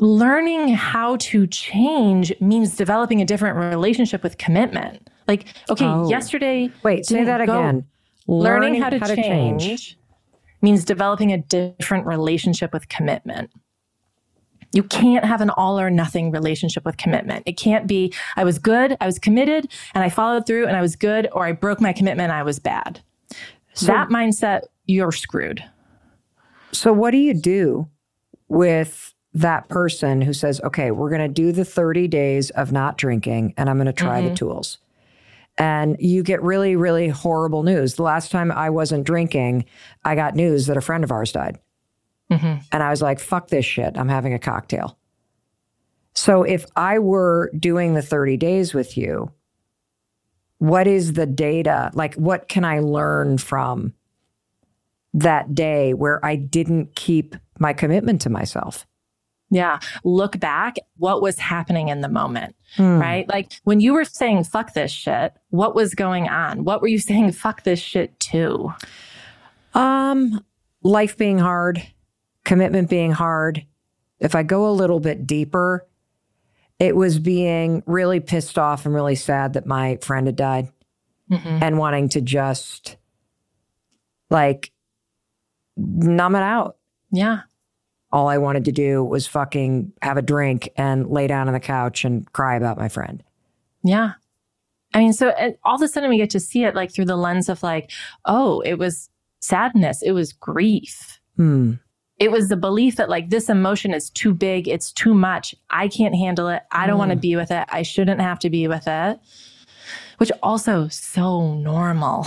Learning 0.00 0.68
how 0.74 1.16
to 1.16 1.46
change 1.46 2.32
means 2.40 2.76
developing 2.76 3.20
a 3.20 3.24
different 3.24 3.56
relationship 3.56 4.22
with 4.22 4.38
commitment. 4.38 5.08
Like, 5.28 5.46
okay, 5.70 5.84
Oh. 5.86 6.08
yesterday. 6.08 6.70
Wait, 6.82 7.06
say 7.06 7.24
that 7.24 7.46
go- 7.46 7.58
again. 7.60 7.84
Learning, 8.26 8.80
how, 8.80 8.88
to, 8.88 8.98
change, 9.14 9.98
means 10.62 10.84
developing 10.84 11.30
a 11.32 11.38
different 11.38 12.06
relationship 12.06 12.72
with 12.72 12.88
commitment. 12.88 13.50
You 14.74 14.82
can't 14.82 15.24
have 15.24 15.40
an 15.40 15.50
all 15.50 15.78
or 15.78 15.88
nothing 15.88 16.30
relationship 16.32 16.84
with 16.84 16.96
commitment. 16.96 17.44
It 17.46 17.56
can't 17.56 17.86
be, 17.86 18.12
I 18.36 18.44
was 18.44 18.58
good, 18.58 18.96
I 19.00 19.06
was 19.06 19.18
committed, 19.18 19.70
and 19.94 20.02
I 20.02 20.08
followed 20.08 20.46
through 20.46 20.66
and 20.66 20.76
I 20.76 20.82
was 20.82 20.96
good, 20.96 21.28
or 21.32 21.46
I 21.46 21.52
broke 21.52 21.80
my 21.80 21.92
commitment 21.92 22.30
and 22.30 22.32
I 22.32 22.42
was 22.42 22.58
bad. 22.58 23.00
So, 23.74 23.86
that 23.86 24.08
mindset, 24.08 24.62
you're 24.86 25.12
screwed. 25.12 25.64
So, 26.72 26.92
what 26.92 27.12
do 27.12 27.18
you 27.18 27.34
do 27.34 27.88
with 28.48 29.14
that 29.32 29.68
person 29.68 30.20
who 30.20 30.32
says, 30.32 30.60
okay, 30.62 30.90
we're 30.90 31.08
going 31.08 31.20
to 31.20 31.28
do 31.28 31.52
the 31.52 31.64
30 31.64 32.08
days 32.08 32.50
of 32.50 32.72
not 32.72 32.98
drinking 32.98 33.54
and 33.56 33.70
I'm 33.70 33.76
going 33.76 33.86
to 33.86 33.92
try 33.92 34.20
the 34.20 34.28
mm-hmm. 34.28 34.34
tools? 34.34 34.78
And 35.56 35.96
you 36.00 36.24
get 36.24 36.42
really, 36.42 36.74
really 36.74 37.08
horrible 37.08 37.62
news. 37.62 37.94
The 37.94 38.02
last 38.02 38.32
time 38.32 38.50
I 38.50 38.70
wasn't 38.70 39.04
drinking, 39.04 39.66
I 40.04 40.16
got 40.16 40.34
news 40.34 40.66
that 40.66 40.76
a 40.76 40.80
friend 40.80 41.04
of 41.04 41.12
ours 41.12 41.30
died. 41.30 41.58
And 42.72 42.82
I 42.82 42.90
was 42.90 43.02
like, 43.02 43.20
fuck 43.20 43.48
this 43.48 43.64
shit. 43.64 43.96
I'm 43.96 44.08
having 44.08 44.34
a 44.34 44.38
cocktail. 44.38 44.98
So, 46.14 46.42
if 46.42 46.64
I 46.76 47.00
were 47.00 47.50
doing 47.58 47.94
the 47.94 48.02
30 48.02 48.36
days 48.36 48.72
with 48.72 48.96
you, 48.96 49.32
what 50.58 50.86
is 50.86 51.14
the 51.14 51.26
data? 51.26 51.90
Like, 51.94 52.14
what 52.14 52.48
can 52.48 52.64
I 52.64 52.78
learn 52.80 53.38
from 53.38 53.94
that 55.14 55.54
day 55.54 55.94
where 55.94 56.22
I 56.24 56.36
didn't 56.36 56.94
keep 56.96 57.36
my 57.58 57.72
commitment 57.72 58.20
to 58.22 58.30
myself. 58.30 58.86
Yeah. 59.50 59.78
Look 60.02 60.40
back, 60.40 60.76
what 60.96 61.22
was 61.22 61.38
happening 61.38 61.88
in 61.88 62.00
the 62.00 62.08
moment, 62.08 62.56
right? 62.98 63.28
Like 63.28 63.52
when 63.62 63.80
you 63.80 63.92
were 63.92 64.04
saying, 64.04 64.44
fuck 64.44 64.74
this 64.74 64.90
shit, 64.90 65.32
what 65.50 65.76
was 65.76 65.94
going 65.94 66.28
on? 66.28 66.64
What 66.64 66.82
were 66.82 66.88
you 66.88 66.98
saying, 66.98 67.32
fuck 67.32 67.62
this 67.62 67.78
shit 67.78 68.18
to? 68.20 68.72
Um, 69.74 70.44
life 70.82 71.16
being 71.16 71.38
hard, 71.38 71.86
commitment 72.44 72.90
being 72.90 73.12
hard. 73.12 73.64
If 74.20 74.34
I 74.34 74.42
go 74.42 74.68
a 74.68 74.72
little 74.72 75.00
bit 75.00 75.26
deeper, 75.26 75.86
it 76.78 76.96
was 76.96 77.18
being 77.18 77.82
really 77.86 78.20
pissed 78.20 78.58
off 78.58 78.86
and 78.86 78.94
really 78.94 79.14
sad 79.14 79.54
that 79.54 79.66
my 79.66 79.96
friend 80.02 80.26
had 80.26 80.36
died 80.36 80.68
and 81.30 81.78
wanting 81.78 82.08
to 82.10 82.20
just 82.20 82.96
like 84.30 84.70
numb 85.76 86.36
it 86.36 86.42
out. 86.42 86.76
Yeah. 87.10 87.40
All 88.12 88.28
I 88.28 88.38
wanted 88.38 88.66
to 88.66 88.72
do 88.72 89.02
was 89.02 89.26
fucking 89.26 89.92
have 90.02 90.16
a 90.16 90.22
drink 90.22 90.68
and 90.76 91.08
lay 91.08 91.26
down 91.26 91.48
on 91.48 91.54
the 91.54 91.60
couch 91.60 92.04
and 92.04 92.30
cry 92.32 92.56
about 92.56 92.78
my 92.78 92.88
friend. 92.88 93.22
Yeah. 93.82 94.12
I 94.92 95.00
mean, 95.00 95.12
so 95.12 95.34
all 95.64 95.74
of 95.74 95.82
a 95.82 95.88
sudden 95.88 96.10
we 96.10 96.18
get 96.18 96.30
to 96.30 96.40
see 96.40 96.64
it 96.64 96.76
like 96.76 96.92
through 96.92 97.06
the 97.06 97.16
lens 97.16 97.48
of 97.48 97.62
like, 97.62 97.90
oh, 98.24 98.60
it 98.60 98.74
was 98.74 99.10
sadness, 99.40 100.02
it 100.02 100.12
was 100.12 100.32
grief. 100.32 101.20
Hmm. 101.36 101.74
It 102.18 102.30
was 102.30 102.48
the 102.48 102.56
belief 102.56 102.96
that 102.96 103.10
like 103.10 103.30
this 103.30 103.48
emotion 103.48 103.92
is 103.92 104.08
too 104.10 104.34
big, 104.34 104.68
it's 104.68 104.92
too 104.92 105.14
much. 105.14 105.54
I 105.70 105.88
can't 105.88 106.14
handle 106.14 106.48
it. 106.48 106.62
I 106.70 106.86
don't 106.86 106.98
want 106.98 107.10
to 107.10 107.16
mm. 107.16 107.22
be 107.22 107.36
with 107.36 107.50
it. 107.50 107.66
I 107.70 107.82
shouldn't 107.82 108.20
have 108.20 108.38
to 108.40 108.50
be 108.50 108.68
with 108.68 108.86
it. 108.86 109.18
Which 110.18 110.30
also 110.42 110.88
so 110.88 111.54
normal. 111.54 112.26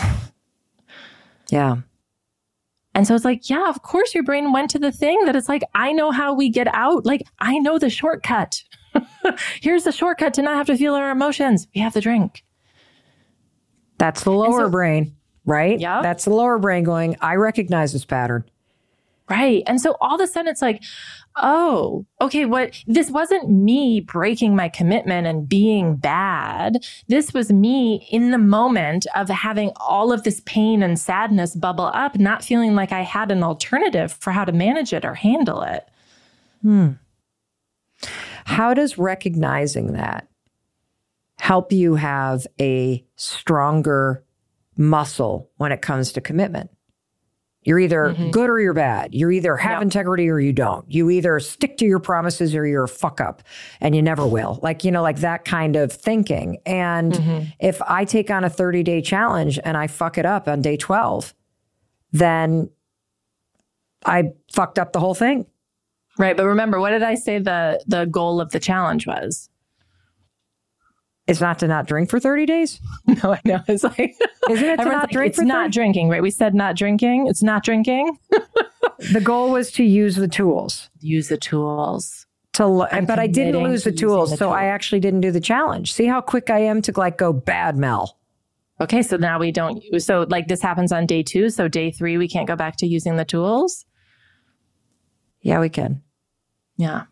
Yeah. 1.49 1.77
And 2.93 3.07
so 3.07 3.15
it's 3.15 3.23
like, 3.23 3.49
yeah, 3.49 3.69
of 3.69 3.83
course 3.83 4.13
your 4.13 4.23
brain 4.23 4.51
went 4.51 4.71
to 4.71 4.79
the 4.79 4.91
thing 4.91 5.23
that 5.25 5.35
it's 5.35 5.47
like, 5.47 5.63
I 5.75 5.93
know 5.93 6.11
how 6.11 6.33
we 6.33 6.49
get 6.49 6.67
out. 6.73 7.05
Like, 7.05 7.21
I 7.39 7.59
know 7.59 7.77
the 7.77 7.89
shortcut. 7.89 8.63
Here's 9.61 9.83
the 9.83 9.91
shortcut 9.91 10.33
to 10.33 10.41
not 10.41 10.57
have 10.57 10.67
to 10.67 10.77
feel 10.77 10.95
our 10.95 11.11
emotions. 11.11 11.67
We 11.75 11.81
have 11.81 11.93
the 11.93 12.01
drink. 12.01 12.43
That's 13.99 14.23
the 14.23 14.31
lower 14.31 14.65
so- 14.65 14.69
brain, 14.69 15.15
right? 15.45 15.79
Yeah. 15.79 16.01
That's 16.01 16.25
the 16.25 16.33
lower 16.33 16.57
brain 16.57 16.83
going, 16.83 17.15
I 17.21 17.35
recognize 17.35 17.93
this 17.93 18.03
pattern. 18.03 18.43
Right. 19.29 19.63
And 19.67 19.81
so 19.81 19.97
all 19.99 20.15
of 20.15 20.21
a 20.21 20.27
sudden 20.27 20.49
it's 20.49 20.61
like, 20.61 20.81
oh, 21.35 22.05
okay, 22.21 22.45
what 22.45 22.81
this 22.87 23.11
wasn't 23.11 23.49
me 23.49 23.99
breaking 23.99 24.55
my 24.55 24.69
commitment 24.69 25.27
and 25.27 25.49
being 25.49 25.97
bad. 25.97 26.85
This 27.09 27.33
was 27.33 27.51
me 27.51 28.07
in 28.09 28.31
the 28.31 28.37
moment 28.37 29.05
of 29.15 29.29
having 29.29 29.71
all 29.77 30.13
of 30.13 30.23
this 30.23 30.41
pain 30.45 30.81
and 30.81 30.97
sadness 30.97 31.55
bubble 31.55 31.91
up, 31.93 32.17
not 32.17 32.43
feeling 32.43 32.73
like 32.73 32.91
I 32.91 33.01
had 33.01 33.29
an 33.29 33.43
alternative 33.43 34.13
for 34.13 34.31
how 34.31 34.45
to 34.45 34.53
manage 34.53 34.93
it 34.93 35.03
or 35.03 35.13
handle 35.13 35.61
it. 35.61 35.87
Hmm. 36.61 36.91
How 38.45 38.73
does 38.73 38.97
recognizing 38.97 39.93
that 39.93 40.27
help 41.37 41.71
you 41.71 41.95
have 41.95 42.47
a 42.59 43.05
stronger 43.17 44.23
muscle 44.77 45.49
when 45.57 45.71
it 45.71 45.81
comes 45.81 46.13
to 46.13 46.21
commitment? 46.21 46.69
You're 47.67 47.79
either 47.79 48.13
mm-hmm. 48.13 48.29
good 48.29 48.49
or 48.49 48.61
you're 48.61 48.73
bad. 48.73 49.13
You 49.13 49.29
either 49.29 49.57
have 49.57 49.79
Yep. 49.79 49.81
integrity 49.81 50.29
or 50.29 50.39
you 50.39 50.53
don't. 50.53 50.89
You 50.89 51.09
either 51.09 51.37
stick 51.41 51.75
to 51.79 51.85
your 51.85 51.99
promises 51.99 52.55
or 52.55 52.65
you're 52.65 52.85
a 52.85 52.87
fuck 52.87 53.19
up 53.19 53.43
and 53.81 53.93
you 53.93 54.01
never 54.01 54.25
will. 54.25 54.57
Like, 54.63 54.85
you 54.85 54.91
know, 54.91 55.01
like 55.01 55.17
that 55.17 55.43
kind 55.43 55.75
of 55.75 55.91
thinking. 55.91 56.59
And 56.65 57.11
mm-hmm. 57.11 57.49
if 57.59 57.81
I 57.81 58.05
take 58.05 58.31
on 58.31 58.45
a 58.45 58.49
30 58.49 58.83
day 58.83 59.01
challenge 59.01 59.59
and 59.65 59.75
I 59.75 59.87
fuck 59.87 60.17
it 60.17 60.25
up 60.25 60.47
on 60.47 60.61
day 60.61 60.77
12, 60.77 61.33
then 62.13 62.69
I 64.05 64.31
fucked 64.53 64.79
up 64.79 64.93
the 64.93 65.01
whole 65.01 65.13
thing. 65.13 65.45
Right. 66.17 66.37
But 66.37 66.45
remember, 66.45 66.79
what 66.79 66.91
did 66.91 67.03
I 67.03 67.15
say 67.15 67.37
the 67.37 67.83
the 67.85 68.05
goal 68.05 68.39
of 68.39 68.51
the 68.51 68.61
challenge 68.61 69.05
was? 69.05 69.49
It's 71.27 71.41
not 71.41 71.59
to 71.59 71.67
not 71.67 71.87
drink 71.87 72.09
for 72.09 72.19
30 72.19 72.45
days. 72.45 72.79
No, 73.23 73.33
I 73.33 73.41
know. 73.45 73.59
It's 73.67 73.83
like 73.83 74.15
Isn't 74.49 74.65
it 74.69 74.77
to 74.77 74.85
not 74.85 74.93
like, 75.03 75.09
drink 75.11 75.29
it's 75.31 75.39
for 75.39 75.45
not 75.45 75.65
30? 75.65 75.71
drinking, 75.73 76.09
right? 76.09 76.21
We 76.21 76.31
said 76.31 76.55
not 76.55 76.75
drinking. 76.75 77.27
It's 77.27 77.43
not 77.43 77.63
drinking. 77.63 78.17
The 79.11 79.21
goal 79.21 79.51
was 79.51 79.69
to 79.73 79.83
use 79.83 80.15
the 80.15 80.27
tools. 80.27 80.89
Use 81.01 81.27
the 81.27 81.37
tools. 81.37 82.25
To, 82.53 82.63
l- 82.63 82.87
but 83.05 83.19
I 83.19 83.27
didn't 83.27 83.51
committing 83.53 83.63
lose 83.71 83.83
the 83.83 83.91
tools, 83.91 84.31
the 84.31 84.37
so 84.37 84.49
I 84.49 84.65
actually 84.65 84.99
didn't 85.01 85.21
do 85.21 85.29
the 85.29 85.39
challenge. 85.39 85.93
See 85.93 86.07
how 86.07 86.19
quick 86.19 86.49
I 86.49 86.59
am 86.59 86.81
to 86.83 86.93
like 86.97 87.15
go 87.17 87.31
bad, 87.31 87.77
Mel. 87.77 88.17
Okay, 88.81 89.03
so 89.03 89.17
now 89.17 89.37
we 89.37 89.51
don't. 89.51 89.83
So 90.01 90.25
like 90.29 90.47
this 90.47 90.63
happens 90.63 90.91
on 90.91 91.05
day 91.05 91.21
two. 91.21 91.51
So 91.51 91.67
day 91.67 91.91
three, 91.91 92.17
we 92.17 92.27
can't 92.27 92.47
go 92.47 92.55
back 92.55 92.77
to 92.77 92.87
using 92.87 93.17
the 93.17 93.25
tools. 93.25 93.85
Yeah, 95.41 95.59
we 95.59 95.69
can. 95.69 96.01
Yeah. 96.77 97.03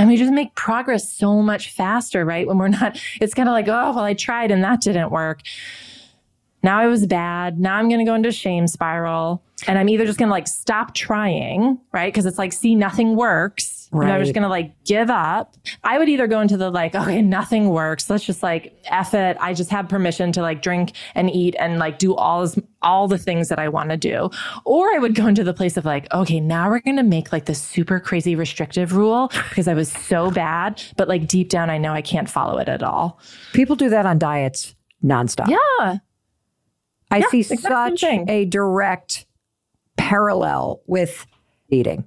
And 0.00 0.08
we 0.08 0.16
just 0.16 0.32
make 0.32 0.54
progress 0.54 1.12
so 1.12 1.42
much 1.42 1.72
faster, 1.72 2.24
right? 2.24 2.46
When 2.46 2.56
we're 2.56 2.68
not, 2.68 2.98
it's 3.20 3.34
kind 3.34 3.50
of 3.50 3.52
like, 3.52 3.68
oh, 3.68 3.92
well, 3.94 3.98
I 3.98 4.14
tried 4.14 4.50
and 4.50 4.64
that 4.64 4.80
didn't 4.80 5.10
work. 5.10 5.42
Now 6.62 6.78
I 6.78 6.86
was 6.86 7.06
bad. 7.06 7.58
Now 7.58 7.76
I'm 7.76 7.88
going 7.88 8.00
to 8.00 8.04
go 8.04 8.14
into 8.14 8.32
shame 8.32 8.66
spiral. 8.66 9.42
And 9.66 9.78
I'm 9.78 9.90
either 9.90 10.06
just 10.06 10.18
going 10.18 10.28
to 10.28 10.32
like 10.32 10.48
stop 10.48 10.94
trying, 10.94 11.78
right? 11.92 12.12
Because 12.12 12.24
it's 12.24 12.38
like, 12.38 12.52
see, 12.52 12.74
nothing 12.74 13.14
works. 13.14 13.88
Right. 13.92 14.04
And 14.04 14.12
I'm 14.14 14.22
just 14.22 14.32
going 14.32 14.44
to 14.44 14.48
like 14.48 14.72
give 14.84 15.10
up. 15.10 15.56
I 15.84 15.98
would 15.98 16.08
either 16.08 16.26
go 16.26 16.40
into 16.40 16.56
the 16.56 16.70
like, 16.70 16.94
okay, 16.94 17.20
nothing 17.20 17.68
works. 17.68 18.08
Let's 18.08 18.24
just 18.24 18.42
like 18.42 18.74
F 18.86 19.12
it. 19.12 19.36
I 19.38 19.52
just 19.52 19.70
have 19.70 19.88
permission 19.88 20.32
to 20.32 20.42
like 20.42 20.62
drink 20.62 20.92
and 21.14 21.28
eat 21.30 21.56
and 21.58 21.78
like 21.78 21.98
do 21.98 22.14
all, 22.14 22.42
this, 22.42 22.58
all 22.80 23.08
the 23.08 23.18
things 23.18 23.48
that 23.48 23.58
I 23.58 23.68
want 23.68 23.90
to 23.90 23.98
do. 23.98 24.30
Or 24.64 24.94
I 24.94 24.98
would 24.98 25.14
go 25.14 25.26
into 25.26 25.44
the 25.44 25.52
place 25.52 25.76
of 25.76 25.84
like, 25.84 26.10
okay, 26.14 26.40
now 26.40 26.70
we're 26.70 26.80
going 26.80 26.96
to 26.96 27.02
make 27.02 27.32
like 27.32 27.44
this 27.44 27.60
super 27.60 28.00
crazy 28.00 28.34
restrictive 28.34 28.94
rule 28.94 29.30
because 29.50 29.68
I 29.68 29.74
was 29.74 29.92
so 29.92 30.30
bad. 30.30 30.82
But 30.96 31.08
like 31.08 31.26
deep 31.26 31.50
down, 31.50 31.68
I 31.68 31.76
know 31.76 31.92
I 31.92 32.02
can't 32.02 32.30
follow 32.30 32.58
it 32.58 32.68
at 32.68 32.82
all. 32.82 33.18
People 33.52 33.76
do 33.76 33.90
that 33.90 34.06
on 34.06 34.18
diets 34.18 34.74
nonstop. 35.04 35.48
Yeah. 35.48 35.98
I 37.10 37.18
yeah, 37.18 37.28
see 37.28 37.42
such 37.42 38.04
a 38.04 38.44
direct 38.44 39.26
parallel 39.96 40.80
with 40.86 41.26
eating. 41.68 42.06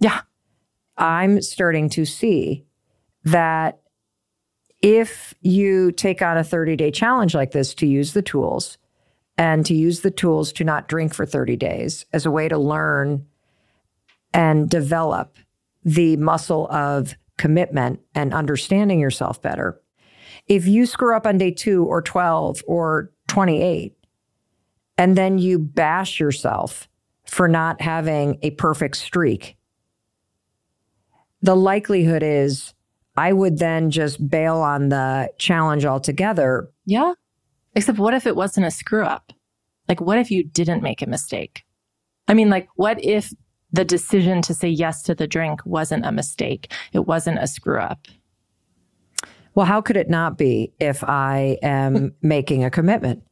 Yeah. 0.00 0.22
I'm 0.96 1.40
starting 1.40 1.88
to 1.90 2.04
see 2.04 2.64
that 3.24 3.80
if 4.82 5.32
you 5.40 5.92
take 5.92 6.22
on 6.22 6.36
a 6.36 6.44
30 6.44 6.76
day 6.76 6.90
challenge 6.90 7.34
like 7.34 7.52
this 7.52 7.74
to 7.76 7.86
use 7.86 8.12
the 8.12 8.22
tools 8.22 8.78
and 9.38 9.64
to 9.66 9.74
use 9.74 10.00
the 10.00 10.10
tools 10.10 10.52
to 10.52 10.64
not 10.64 10.88
drink 10.88 11.14
for 11.14 11.24
30 11.24 11.56
days 11.56 12.04
as 12.12 12.26
a 12.26 12.30
way 12.30 12.48
to 12.48 12.58
learn 12.58 13.26
and 14.34 14.68
develop 14.68 15.36
the 15.84 16.16
muscle 16.16 16.68
of 16.70 17.14
commitment 17.38 18.00
and 18.14 18.34
understanding 18.34 19.00
yourself 19.00 19.40
better. 19.40 19.80
If 20.48 20.66
you 20.66 20.86
screw 20.86 21.16
up 21.16 21.26
on 21.26 21.38
day 21.38 21.52
two 21.52 21.84
or 21.84 22.02
12 22.02 22.62
or 22.66 23.12
28, 23.28 23.96
and 24.98 25.16
then 25.16 25.38
you 25.38 25.58
bash 25.58 26.20
yourself 26.20 26.88
for 27.26 27.48
not 27.48 27.80
having 27.80 28.38
a 28.42 28.50
perfect 28.52 28.96
streak, 28.96 29.56
the 31.40 31.56
likelihood 31.56 32.22
is 32.22 32.74
I 33.16 33.32
would 33.32 33.58
then 33.58 33.90
just 33.90 34.28
bail 34.28 34.56
on 34.56 34.88
the 34.88 35.30
challenge 35.38 35.84
altogether. 35.84 36.70
Yeah. 36.86 37.14
Except 37.74 37.98
what 37.98 38.14
if 38.14 38.26
it 38.26 38.36
wasn't 38.36 38.66
a 38.66 38.70
screw 38.70 39.04
up? 39.04 39.32
Like, 39.88 40.00
what 40.00 40.18
if 40.18 40.30
you 40.30 40.44
didn't 40.44 40.82
make 40.82 41.02
a 41.02 41.06
mistake? 41.06 41.64
I 42.28 42.34
mean, 42.34 42.48
like, 42.48 42.68
what 42.76 43.02
if 43.04 43.32
the 43.72 43.84
decision 43.84 44.42
to 44.42 44.54
say 44.54 44.68
yes 44.68 45.02
to 45.02 45.14
the 45.14 45.26
drink 45.26 45.60
wasn't 45.66 46.06
a 46.06 46.12
mistake? 46.12 46.72
It 46.92 47.06
wasn't 47.06 47.38
a 47.38 47.46
screw 47.46 47.80
up. 47.80 48.06
Well, 49.54 49.66
how 49.66 49.80
could 49.80 49.96
it 49.96 50.08
not 50.08 50.38
be 50.38 50.72
if 50.80 51.04
I 51.04 51.58
am 51.62 52.14
making 52.22 52.64
a 52.64 52.70
commitment? 52.70 53.22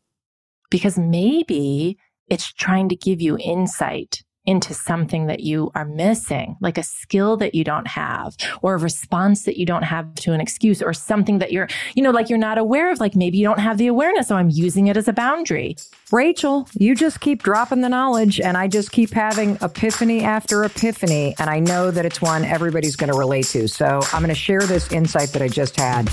Because 0.71 0.99
maybe 0.99 1.99
it's 2.29 2.53
trying 2.53 2.89
to 2.89 2.97
give 2.97 3.21
you 3.21 3.37
insight 3.39 4.23
into 4.47 4.73
something 4.73 5.27
that 5.27 5.41
you 5.41 5.71
are 5.75 5.85
missing, 5.85 6.57
like 6.61 6.79
a 6.79 6.83
skill 6.83 7.37
that 7.37 7.55
you 7.55 7.63
don't 7.63 7.87
have, 7.87 8.35
or 8.63 8.75
a 8.75 8.79
response 8.79 9.45
that 9.45 9.59
you 9.59 9.67
don't 9.67 9.83
have 9.83 10.13
to 10.15 10.33
an 10.33 10.41
excuse, 10.41 10.83
or 10.83 10.95
something 10.95 11.39
that 11.39 11.53
you're, 11.53 11.69
you 11.95 12.03
know, 12.03 12.11
like 12.11 12.31
you're 12.31 12.39
not 12.39 12.57
aware 12.57 12.91
of. 12.91 13.01
Like 13.01 13.15
maybe 13.15 13.37
you 13.37 13.45
don't 13.45 13.61
have 13.61 13.77
the 13.77 13.87
awareness, 13.87 14.29
so 14.29 14.37
I'm 14.37 14.51
using 14.51 14.87
it 14.87 14.97
as 14.97 15.09
a 15.09 15.13
boundary. 15.13 15.77
Rachel, 16.11 16.67
you 16.73 16.95
just 16.95 17.21
keep 17.21 17.43
dropping 17.43 17.83
the 17.83 17.89
knowledge, 17.89 18.41
and 18.41 18.57
I 18.57 18.67
just 18.67 18.93
keep 18.93 19.11
having 19.11 19.59
epiphany 19.61 20.23
after 20.23 20.65
epiphany. 20.65 21.35
And 21.39 21.51
I 21.51 21.61
know 21.61 21.91
that 21.91 22.07
it's 22.07 22.23
one 22.23 22.45
everybody's 22.45 22.97
going 22.97 23.13
to 23.13 23.19
relate 23.19 23.47
to. 23.47 23.69
So 23.69 24.01
I'm 24.13 24.23
going 24.23 24.31
to 24.31 24.35
share 24.35 24.63
this 24.63 24.91
insight 24.91 25.29
that 25.31 25.43
I 25.43 25.49
just 25.49 25.77
had 25.77 26.11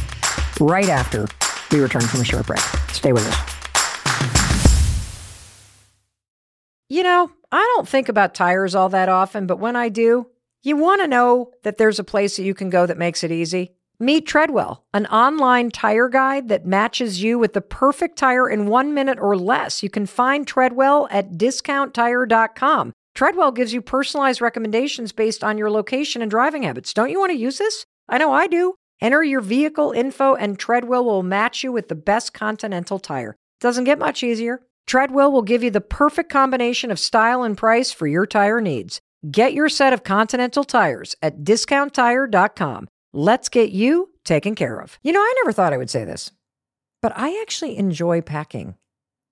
right 0.60 0.90
after 0.90 1.28
we 1.72 1.80
return 1.80 2.02
from 2.02 2.22
a 2.22 2.26
short 2.26 2.46
break. 2.46 2.60
Stay 2.92 3.14
with 3.14 3.26
us. 3.28 3.57
You 6.90 7.04
know, 7.04 7.32
I 7.52 7.74
don't 7.76 7.88
think 7.88 8.08
about 8.08 8.34
tires 8.34 8.74
all 8.74 8.90
that 8.90 9.10
often, 9.10 9.46
but 9.46 9.60
when 9.60 9.76
I 9.76 9.90
do, 9.90 10.28
you 10.64 10.78
want 10.78 11.02
to 11.02 11.08
know 11.08 11.52
that 11.64 11.78
there's 11.78 12.00
a 12.00 12.04
place 12.04 12.38
that 12.38 12.44
you 12.44 12.54
can 12.54 12.70
go 12.70 12.86
that 12.86 12.98
makes 12.98 13.24
it 13.24 13.32
easy. 13.32 13.72
Meet 14.00 14.28
Treadwell, 14.28 14.86
an 14.94 15.06
online 15.08 15.72
tire 15.72 16.08
guide 16.08 16.50
that 16.50 16.66
matches 16.66 17.24
you 17.24 17.40
with 17.40 17.54
the 17.54 17.62
perfect 17.62 18.18
tire 18.18 18.50
in 18.50 18.68
one 18.68 18.94
minute 18.94 19.18
or 19.20 19.36
less. 19.36 19.82
You 19.82 19.90
can 19.90 20.06
find 20.06 20.48
Treadwell 20.48 21.08
at 21.10 21.34
discounttire.com. 21.34 22.94
Treadwell 23.16 23.52
gives 23.52 23.74
you 23.74 23.82
personalized 23.82 24.40
recommendations 24.40 25.12
based 25.12 25.44
on 25.44 25.58
your 25.58 25.72
location 25.72 26.22
and 26.22 26.30
driving 26.30 26.64
habits. 26.64 26.94
Don't 26.94 27.10
you 27.10 27.20
want 27.20 27.32
to 27.32 27.38
use 27.38 27.58
this? 27.58 27.86
I 28.08 28.20
know 28.20 28.32
I 28.32 28.46
do. 28.48 28.76
Enter 29.02 29.24
your 29.24 29.42
vehicle 29.42 29.92
info, 29.92 30.36
and 30.36 30.58
Treadwell 30.58 31.04
will 31.04 31.24
match 31.24 31.64
you 31.64 31.72
with 31.72 31.88
the 31.88 31.96
best 31.96 32.34
Continental 32.34 33.00
tire. 33.00 33.36
Doesn't 33.60 33.86
get 33.86 34.00
much 34.00 34.22
easier. 34.24 34.62
Treadwell 34.88 35.34
will 35.34 35.42
give 35.42 35.64
you 35.64 35.70
the 35.70 35.82
perfect 35.82 36.32
combination 36.32 36.92
of 36.92 36.98
style 36.98 37.44
and 37.44 37.58
price 37.58 37.92
for 37.92 38.08
your 38.08 38.26
tire 38.26 38.62
needs. 38.62 39.02
Get 39.30 39.54
your 39.54 39.68
set 39.68 39.92
of 39.92 40.06
Continental 40.06 40.64
tires 40.64 41.14
at 41.22 41.44
discounttire.com. 41.44 42.88
Let's 43.14 43.50
get 43.50 43.72
you 43.72 44.12
taken 44.24 44.56
care 44.56 44.80
of. 44.80 44.98
You 45.04 45.12
know, 45.12 45.20
I 45.20 45.34
never 45.44 45.52
thought 45.52 45.74
I 45.74 45.78
would 45.78 45.90
say 45.90 46.06
this, 46.06 46.32
but 47.02 47.12
I 47.18 47.38
actually 47.42 47.78
enjoy 47.78 48.22
packing 48.22 48.76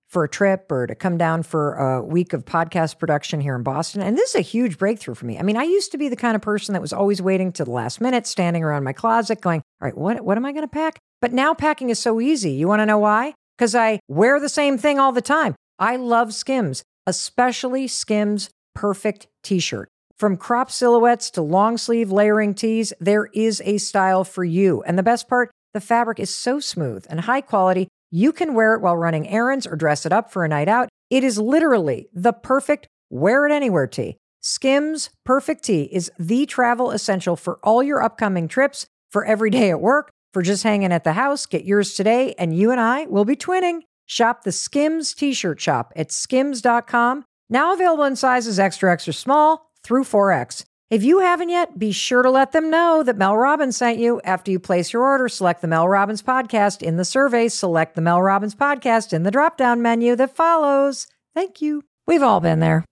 for 0.08 0.24
a 0.24 0.28
trip 0.28 0.70
or 0.70 0.86
to 0.86 0.94
come 0.94 1.16
down 1.16 1.42
for 1.42 1.74
a 1.74 2.02
week 2.02 2.34
of 2.34 2.44
podcast 2.44 2.98
production 2.98 3.40
here 3.40 3.56
in 3.56 3.62
Boston. 3.62 4.02
And 4.02 4.16
this 4.16 4.30
is 4.30 4.36
a 4.36 4.40
huge 4.40 4.76
breakthrough 4.76 5.14
for 5.14 5.24
me. 5.24 5.38
I 5.38 5.42
mean, 5.42 5.56
I 5.56 5.64
used 5.64 5.90
to 5.92 5.98
be 5.98 6.10
the 6.10 6.16
kind 6.16 6.36
of 6.36 6.42
person 6.42 6.74
that 6.74 6.82
was 6.82 6.92
always 6.92 7.22
waiting 7.22 7.50
to 7.52 7.64
the 7.64 7.70
last 7.70 8.00
minute, 8.00 8.26
standing 8.26 8.62
around 8.62 8.84
my 8.84 8.92
closet 8.92 9.40
going, 9.40 9.62
all 9.80 9.86
right, 9.86 9.96
what, 9.96 10.20
what 10.20 10.36
am 10.36 10.44
I 10.44 10.52
going 10.52 10.64
to 10.64 10.68
pack? 10.68 10.98
But 11.22 11.32
now 11.32 11.54
packing 11.54 11.88
is 11.88 11.98
so 11.98 12.20
easy. 12.20 12.52
You 12.52 12.68
want 12.68 12.80
to 12.80 12.86
know 12.86 12.98
why? 12.98 13.32
Because 13.56 13.74
I 13.74 14.00
wear 14.08 14.38
the 14.38 14.48
same 14.48 14.78
thing 14.78 14.98
all 14.98 15.12
the 15.12 15.22
time. 15.22 15.54
I 15.78 15.96
love 15.96 16.34
Skims, 16.34 16.82
especially 17.06 17.88
Skims 17.88 18.50
Perfect 18.74 19.26
t 19.42 19.58
shirt. 19.58 19.88
From 20.18 20.36
crop 20.36 20.70
silhouettes 20.70 21.30
to 21.30 21.42
long 21.42 21.76
sleeve 21.76 22.10
layering 22.10 22.54
tees, 22.54 22.92
there 23.00 23.26
is 23.34 23.62
a 23.64 23.78
style 23.78 24.24
for 24.24 24.44
you. 24.44 24.82
And 24.82 24.98
the 24.98 25.02
best 25.02 25.28
part, 25.28 25.50
the 25.74 25.80
fabric 25.80 26.18
is 26.18 26.34
so 26.34 26.60
smooth 26.60 27.06
and 27.08 27.20
high 27.20 27.42
quality, 27.42 27.88
you 28.10 28.32
can 28.32 28.54
wear 28.54 28.74
it 28.74 28.80
while 28.80 28.96
running 28.96 29.28
errands 29.28 29.66
or 29.66 29.76
dress 29.76 30.06
it 30.06 30.12
up 30.12 30.30
for 30.30 30.44
a 30.44 30.48
night 30.48 30.68
out. 30.68 30.88
It 31.10 31.24
is 31.24 31.38
literally 31.38 32.08
the 32.14 32.32
perfect 32.32 32.86
wear 33.10 33.46
it 33.46 33.52
anywhere 33.52 33.86
tee. 33.86 34.16
Skims 34.40 35.10
Perfect 35.24 35.64
Tee 35.64 35.88
is 35.90 36.10
the 36.18 36.46
travel 36.46 36.92
essential 36.92 37.34
for 37.34 37.58
all 37.64 37.82
your 37.82 38.00
upcoming 38.02 38.46
trips, 38.46 38.86
for 39.10 39.24
every 39.24 39.50
day 39.50 39.70
at 39.70 39.80
work 39.80 40.10
for 40.36 40.42
just 40.42 40.64
hanging 40.64 40.92
at 40.92 41.02
the 41.02 41.14
house. 41.14 41.46
Get 41.46 41.64
yours 41.64 41.94
today, 41.94 42.34
and 42.38 42.54
you 42.54 42.70
and 42.70 42.78
I 42.78 43.06
will 43.06 43.24
be 43.24 43.36
twinning. 43.36 43.84
Shop 44.04 44.44
the 44.44 44.52
Skims 44.52 45.14
t 45.14 45.32
shirt 45.32 45.58
shop 45.58 45.94
at 45.96 46.12
skims.com. 46.12 47.24
Now 47.48 47.72
available 47.72 48.04
in 48.04 48.16
sizes 48.16 48.58
extra, 48.58 48.92
extra 48.92 49.14
small 49.14 49.70
through 49.82 50.04
4X. 50.04 50.66
If 50.90 51.02
you 51.02 51.20
haven't 51.20 51.48
yet, 51.48 51.78
be 51.78 51.90
sure 51.90 52.22
to 52.22 52.28
let 52.28 52.52
them 52.52 52.68
know 52.68 53.02
that 53.02 53.16
Mel 53.16 53.34
Robbins 53.34 53.78
sent 53.78 53.98
you. 53.98 54.20
After 54.24 54.50
you 54.50 54.58
place 54.58 54.92
your 54.92 55.04
order, 55.04 55.26
select 55.30 55.62
the 55.62 55.68
Mel 55.68 55.88
Robbins 55.88 56.22
podcast 56.22 56.82
in 56.82 56.98
the 56.98 57.06
survey, 57.06 57.48
select 57.48 57.94
the 57.94 58.02
Mel 58.02 58.20
Robbins 58.20 58.54
podcast 58.54 59.14
in 59.14 59.22
the 59.22 59.30
drop 59.30 59.56
down 59.56 59.80
menu 59.80 60.16
that 60.16 60.36
follows. 60.36 61.06
Thank 61.34 61.62
you. 61.62 61.82
We've 62.06 62.22
all 62.22 62.40
been 62.40 62.60
there. 62.60 62.84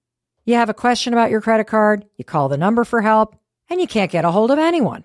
You 0.47 0.55
have 0.55 0.71
a 0.71 0.75
question 0.75 1.13
about 1.13 1.31
your 1.31 1.43
credit 1.43 1.67
card, 1.67 2.07
you 2.17 2.25
call 2.25 2.49
the 2.49 2.57
number 2.57 2.85
for 2.85 3.03
help, 3.03 3.37
and 3.69 3.83
you 3.83 3.87
can't 3.87 4.11
get 4.11 4.25
a 4.25 4.31
hold 4.31 4.51
of 4.51 4.59
anyone. 4.59 5.05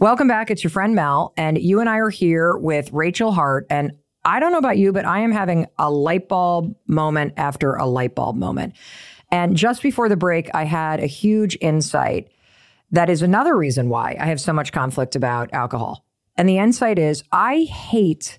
Welcome 0.00 0.28
back. 0.28 0.50
It's 0.50 0.64
your 0.64 0.70
friend 0.70 0.94
Mel, 0.94 1.34
and 1.36 1.58
you 1.58 1.78
and 1.78 1.86
I 1.86 1.98
are 1.98 2.08
here 2.08 2.56
with 2.56 2.90
Rachel 2.90 3.32
Hart. 3.32 3.66
And 3.68 3.92
I 4.24 4.40
don't 4.40 4.50
know 4.50 4.56
about 4.56 4.78
you, 4.78 4.94
but 4.94 5.04
I 5.04 5.18
am 5.18 5.30
having 5.30 5.66
a 5.76 5.90
light 5.90 6.26
bulb 6.26 6.74
moment 6.86 7.34
after 7.36 7.74
a 7.74 7.84
light 7.84 8.14
bulb 8.14 8.36
moment. 8.36 8.72
And 9.30 9.54
just 9.54 9.82
before 9.82 10.08
the 10.08 10.16
break, 10.16 10.48
I 10.54 10.64
had 10.64 11.00
a 11.00 11.06
huge 11.06 11.58
insight 11.60 12.30
that 12.90 13.10
is 13.10 13.20
another 13.20 13.54
reason 13.54 13.90
why 13.90 14.16
I 14.18 14.24
have 14.24 14.40
so 14.40 14.54
much 14.54 14.72
conflict 14.72 15.16
about 15.16 15.52
alcohol. 15.52 16.02
And 16.34 16.48
the 16.48 16.56
insight 16.56 16.98
is 16.98 17.22
I 17.30 17.64
hate 17.64 18.38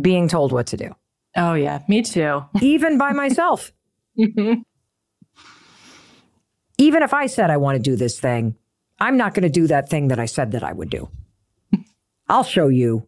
being 0.00 0.28
told 0.28 0.50
what 0.50 0.68
to 0.68 0.78
do. 0.78 0.96
Oh, 1.36 1.52
yeah, 1.52 1.82
me 1.88 2.00
too. 2.00 2.42
Even 2.62 2.96
by 2.96 3.12
myself. 3.12 3.70
Mm-hmm. 4.18 4.62
Even 6.78 7.02
if 7.02 7.12
I 7.12 7.26
said 7.26 7.50
I 7.50 7.58
want 7.58 7.76
to 7.76 7.82
do 7.82 7.96
this 7.96 8.18
thing, 8.18 8.56
I'm 9.02 9.16
not 9.16 9.34
going 9.34 9.42
to 9.42 9.50
do 9.50 9.66
that 9.66 9.90
thing 9.90 10.08
that 10.08 10.20
I 10.20 10.26
said 10.26 10.52
that 10.52 10.62
I 10.62 10.72
would 10.72 10.88
do. 10.88 11.10
I'll 12.28 12.44
show 12.44 12.68
you 12.68 13.06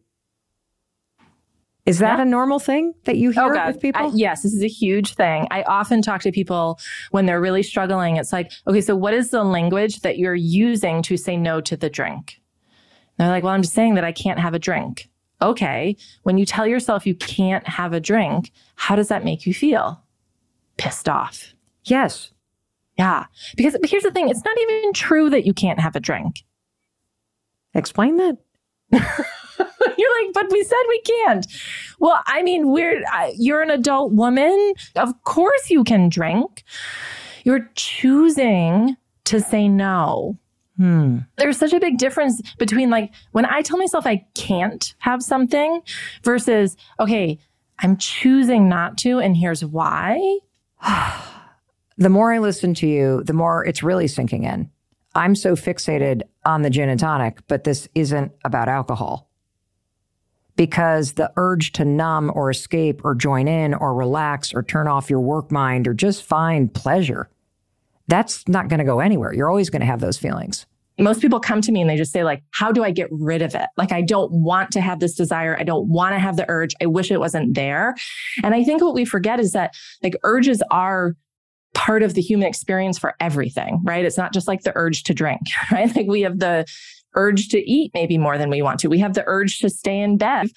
Is 1.87 1.99
that 2.01 2.17
yeah. 2.19 2.23
a 2.23 2.25
normal 2.25 2.59
thing 2.59 2.95
that 3.05 3.17
you 3.17 3.31
hear 3.31 3.55
oh 3.55 3.67
with 3.67 3.81
people? 3.81 4.07
I, 4.07 4.11
yes, 4.15 4.43
this 4.43 4.55
is 4.55 4.63
a 4.63 4.69
huge 4.69 5.15
thing. 5.15 5.47
I 5.51 5.63
often 5.63 6.03
talk 6.03 6.23
to 6.23 6.33
people 6.33 6.81
when 7.13 7.27
they're 7.27 7.41
really 7.41 7.63
struggling. 7.63 8.17
It's 8.17 8.33
like, 8.33 8.51
okay, 8.67 8.81
so 8.81 8.97
what 8.97 9.15
is 9.15 9.31
the 9.31 9.45
language 9.45 10.01
that 10.01 10.19
you're 10.19 10.35
using 10.35 11.03
to 11.03 11.17
say 11.17 11.37
no 11.37 11.61
to 11.61 11.77
the 11.77 11.91
drink? 11.91 12.41
And 13.17 13.27
they're 13.27 13.33
like, 13.33 13.45
well, 13.45 13.53
I'm 13.53 13.63
just 13.63 13.75
saying 13.75 13.95
that 13.95 14.05
I 14.05 14.13
can't 14.13 14.41
have 14.41 14.55
a 14.55 14.59
drink. 14.59 15.09
Okay. 15.41 15.97
When 16.25 16.39
you 16.39 16.47
tell 16.47 16.67
yourself 16.67 17.07
you 17.07 17.15
can't 17.15 17.67
have 17.69 17.93
a 17.93 18.01
drink, 18.01 18.51
how 18.75 18.97
does 18.97 19.09
that 19.09 19.25
make 19.25 19.47
you 19.47 19.55
feel? 19.55 20.03
Pissed 20.77 21.09
off. 21.09 21.55
Yes. 21.85 22.33
Yeah. 22.97 23.27
Because 23.57 23.77
but 23.81 23.91
here's 23.91 24.03
the 24.03 24.11
thing 24.11 24.29
it's 24.29 24.45
not 24.45 24.57
even 24.61 24.93
true 24.93 25.31
that 25.31 25.45
you 25.45 25.53
can't 25.53 25.81
have 25.81 25.97
a 25.97 26.01
drink. 26.01 26.45
Explain 27.75 28.17
that. 28.19 28.39
you're 29.99 30.23
like, 30.23 30.33
but 30.33 30.51
we 30.51 30.63
said 30.63 30.77
we 30.89 31.01
can't. 31.01 31.47
Well, 31.99 32.21
I 32.27 32.43
mean, 32.43 32.71
we're, 32.71 33.05
you're 33.37 33.63
an 33.63 33.71
adult 33.71 34.13
woman. 34.13 34.75
Of 34.97 35.25
course 35.25 35.71
you 35.71 35.83
can 35.83 36.09
drink. 36.09 36.63
You're 37.45 37.69
choosing 37.75 38.97
to 39.25 39.41
say 39.41 39.69
no. 39.69 40.39
Hmm. 40.77 41.19
There's 41.37 41.57
such 41.57 41.73
a 41.73 41.81
big 41.81 41.99
difference 41.99 42.43
between 42.59 42.91
like 42.91 43.13
when 43.33 43.47
I 43.47 43.63
tell 43.63 43.79
myself 43.79 44.07
I 44.07 44.25
can't 44.35 44.95
have 44.99 45.23
something 45.23 45.83
versus, 46.23 46.77
okay, 46.99 47.39
I'm 47.79 47.97
choosing 47.97 48.69
not 48.69 48.99
to, 48.99 49.21
and 49.21 49.37
here's 49.37 49.65
why. 49.65 50.39
the 51.97 52.09
more 52.09 52.33
I 52.33 52.39
listen 52.39 52.75
to 52.75 52.87
you, 52.87 53.23
the 53.25 53.33
more 53.33 53.65
it's 53.65 53.83
really 53.83 54.09
sinking 54.09 54.45
in. 54.45 54.71
I'm 55.15 55.35
so 55.35 55.55
fixated 55.55 56.23
on 56.45 56.63
the 56.63 56.71
gin 56.71 56.89
and 56.89 56.99
tonic, 56.99 57.39
but 57.47 57.65
this 57.65 57.89
isn't 57.95 58.33
about 58.45 58.69
alcohol. 58.69 59.29
Because 60.57 61.15
the 61.15 61.33
urge 61.37 61.73
to 61.73 61.85
numb 61.85 62.31
or 62.35 62.51
escape 62.51 63.05
or 63.05 63.15
join 63.15 63.49
in 63.49 63.75
or 63.75 63.95
relax 63.95 64.55
or 64.55 64.63
turn 64.63 64.87
off 64.87 65.11
your 65.11 65.21
work 65.21 65.51
mind 65.51 65.89
or 65.89 65.95
just 65.95 66.23
find 66.23 66.73
pleasure 66.73 67.29
that's 68.09 68.47
not 68.49 68.69
going 68.69 68.79
to 68.79 68.85
go 68.85 69.01
anywhere. 69.01 69.33
You're 69.33 69.49
always 69.49 69.71
going 69.71 69.81
to 69.81 69.87
have 69.87 70.01
those 70.01 70.19
feelings. 70.19 70.67
Most 70.99 71.21
people 71.21 71.41
come 71.41 71.61
to 71.61 71.73
me 71.73 71.81
and 71.81 71.91
they 71.91 71.97
just 71.97 72.13
say 72.13 72.23
like, 72.23 72.45
how 72.53 72.71
do 72.71 72.85
I 72.85 72.93
get 72.93 73.09
rid 73.11 73.43
of 73.43 73.55
it? 73.57 73.67
Like, 73.77 73.91
I 73.91 74.01
don't 74.01 74.31
want 74.31 74.71
to 74.73 74.81
have 74.81 75.01
this 75.01 75.15
desire. 75.15 75.57
I 75.59 75.65
don't 75.65 75.89
want 75.89 76.15
to 76.15 76.21
have 76.21 76.37
the 76.37 76.45
urge. 76.49 76.75
I 76.81 76.87
wish 76.87 77.11
it 77.11 77.19
wasn't 77.19 77.55
there. 77.55 77.97
And 78.45 78.55
I 78.55 78.63
think 78.63 78.81
what 78.81 78.95
we 78.95 79.05
forget 79.05 79.41
is 79.41 79.53
that 79.53 79.75
like 80.05 80.15
urges 80.23 80.63
are 80.71 81.17
part 81.75 82.03
of 82.03 82.15
the 82.15 82.23
human 82.23 82.47
experience 82.47 82.99
for 82.99 83.15
everything, 83.21 83.81
right? 83.85 84.05
It's 84.05 84.19
not 84.19 84.33
just 84.33 84.49
like 84.49 84.63
the 84.63 84.73
urge 84.75 85.03
to 85.05 85.15
drink, 85.15 85.41
right? 85.73 85.95
Like 85.95 86.07
we 86.07 86.23
have 86.23 86.39
the 86.39 86.67
urge 87.17 87.49
to 87.49 87.59
eat 87.71 87.93
maybe 87.95 88.19
more 88.19 88.39
than 88.39 88.51
we 88.51 88.63
want 88.63 88.81
to. 88.81 88.89
We 88.89 88.99
have 88.99 89.15
the 89.15 89.25
urge 89.27 89.59
to 89.61 89.71
stay 89.71 90.01
in 90.01 90.17
bed. 90.17 90.49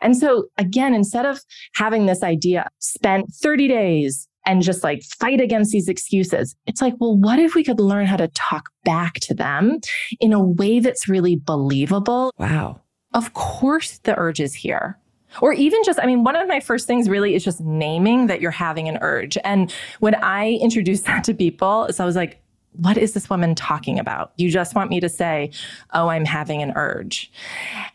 And 0.00 0.16
so 0.16 0.44
again, 0.56 0.94
instead 0.94 1.26
of 1.26 1.40
having 1.74 2.06
this 2.06 2.22
idea, 2.22 2.68
spent 2.78 3.32
30 3.34 3.68
days 3.68 4.28
and 4.46 4.62
just 4.62 4.82
like 4.82 5.02
fight 5.02 5.40
against 5.40 5.72
these 5.72 5.88
excuses. 5.88 6.56
It's 6.66 6.80
like, 6.80 6.94
well, 6.98 7.16
what 7.16 7.38
if 7.38 7.54
we 7.54 7.62
could 7.62 7.78
learn 7.78 8.06
how 8.06 8.16
to 8.16 8.28
talk 8.28 8.70
back 8.82 9.14
to 9.20 9.34
them 9.34 9.80
in 10.20 10.32
a 10.32 10.42
way 10.42 10.80
that's 10.80 11.08
really 11.08 11.36
believable? 11.36 12.32
Wow. 12.38 12.80
Of 13.12 13.34
course, 13.34 13.98
the 13.98 14.16
urge 14.16 14.40
is 14.40 14.54
here. 14.54 14.98
Or 15.40 15.52
even 15.52 15.82
just, 15.84 15.98
I 16.00 16.06
mean, 16.06 16.24
one 16.24 16.36
of 16.36 16.48
my 16.48 16.60
first 16.60 16.86
things 16.86 17.08
really 17.08 17.34
is 17.34 17.44
just 17.44 17.60
naming 17.60 18.26
that 18.26 18.40
you're 18.40 18.50
having 18.50 18.88
an 18.88 18.98
urge. 19.00 19.36
And 19.44 19.72
when 20.00 20.14
I 20.16 20.52
introduce 20.60 21.00
that 21.08 21.24
to 21.24 21.34
people, 21.34 21.88
so 21.90 22.02
I 22.02 22.06
was 22.06 22.16
like, 22.16 22.42
what 22.72 22.96
is 22.96 23.12
this 23.12 23.28
woman 23.28 23.54
talking 23.54 23.98
about? 23.98 24.32
You 24.36 24.50
just 24.50 24.74
want 24.74 24.90
me 24.90 25.00
to 25.00 25.08
say, 25.08 25.50
oh, 25.94 26.08
I'm 26.08 26.24
having 26.24 26.62
an 26.62 26.72
urge. 26.76 27.30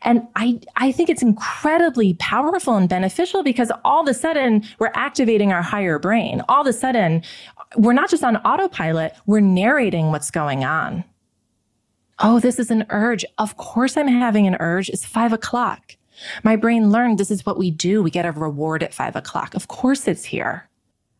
And 0.01 0.27
I, 0.35 0.59
I 0.75 0.91
think 0.91 1.09
it's 1.09 1.21
incredibly 1.21 2.15
powerful 2.15 2.75
and 2.75 2.89
beneficial 2.89 3.43
because 3.43 3.71
all 3.85 4.01
of 4.01 4.07
a 4.09 4.13
sudden 4.13 4.63
we're 4.79 4.91
activating 4.93 5.53
our 5.53 5.61
higher 5.61 5.99
brain. 5.99 6.41
All 6.49 6.61
of 6.61 6.67
a 6.67 6.73
sudden, 6.73 7.23
we're 7.77 7.93
not 7.93 8.09
just 8.09 8.23
on 8.23 8.37
autopilot, 8.37 9.15
we're 9.25 9.39
narrating 9.39 10.11
what's 10.11 10.31
going 10.31 10.65
on. 10.65 11.03
Oh, 12.19 12.39
this 12.39 12.59
is 12.59 12.69
an 12.69 12.85
urge. 12.89 13.25
Of 13.37 13.57
course 13.57 13.97
I'm 13.97 14.07
having 14.07 14.47
an 14.47 14.57
urge. 14.59 14.89
It's 14.89 15.05
five 15.05 15.33
o'clock. 15.33 15.95
My 16.43 16.55
brain 16.55 16.91
learned 16.91 17.17
this 17.17 17.31
is 17.31 17.45
what 17.45 17.57
we 17.57 17.71
do. 17.71 18.03
We 18.03 18.11
get 18.11 18.25
a 18.25 18.31
reward 18.31 18.83
at 18.83 18.93
five 18.93 19.15
o'clock. 19.15 19.55
Of 19.55 19.67
course 19.67 20.07
it's 20.07 20.25
here. 20.25 20.69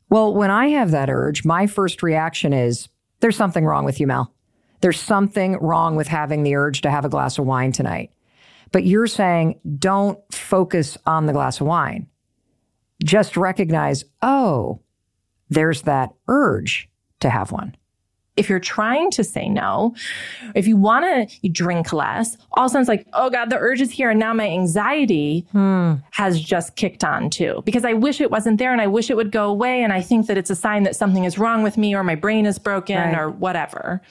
Well, 0.10 0.34
when 0.34 0.52
I 0.52 0.68
have 0.68 0.92
that 0.92 1.10
urge, 1.10 1.44
my 1.44 1.68
first 1.68 2.04
reaction 2.04 2.54
is, 2.54 2.88
there's 3.20 3.38
something 3.38 3.66
wrong 3.66 3.86
with 3.86 4.00
you, 4.00 4.08
Mel. 4.08 4.34
There's 4.82 5.00
something 5.00 5.58
wrong 5.60 5.96
with 5.96 6.08
having 6.08 6.44
the 6.44 6.56
urge 6.56 6.82
to 6.82 6.92
have 6.92 7.06
a 7.06 7.10
glass 7.10 7.38
of 7.38 7.46
wine 7.46 7.72
tonight. 7.72 8.12
But 8.72 8.84
you're 8.86 9.08
saying 9.08 9.60
don't 9.80 10.20
focus 10.34 10.98
on 11.06 11.26
the 11.26 11.34
glass 11.34 11.62
of 11.62 11.68
wine. 11.68 12.08
Just 13.04 13.38
recognize, 13.38 14.04
oh, 14.22 14.82
there's 15.50 15.84
that 15.84 16.14
urge 16.28 16.90
to 17.22 17.30
have 17.30 17.52
one 17.52 17.76
if 18.36 18.50
you're 18.50 18.60
trying 18.60 19.12
to 19.12 19.24
say 19.24 19.48
no, 19.48 19.96
if 20.56 20.68
you 20.68 20.76
want 20.76 21.30
to 21.30 21.50
drink 21.50 21.94
less, 21.94 22.38
all 22.54 22.66
of 22.66 22.70
a 22.70 22.70
sudden 22.70 22.82
it's 22.82 22.90
like, 22.90 23.08
oh 23.14 23.30
God, 23.30 23.50
the 23.50 23.58
urge 23.58 23.82
is 23.82 23.92
here. 23.92 24.10
And 24.10 24.20
now 24.20 24.34
my 24.34 24.48
anxiety 24.48 25.46
hmm. 25.52 25.96
has 26.12 26.42
just 26.42 26.76
kicked 26.76 27.04
on 27.04 27.30
too, 27.30 27.62
because 27.66 27.86
I 27.86 27.94
wish 27.94 28.22
it 28.22 28.32
wasn't 28.32 28.58
there 28.58 28.72
and 28.72 28.82
I 28.82 28.88
wish 28.88 29.10
it 29.10 29.18
would 29.18 29.32
go 29.32 29.50
away. 29.50 29.84
And 29.84 29.94
I 29.94 30.02
think 30.02 30.28
that 30.28 30.38
it's 30.38 30.50
a 30.50 30.56
sign 30.56 30.84
that 30.84 30.96
something 30.96 31.26
is 31.26 31.38
wrong 31.38 31.64
with 31.64 31.78
me 31.78 31.96
or 31.96 32.04
my 32.04 32.16
brain 32.16 32.46
is 32.46 32.58
broken 32.58 32.98
right. 32.98 33.18
or 33.18 33.30
whatever. 33.30 34.02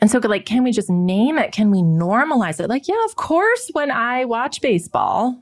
And 0.00 0.10
so, 0.10 0.18
like, 0.18 0.46
can 0.46 0.64
we 0.64 0.72
just 0.72 0.88
name 0.88 1.36
it? 1.36 1.52
Can 1.52 1.70
we 1.70 1.82
normalize 1.82 2.58
it? 2.58 2.68
Like, 2.68 2.88
yeah, 2.88 3.04
of 3.04 3.16
course, 3.16 3.70
when 3.74 3.90
I 3.90 4.24
watch 4.24 4.62
baseball, 4.62 5.38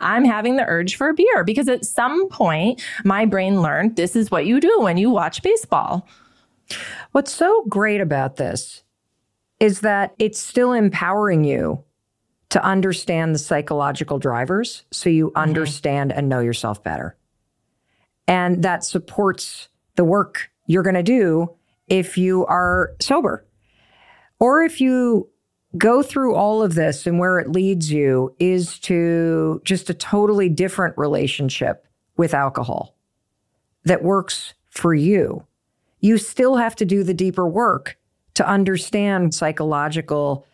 I'm 0.00 0.24
having 0.24 0.56
the 0.56 0.66
urge 0.66 0.96
for 0.96 1.08
a 1.08 1.14
beer 1.14 1.44
because 1.44 1.68
at 1.68 1.84
some 1.84 2.28
point 2.28 2.82
my 3.04 3.24
brain 3.24 3.62
learned 3.62 3.96
this 3.96 4.16
is 4.16 4.30
what 4.30 4.46
you 4.46 4.60
do 4.60 4.80
when 4.80 4.96
you 4.96 5.10
watch 5.10 5.42
baseball. 5.42 6.06
What's 7.12 7.32
so 7.32 7.64
great 7.68 8.00
about 8.00 8.36
this 8.36 8.82
is 9.60 9.80
that 9.80 10.14
it's 10.18 10.38
still 10.38 10.72
empowering 10.72 11.44
you 11.44 11.82
to 12.50 12.62
understand 12.64 13.34
the 13.34 13.38
psychological 13.38 14.18
drivers 14.18 14.84
so 14.90 15.10
you 15.10 15.28
mm-hmm. 15.28 15.38
understand 15.38 16.12
and 16.12 16.28
know 16.28 16.40
yourself 16.40 16.82
better. 16.82 17.16
And 18.28 18.62
that 18.64 18.84
supports 18.84 19.68
the 19.94 20.04
work 20.04 20.50
you're 20.66 20.82
going 20.82 20.94
to 20.94 21.02
do 21.02 21.54
if 21.88 22.18
you 22.18 22.44
are 22.46 22.94
sober. 23.00 23.46
Or 24.38 24.62
if 24.62 24.80
you 24.80 25.28
go 25.78 26.02
through 26.02 26.34
all 26.34 26.62
of 26.62 26.74
this 26.74 27.06
and 27.06 27.18
where 27.18 27.38
it 27.38 27.50
leads 27.50 27.90
you 27.90 28.34
is 28.38 28.78
to 28.80 29.60
just 29.64 29.90
a 29.90 29.94
totally 29.94 30.48
different 30.48 30.96
relationship 30.96 31.86
with 32.16 32.34
alcohol 32.34 32.96
that 33.84 34.02
works 34.02 34.54
for 34.70 34.94
you. 34.94 35.44
You 36.00 36.18
still 36.18 36.56
have 36.56 36.76
to 36.76 36.84
do 36.84 37.02
the 37.02 37.14
deeper 37.14 37.48
work 37.48 37.98
to 38.34 38.46
understand 38.46 39.34
psychological 39.34 40.46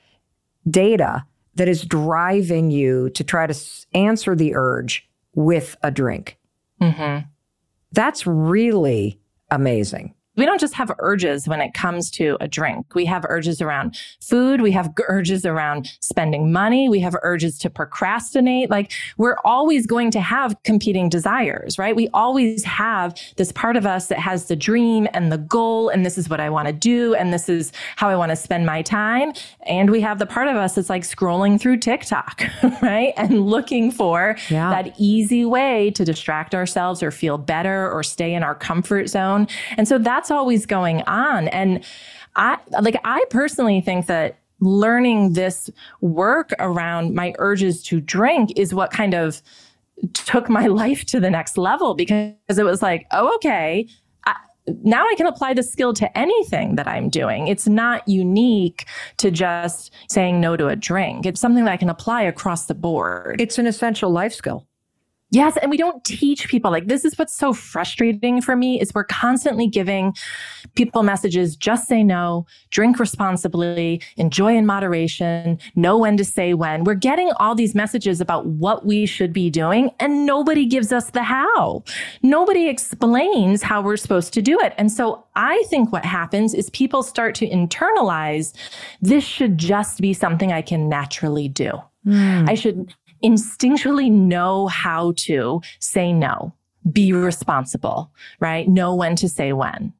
data 0.68 1.24
that 1.54 1.68
is 1.68 1.84
driving 1.84 2.70
you 2.70 3.10
to 3.10 3.24
try 3.24 3.46
to 3.46 3.54
answer 3.94 4.34
the 4.34 4.54
urge 4.54 5.08
with 5.34 5.76
a 5.82 5.90
drink. 5.90 6.38
Mm-hmm. 6.80 7.26
That's 7.92 8.26
really 8.26 9.20
amazing 9.50 10.14
we 10.36 10.46
don't 10.46 10.60
just 10.60 10.74
have 10.74 10.90
urges 10.98 11.46
when 11.46 11.60
it 11.60 11.74
comes 11.74 12.10
to 12.12 12.38
a 12.40 12.48
drink. 12.48 12.94
We 12.94 13.04
have 13.04 13.26
urges 13.28 13.60
around 13.60 13.98
food. 14.20 14.62
We 14.62 14.72
have 14.72 14.90
urges 15.08 15.44
around 15.44 15.90
spending 16.00 16.50
money. 16.50 16.88
We 16.88 17.00
have 17.00 17.14
urges 17.22 17.58
to 17.58 17.70
procrastinate. 17.70 18.70
Like 18.70 18.92
we're 19.18 19.36
always 19.44 19.86
going 19.86 20.10
to 20.12 20.20
have 20.20 20.56
competing 20.62 21.10
desires, 21.10 21.78
right? 21.78 21.94
We 21.94 22.08
always 22.14 22.64
have 22.64 23.14
this 23.36 23.52
part 23.52 23.76
of 23.76 23.84
us 23.84 24.06
that 24.06 24.18
has 24.18 24.46
the 24.46 24.56
dream 24.56 25.06
and 25.12 25.30
the 25.30 25.38
goal. 25.38 25.90
And 25.90 26.06
this 26.06 26.16
is 26.16 26.30
what 26.30 26.40
I 26.40 26.48
want 26.48 26.66
to 26.66 26.72
do. 26.72 27.14
And 27.14 27.32
this 27.32 27.50
is 27.50 27.70
how 27.96 28.08
I 28.08 28.16
want 28.16 28.30
to 28.30 28.36
spend 28.36 28.64
my 28.64 28.80
time. 28.80 29.32
And 29.66 29.90
we 29.90 30.00
have 30.00 30.18
the 30.18 30.26
part 30.26 30.48
of 30.48 30.56
us 30.56 30.76
that's 30.76 30.88
like 30.88 31.02
scrolling 31.02 31.60
through 31.60 31.78
TikTok, 31.78 32.42
right? 32.82 33.12
And 33.18 33.46
looking 33.46 33.90
for 33.90 34.36
yeah. 34.48 34.70
that 34.70 34.94
easy 34.98 35.44
way 35.44 35.90
to 35.90 36.04
distract 36.06 36.54
ourselves 36.54 37.02
or 37.02 37.10
feel 37.10 37.36
better 37.36 37.92
or 37.92 38.02
stay 38.02 38.32
in 38.32 38.42
our 38.42 38.54
comfort 38.54 39.08
zone. 39.08 39.46
And 39.76 39.86
so 39.86 39.98
that's 39.98 40.21
that's 40.22 40.30
always 40.30 40.66
going 40.66 41.02
on. 41.02 41.48
And 41.48 41.84
I 42.36 42.56
like, 42.80 42.96
I 43.02 43.24
personally 43.28 43.80
think 43.80 44.06
that 44.06 44.38
learning 44.60 45.32
this 45.32 45.68
work 46.00 46.52
around 46.60 47.16
my 47.16 47.34
urges 47.38 47.82
to 47.82 48.00
drink 48.00 48.52
is 48.56 48.72
what 48.72 48.92
kind 48.92 49.14
of 49.14 49.42
took 50.12 50.48
my 50.48 50.66
life 50.82 51.04
to 51.06 51.18
the 51.18 51.28
next 51.28 51.58
level 51.58 51.94
because 51.94 52.56
it 52.56 52.64
was 52.64 52.82
like, 52.82 53.06
oh, 53.10 53.34
okay. 53.34 53.88
Now 54.84 55.04
I 55.04 55.14
can 55.16 55.26
apply 55.26 55.54
the 55.54 55.64
skill 55.64 55.92
to 55.94 56.16
anything 56.16 56.76
that 56.76 56.86
I'm 56.86 57.08
doing. 57.08 57.48
It's 57.48 57.66
not 57.66 58.06
unique 58.06 58.86
to 59.16 59.32
just 59.32 59.92
saying 60.08 60.40
no 60.40 60.56
to 60.56 60.68
a 60.68 60.76
drink. 60.76 61.26
It's 61.26 61.40
something 61.40 61.64
that 61.64 61.72
I 61.72 61.76
can 61.76 61.88
apply 61.88 62.22
across 62.22 62.66
the 62.66 62.74
board. 62.74 63.40
It's 63.40 63.58
an 63.58 63.66
essential 63.66 64.10
life 64.10 64.32
skill. 64.32 64.68
Yes. 65.32 65.56
And 65.56 65.70
we 65.70 65.78
don't 65.78 66.04
teach 66.04 66.46
people 66.46 66.70
like 66.70 66.88
this 66.88 67.06
is 67.06 67.18
what's 67.18 67.34
so 67.34 67.54
frustrating 67.54 68.42
for 68.42 68.54
me 68.54 68.78
is 68.78 68.92
we're 68.94 69.04
constantly 69.04 69.66
giving 69.66 70.14
people 70.74 71.02
messages, 71.02 71.56
just 71.56 71.88
say 71.88 72.04
no, 72.04 72.44
drink 72.70 72.98
responsibly, 72.98 74.02
enjoy 74.18 74.54
in 74.54 74.66
moderation, 74.66 75.58
know 75.74 75.96
when 75.96 76.18
to 76.18 76.24
say 76.24 76.52
when. 76.52 76.84
We're 76.84 76.94
getting 76.94 77.32
all 77.36 77.54
these 77.54 77.74
messages 77.74 78.20
about 78.20 78.44
what 78.44 78.84
we 78.84 79.06
should 79.06 79.32
be 79.32 79.48
doing 79.48 79.90
and 80.00 80.26
nobody 80.26 80.66
gives 80.66 80.92
us 80.92 81.10
the 81.10 81.22
how. 81.22 81.82
Nobody 82.22 82.68
explains 82.68 83.62
how 83.62 83.80
we're 83.80 83.96
supposed 83.96 84.34
to 84.34 84.42
do 84.42 84.60
it. 84.60 84.74
And 84.76 84.92
so 84.92 85.24
I 85.34 85.64
think 85.70 85.92
what 85.92 86.04
happens 86.04 86.52
is 86.52 86.68
people 86.70 87.02
start 87.02 87.34
to 87.36 87.48
internalize 87.48 88.52
this 89.00 89.24
should 89.24 89.56
just 89.56 90.02
be 90.02 90.12
something 90.12 90.52
I 90.52 90.60
can 90.60 90.90
naturally 90.90 91.48
do. 91.48 91.72
Mm. 92.06 92.48
I 92.50 92.54
should 92.54 92.92
instinctually 93.24 94.10
know 94.10 94.66
how 94.68 95.12
to 95.18 95.60
say 95.78 96.12
no, 96.12 96.54
be 96.90 97.12
responsible, 97.12 98.10
right? 98.40 98.68
Know 98.68 98.94
when 98.94 99.16
to 99.16 99.28
say 99.28 99.52
when. 99.52 99.92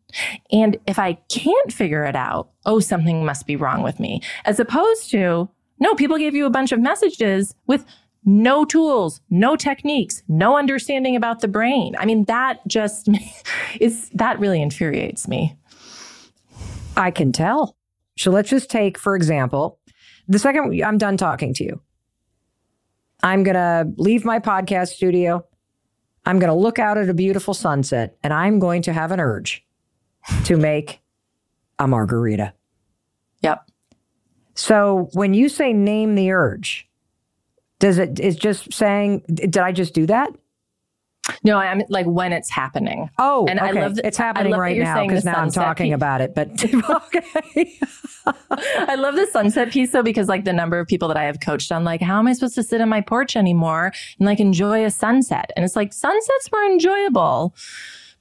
And 0.51 0.79
if 0.87 0.99
I 0.99 1.15
can't 1.29 1.73
figure 1.73 2.05
it 2.05 2.17
out, 2.17 2.51
oh, 2.67 2.81
something 2.81 3.25
must 3.25 3.47
be 3.47 3.57
wrong 3.57 3.83
with 3.83 3.99
me, 4.01 4.23
as 4.45 4.61
opposed 4.61 5.11
to, 5.11 5.49
no, 5.79 5.95
people 5.95 6.19
gave 6.19 6.35
you 6.35 6.47
a 6.47 6.51
bunch 6.51 6.73
of 6.73 6.81
messages 6.81 7.55
with 7.67 7.85
no 8.25 8.65
tools, 8.65 9.21
no 9.31 9.57
techniques, 9.57 10.23
no 10.29 10.57
understanding 10.57 11.17
about 11.17 11.41
the 11.41 11.49
brain. 11.49 11.95
I 11.99 12.05
mean, 12.05 12.25
that 12.25 12.61
just 12.69 13.09
is, 13.81 14.11
that 14.11 14.39
really 14.39 14.63
infuriates 14.63 15.27
me. 15.27 15.57
I 16.97 17.11
can 17.11 17.33
tell. 17.33 17.77
So 18.19 18.31
let's 18.31 18.51
just 18.51 18.71
take, 18.71 18.99
for 18.99 19.17
example, 19.17 19.79
the 20.29 20.39
second 20.39 20.81
I'm 20.85 20.99
done 20.99 21.17
talking 21.17 21.55
to 21.55 21.65
you, 21.65 21.81
I'm 23.23 23.43
going 23.43 23.55
to 23.55 23.91
leave 23.97 24.25
my 24.25 24.39
podcast 24.39 24.89
studio. 24.89 25.45
I'm 26.25 26.39
going 26.39 26.49
to 26.49 26.59
look 26.59 26.79
out 26.79 26.99
at 26.99 27.09
a 27.09 27.15
beautiful 27.15 27.55
sunset 27.55 28.17
and 28.23 28.33
I'm 28.33 28.59
going 28.59 28.83
to 28.83 28.93
have 28.93 29.13
an 29.13 29.21
urge 29.21 29.65
to 30.45 30.57
make 30.57 31.01
a 31.79 31.89
margarita. 31.89 32.55
Yep. 33.43 33.69
So 34.55 35.09
when 35.13 35.35
you 35.35 35.49
say 35.49 35.73
name 35.73 36.15
the 36.15 36.31
urge, 36.33 36.89
does 37.79 37.99
it 37.99 38.21
is 38.21 38.37
just 38.37 38.73
saying 38.73 39.25
did 39.27 39.59
I 39.59 39.73
just 39.73 39.95
do 39.95 40.07
that? 40.07 40.31
No, 41.45 41.57
I'm 41.57 41.83
like 41.89 42.07
when 42.07 42.33
it's 42.33 42.51
happening. 42.51 43.09
Oh, 43.19 43.47
and 43.47 43.61
okay. 43.61 43.69
I 43.69 43.81
love 43.81 43.95
that, 43.97 44.07
it's 44.07 44.17
happening 44.17 44.55
right 44.55 44.77
now 44.77 45.07
because 45.07 45.25
now 45.25 45.35
I'm 45.35 45.51
talking 45.51 45.89
piece. 45.91 45.95
about 45.95 46.21
it. 46.21 46.35
But 46.35 46.49
okay, 46.75 47.79
I 48.89 48.97
love 48.97 49.15
the 49.15 49.27
sunset 49.31 49.71
piece 49.71 49.93
though 49.93 50.03
because 50.03 50.29
like 50.29 50.45
the 50.45 50.53
number 50.53 50.81
of 50.81 50.89
people 50.89 51.07
that 51.09 51.17
I 51.17 51.25
have 51.25 51.39
coached 51.41 51.71
on, 51.71 51.85
like 51.85 52.01
how 52.01 52.19
am 52.19 52.27
I 52.27 52.33
supposed 52.33 52.57
to 52.57 52.63
sit 52.63 52.81
on 52.81 52.89
my 52.89 53.01
porch 53.01 53.37
anymore 53.37 53.93
and 54.19 54.27
like 54.27 54.41
enjoy 54.41 54.85
a 54.85 54.91
sunset? 54.91 55.53
And 55.55 55.65
it's 55.65 55.77
like 55.77 55.93
sunsets 55.93 56.51
were 56.51 56.65
enjoyable 56.65 57.55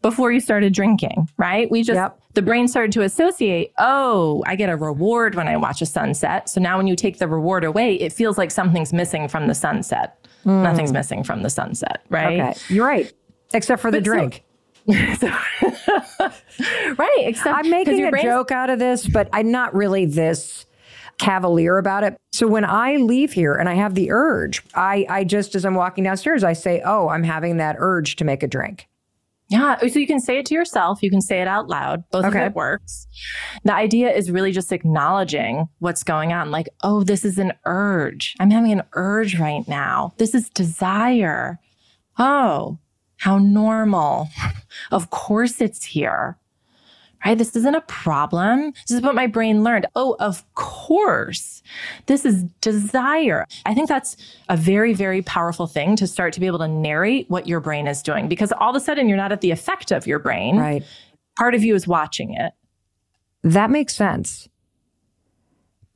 before 0.01 0.31
you 0.31 0.39
started 0.39 0.73
drinking, 0.73 1.29
right? 1.37 1.69
We 1.69 1.83
just 1.83 1.95
yep. 1.95 2.19
the 2.33 2.41
brain 2.41 2.67
started 2.67 2.91
to 2.93 3.01
associate. 3.01 3.71
Oh, 3.77 4.43
I 4.47 4.55
get 4.55 4.69
a 4.69 4.75
reward 4.75 5.35
when 5.35 5.47
I 5.47 5.57
watch 5.57 5.81
a 5.81 5.85
sunset. 5.85 6.49
So 6.49 6.59
now 6.59 6.77
when 6.77 6.87
you 6.87 6.95
take 6.95 7.19
the 7.19 7.27
reward 7.27 7.63
away, 7.63 7.95
it 7.95 8.11
feels 8.11 8.37
like 8.37 8.51
something's 8.51 8.93
missing 8.93 9.27
from 9.27 9.47
the 9.47 9.55
sunset. 9.55 10.17
Mm. 10.45 10.63
Nothing's 10.63 10.91
missing 10.91 11.23
from 11.23 11.43
the 11.43 11.49
sunset, 11.49 12.03
right? 12.09 12.39
Okay, 12.39 12.59
you're 12.69 12.85
right, 12.85 13.11
except 13.53 13.81
for 13.81 13.91
the 13.91 14.01
drink. 14.01 14.43
So, 14.87 15.27
right. 16.97 17.17
Except 17.19 17.55
I'm 17.55 17.69
making 17.69 18.03
a 18.03 18.21
joke 18.21 18.51
out 18.51 18.71
of 18.71 18.79
this, 18.79 19.07
but 19.07 19.29
I'm 19.31 19.51
not 19.51 19.75
really 19.75 20.05
this 20.05 20.65
cavalier 21.19 21.77
about 21.77 22.03
it. 22.03 22.17
So 22.31 22.47
when 22.47 22.65
I 22.65 22.95
leave 22.95 23.31
here 23.33 23.53
and 23.53 23.69
I 23.69 23.75
have 23.75 23.93
the 23.93 24.11
urge, 24.11 24.63
I, 24.73 25.05
I 25.07 25.23
just 25.23 25.53
as 25.53 25.65
I'm 25.65 25.75
walking 25.75 26.03
downstairs, 26.03 26.43
I 26.43 26.53
say, 26.53 26.81
"Oh, 26.83 27.09
I'm 27.09 27.23
having 27.23 27.57
that 27.57 27.75
urge 27.77 28.15
to 28.17 28.25
make 28.25 28.41
a 28.43 28.47
drink." 28.47 28.87
Yeah. 29.51 29.77
So 29.79 29.99
you 29.99 30.07
can 30.07 30.21
say 30.21 30.37
it 30.37 30.45
to 30.45 30.53
yourself. 30.53 31.03
You 31.03 31.09
can 31.09 31.19
say 31.19 31.41
it 31.41 31.47
out 31.47 31.67
loud. 31.67 32.05
Both 32.09 32.25
okay. 32.25 32.39
of 32.39 32.51
it 32.51 32.55
works. 32.55 33.05
The 33.65 33.73
idea 33.73 34.09
is 34.09 34.31
really 34.31 34.53
just 34.53 34.71
acknowledging 34.71 35.67
what's 35.79 36.03
going 36.03 36.31
on. 36.31 36.51
Like, 36.51 36.69
oh, 36.83 37.03
this 37.03 37.25
is 37.25 37.37
an 37.37 37.51
urge. 37.65 38.35
I'm 38.39 38.49
having 38.49 38.71
an 38.71 38.83
urge 38.93 39.37
right 39.37 39.67
now. 39.67 40.13
This 40.17 40.33
is 40.33 40.49
desire. 40.49 41.59
Oh, 42.17 42.79
how 43.17 43.39
normal. 43.39 44.29
of 44.91 45.09
course 45.09 45.59
it's 45.59 45.83
here 45.83 46.37
right? 47.25 47.37
This 47.37 47.55
isn't 47.55 47.75
a 47.75 47.81
problem. 47.81 48.73
This 48.87 48.97
is 48.97 49.01
what 49.01 49.15
my 49.15 49.27
brain 49.27 49.63
learned. 49.63 49.85
Oh, 49.95 50.15
of 50.19 50.43
course. 50.55 51.61
This 52.05 52.25
is 52.25 52.43
desire. 52.61 53.45
I 53.65 53.73
think 53.73 53.87
that's 53.87 54.17
a 54.49 54.57
very, 54.57 54.93
very 54.93 55.21
powerful 55.21 55.67
thing 55.67 55.95
to 55.97 56.07
start 56.07 56.33
to 56.33 56.39
be 56.39 56.47
able 56.47 56.59
to 56.59 56.67
narrate 56.67 57.29
what 57.29 57.47
your 57.47 57.59
brain 57.59 57.87
is 57.87 58.01
doing 58.01 58.27
because 58.27 58.51
all 58.53 58.71
of 58.71 58.75
a 58.75 58.79
sudden 58.79 59.07
you're 59.07 59.17
not 59.17 59.31
at 59.31 59.41
the 59.41 59.51
effect 59.51 59.91
of 59.91 60.07
your 60.07 60.19
brain. 60.19 60.57
Right. 60.57 60.83
Part 61.37 61.55
of 61.55 61.63
you 61.63 61.75
is 61.75 61.87
watching 61.87 62.33
it. 62.33 62.53
That 63.43 63.69
makes 63.69 63.95
sense. 63.95 64.47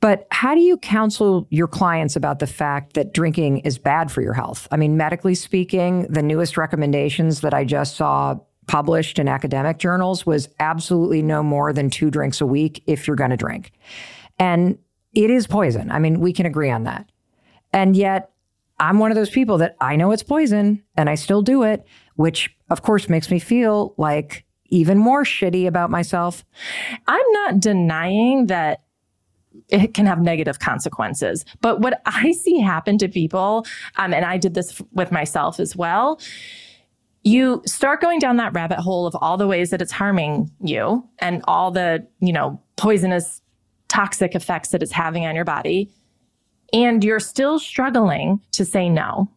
But 0.00 0.26
how 0.30 0.54
do 0.54 0.60
you 0.60 0.76
counsel 0.76 1.46
your 1.50 1.66
clients 1.66 2.16
about 2.16 2.38
the 2.38 2.46
fact 2.46 2.92
that 2.94 3.12
drinking 3.12 3.58
is 3.58 3.78
bad 3.78 4.12
for 4.12 4.20
your 4.22 4.34
health? 4.34 4.68
I 4.70 4.76
mean, 4.76 4.96
medically 4.96 5.34
speaking, 5.34 6.06
the 6.08 6.22
newest 6.22 6.56
recommendations 6.56 7.40
that 7.40 7.54
I 7.54 7.64
just 7.64 7.96
saw 7.96 8.36
published 8.66 9.18
in 9.18 9.28
academic 9.28 9.78
journals 9.78 10.26
was 10.26 10.48
absolutely 10.58 11.22
no 11.22 11.42
more 11.42 11.72
than 11.72 11.90
two 11.90 12.10
drinks 12.10 12.40
a 12.40 12.46
week 12.46 12.82
if 12.86 13.06
you're 13.06 13.16
going 13.16 13.30
to 13.30 13.36
drink. 13.36 13.72
And 14.38 14.78
it 15.14 15.30
is 15.30 15.46
poison. 15.46 15.90
I 15.90 15.98
mean, 15.98 16.20
we 16.20 16.32
can 16.32 16.46
agree 16.46 16.70
on 16.70 16.84
that. 16.84 17.10
And 17.72 17.96
yet, 17.96 18.30
I'm 18.78 18.98
one 18.98 19.10
of 19.10 19.16
those 19.16 19.30
people 19.30 19.58
that 19.58 19.76
I 19.80 19.96
know 19.96 20.10
it's 20.10 20.22
poison 20.22 20.82
and 20.96 21.08
I 21.08 21.14
still 21.14 21.40
do 21.42 21.62
it, 21.62 21.86
which 22.16 22.54
of 22.68 22.82
course 22.82 23.08
makes 23.08 23.30
me 23.30 23.38
feel 23.38 23.94
like 23.96 24.44
even 24.68 24.98
more 24.98 25.24
shitty 25.24 25.66
about 25.66 25.90
myself. 25.90 26.44
I'm 27.06 27.32
not 27.32 27.60
denying 27.60 28.46
that 28.46 28.82
it 29.68 29.94
can 29.94 30.06
have 30.06 30.20
negative 30.20 30.58
consequences. 30.58 31.44
But 31.60 31.80
what 31.80 32.02
I 32.04 32.32
see 32.32 32.60
happen 32.60 32.98
to 32.98 33.08
people, 33.08 33.66
um, 33.96 34.12
and 34.12 34.24
I 34.24 34.36
did 34.36 34.54
this 34.54 34.80
with 34.92 35.10
myself 35.10 35.58
as 35.58 35.74
well, 35.74 36.20
you 37.26 37.60
start 37.66 38.00
going 38.00 38.20
down 38.20 38.36
that 38.36 38.52
rabbit 38.52 38.78
hole 38.78 39.04
of 39.04 39.16
all 39.20 39.36
the 39.36 39.48
ways 39.48 39.70
that 39.70 39.82
it's 39.82 39.90
harming 39.90 40.48
you 40.60 41.04
and 41.18 41.42
all 41.48 41.72
the, 41.72 42.06
you 42.20 42.32
know, 42.32 42.62
poisonous 42.76 43.42
toxic 43.88 44.36
effects 44.36 44.68
that 44.68 44.80
it's 44.80 44.92
having 44.92 45.26
on 45.26 45.34
your 45.34 45.44
body. 45.44 45.90
And 46.72 47.02
you're 47.02 47.18
still 47.18 47.58
struggling 47.58 48.40
to 48.52 48.64
say 48.64 48.88
no 48.88 49.28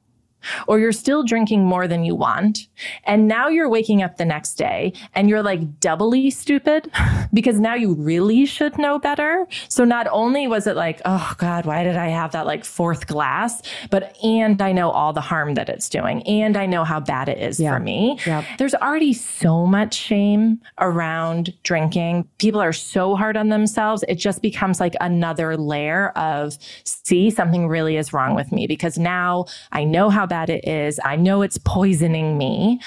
or 0.67 0.79
you're 0.79 0.91
still 0.91 1.23
drinking 1.23 1.65
more 1.65 1.87
than 1.87 2.03
you 2.03 2.15
want. 2.15 2.67
And 3.03 3.27
now 3.27 3.47
you're 3.47 3.69
waking 3.69 4.01
up 4.01 4.17
the 4.17 4.25
next 4.25 4.55
day 4.55 4.93
and 5.13 5.29
you're 5.29 5.43
like 5.43 5.79
doubly 5.79 6.29
stupid 6.29 6.91
because 7.33 7.59
now 7.59 7.75
you 7.75 7.93
really 7.93 8.45
should 8.45 8.77
know 8.77 8.99
better. 8.99 9.47
So 9.67 9.83
not 9.83 10.07
only 10.11 10.47
was 10.47 10.67
it 10.67 10.75
like, 10.75 11.01
oh 11.05 11.33
God, 11.37 11.65
why 11.65 11.83
did 11.83 11.95
I 11.95 12.07
have 12.07 12.31
that 12.31 12.45
like 12.45 12.65
fourth 12.65 13.07
glass? 13.07 13.61
But, 13.89 14.17
and 14.23 14.61
I 14.61 14.71
know 14.71 14.91
all 14.91 15.13
the 15.13 15.21
harm 15.21 15.55
that 15.55 15.69
it's 15.69 15.89
doing 15.89 16.23
and 16.23 16.57
I 16.57 16.65
know 16.65 16.83
how 16.83 16.99
bad 16.99 17.29
it 17.29 17.37
is 17.37 17.59
yeah. 17.59 17.73
for 17.73 17.79
me. 17.79 18.19
Yep. 18.25 18.45
There's 18.57 18.75
already 18.75 19.13
so 19.13 19.65
much 19.65 19.93
shame 19.93 20.61
around 20.79 21.53
drinking. 21.63 22.27
People 22.37 22.61
are 22.61 22.73
so 22.73 23.15
hard 23.15 23.37
on 23.37 23.49
themselves. 23.49 24.03
It 24.07 24.15
just 24.15 24.41
becomes 24.41 24.79
like 24.79 24.95
another 25.01 25.57
layer 25.57 26.09
of, 26.09 26.57
see, 26.83 27.29
something 27.29 27.67
really 27.67 27.97
is 27.97 28.13
wrong 28.13 28.35
with 28.35 28.51
me 28.51 28.67
because 28.67 28.97
now 28.97 29.45
I 29.71 29.83
know 29.83 30.09
how 30.09 30.25
bad 30.30 30.49
it 30.49 30.67
is. 30.67 30.99
I 31.03 31.15
know 31.15 31.41
it's 31.41 31.57
poisoning 31.57 32.38
me. 32.38 32.80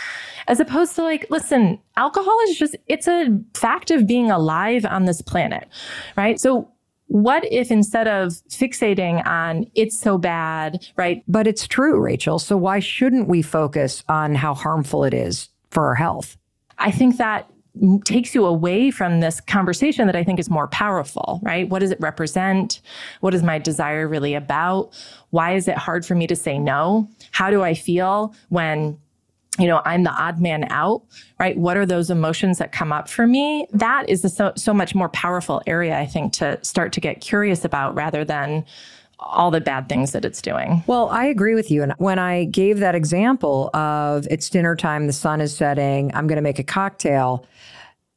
As 0.49 0.61
opposed 0.61 0.95
to 0.97 1.03
like, 1.03 1.27
listen, 1.31 1.79
alcohol 1.97 2.37
is 2.49 2.59
just, 2.59 2.77
it's 2.89 3.07
a 3.07 3.39
fact 3.55 3.91
of 3.91 4.07
being 4.07 4.31
alive 4.31 4.85
on 4.85 5.05
this 5.05 5.21
planet, 5.21 5.69
right? 6.17 6.41
So 6.41 6.69
what 7.13 7.45
if 7.53 7.71
instead 7.71 8.09
of 8.09 8.33
fixating 8.49 9.25
on 9.27 9.67
it's 9.75 9.99
so 9.99 10.17
bad, 10.17 10.87
right? 10.97 11.23
But 11.29 11.47
it's 11.47 11.69
true, 11.69 12.01
Rachel. 12.01 12.39
So 12.39 12.57
why 12.57 12.79
shouldn't 12.79 13.29
we 13.29 13.43
focus 13.43 14.03
on 14.09 14.35
how 14.35 14.55
harmful 14.55 15.05
it 15.05 15.13
is 15.13 15.51
for 15.71 15.87
our 15.89 15.95
health? 15.95 16.39
I 16.79 16.91
think 16.91 17.19
that 17.19 17.52
takes 18.05 18.35
you 18.35 18.45
away 18.45 18.91
from 18.91 19.21
this 19.21 19.41
conversation 19.41 20.07
that 20.07 20.17
I 20.17 20.25
think 20.25 20.39
is 20.39 20.51
more 20.51 20.69
powerful, 20.69 21.41
right? 21.43 21.69
What 21.69 21.79
does 21.79 21.91
it 21.91 22.01
represent? 22.01 22.81
What 23.21 23.35
is 23.35 23.43
my 23.43 23.59
desire 23.59 24.07
really 24.07 24.35
about? 24.35 24.93
Why 25.31 25.55
is 25.55 25.69
it 25.69 25.79
hard 25.79 26.05
for 26.05 26.15
me 26.15 26.27
to 26.27 26.37
say 26.37 26.59
no? 26.59 27.09
How 27.31 27.51
do 27.51 27.63
I 27.63 27.75
feel 27.75 28.35
when 28.51 28.99
you 29.59 29.67
know, 29.67 29.83
I'm 29.85 30.03
the 30.03 30.11
odd 30.11 30.41
man 30.41 30.65
out, 30.71 31.03
right? 31.39 31.57
What 31.59 31.77
are 31.77 31.85
those 31.85 32.09
emotions 32.09 32.57
that 32.57 32.73
come 32.73 32.91
up 32.91 33.07
for 33.07 33.27
me? 33.27 33.67
That 33.73 34.09
is 34.09 34.23
so, 34.35 34.53
so 34.57 34.73
much 34.73 34.95
more 34.95 35.11
powerful 35.11 35.61
area, 35.67 35.99
I 35.99 36.07
think, 36.07 36.33
to 36.35 36.59
start 36.65 36.93
to 36.95 37.01
get 37.03 37.21
curious 37.21 37.63
about 37.63 37.95
rather 37.95 38.25
than 38.25 38.65
all 39.25 39.51
the 39.51 39.61
bad 39.61 39.89
things 39.89 40.13
that 40.13 40.25
it's 40.25 40.43
doing. 40.43 40.83
Well, 40.87 41.09
I 41.11 41.27
agree 41.27 41.55
with 41.55 41.71
you. 41.71 41.83
And 41.83 41.95
when 41.99 42.19
I 42.19 42.45
gave 42.45 42.81
that 42.81 42.95
example 42.95 43.71
of 43.75 44.27
it's 44.31 44.51
dinner 44.51 44.77
time, 44.77 45.07
the 45.07 45.13
sun 45.13 45.41
is 45.41 45.57
setting, 45.57 46.15
I'm 46.15 46.27
going 46.27 46.37
to 46.37 46.43
make 46.43 46.59
a 46.59 46.65
cocktail, 46.65 47.47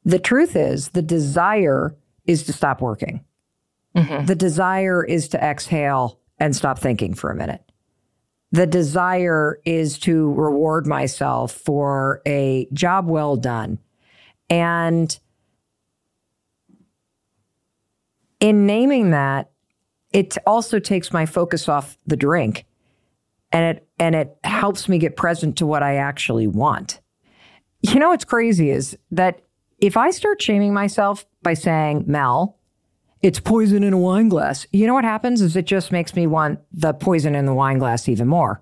the 0.03 0.19
truth 0.19 0.55
is 0.55 0.89
the 0.89 1.01
desire 1.01 1.95
is 2.25 2.43
to 2.43 2.53
stop 2.53 2.81
working. 2.81 3.23
Mm-hmm. 3.95 4.25
The 4.25 4.35
desire 4.35 5.03
is 5.03 5.27
to 5.29 5.43
exhale 5.43 6.19
and 6.37 6.55
stop 6.55 6.79
thinking 6.79 7.13
for 7.13 7.31
a 7.31 7.35
minute. 7.35 7.61
the 8.55 8.65
desire 8.65 9.59
is 9.65 9.99
to 9.99 10.31
reward 10.33 10.87
myself 10.87 11.51
for 11.51 12.21
a 12.25 12.67
job 12.71 13.07
well 13.07 13.35
done. 13.35 13.79
And 14.49 15.17
in 18.39 18.65
naming 18.65 19.09
that, 19.11 19.51
it 20.15 20.37
also 20.47 20.79
takes 20.79 21.11
my 21.11 21.25
focus 21.25 21.67
off 21.67 21.97
the 22.07 22.15
drink 22.15 22.65
and 23.51 23.75
it 23.77 23.87
and 23.99 24.15
it 24.15 24.37
helps 24.45 24.87
me 24.87 24.97
get 24.97 25.17
present 25.17 25.57
to 25.57 25.65
what 25.65 25.83
I 25.83 25.97
actually 25.97 26.47
want. 26.47 27.01
You 27.81 27.99
know 27.99 28.09
what's 28.09 28.23
crazy 28.23 28.69
is 28.69 28.97
that 29.11 29.41
if 29.79 29.97
I 29.97 30.11
start 30.11 30.41
shaming 30.41 30.73
myself 30.73 31.25
by 31.43 31.53
saying, 31.53 32.05
Mel, 32.07 32.57
it's 33.21 33.41
poison 33.41 33.83
in 33.83 33.91
a 33.91 33.97
wine 33.97 34.29
glass. 34.29 34.65
You 34.71 34.87
know 34.87 34.93
what 34.93 35.03
happens 35.03 35.41
is 35.41 35.57
it 35.57 35.65
just 35.65 35.91
makes 35.91 36.15
me 36.15 36.27
want 36.27 36.61
the 36.71 36.93
poison 36.93 37.35
in 37.35 37.45
the 37.45 37.53
wine 37.53 37.77
glass 37.77 38.07
even 38.07 38.29
more. 38.29 38.61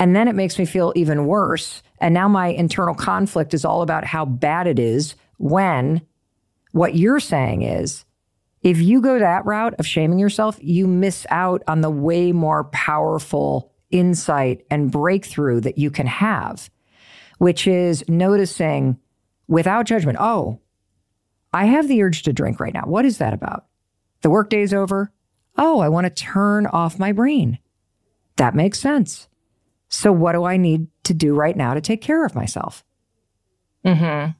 And 0.00 0.16
then 0.16 0.26
it 0.26 0.34
makes 0.34 0.58
me 0.58 0.64
feel 0.64 0.92
even 0.96 1.26
worse. 1.26 1.80
And 2.00 2.12
now 2.12 2.26
my 2.26 2.48
internal 2.48 2.94
conflict 2.94 3.54
is 3.54 3.64
all 3.64 3.82
about 3.82 4.04
how 4.04 4.24
bad 4.24 4.66
it 4.66 4.80
is 4.80 5.14
when 5.36 6.02
what 6.72 6.96
you're 6.96 7.20
saying 7.20 7.62
is 7.62 8.04
if 8.62 8.80
you 8.80 9.00
go 9.00 9.18
that 9.18 9.44
route 9.44 9.74
of 9.78 9.86
shaming 9.86 10.18
yourself, 10.18 10.58
you 10.60 10.86
miss 10.86 11.26
out 11.30 11.62
on 11.68 11.80
the 11.80 11.90
way 11.90 12.32
more 12.32 12.64
powerful 12.64 13.72
insight 13.90 14.64
and 14.70 14.90
breakthrough 14.90 15.60
that 15.60 15.78
you 15.78 15.90
can 15.90 16.06
have, 16.06 16.70
which 17.38 17.66
is 17.66 18.04
noticing 18.08 18.98
without 19.46 19.86
judgment, 19.86 20.18
oh, 20.20 20.60
I 21.52 21.66
have 21.66 21.88
the 21.88 22.02
urge 22.02 22.22
to 22.24 22.32
drink 22.32 22.60
right 22.60 22.74
now. 22.74 22.84
What 22.84 23.04
is 23.04 23.18
that 23.18 23.32
about? 23.32 23.66
The 24.22 24.30
workday's 24.30 24.74
over. 24.74 25.12
Oh, 25.56 25.80
I 25.80 25.88
want 25.88 26.04
to 26.04 26.10
turn 26.10 26.66
off 26.66 26.98
my 26.98 27.12
brain. 27.12 27.58
That 28.36 28.54
makes 28.54 28.78
sense. 28.78 29.28
So, 29.88 30.12
what 30.12 30.32
do 30.32 30.44
I 30.44 30.56
need 30.56 30.88
to 31.04 31.14
do 31.14 31.34
right 31.34 31.56
now 31.56 31.74
to 31.74 31.80
take 31.80 32.02
care 32.02 32.24
of 32.24 32.34
myself? 32.34 32.84
Mm-hmm. 33.84 34.32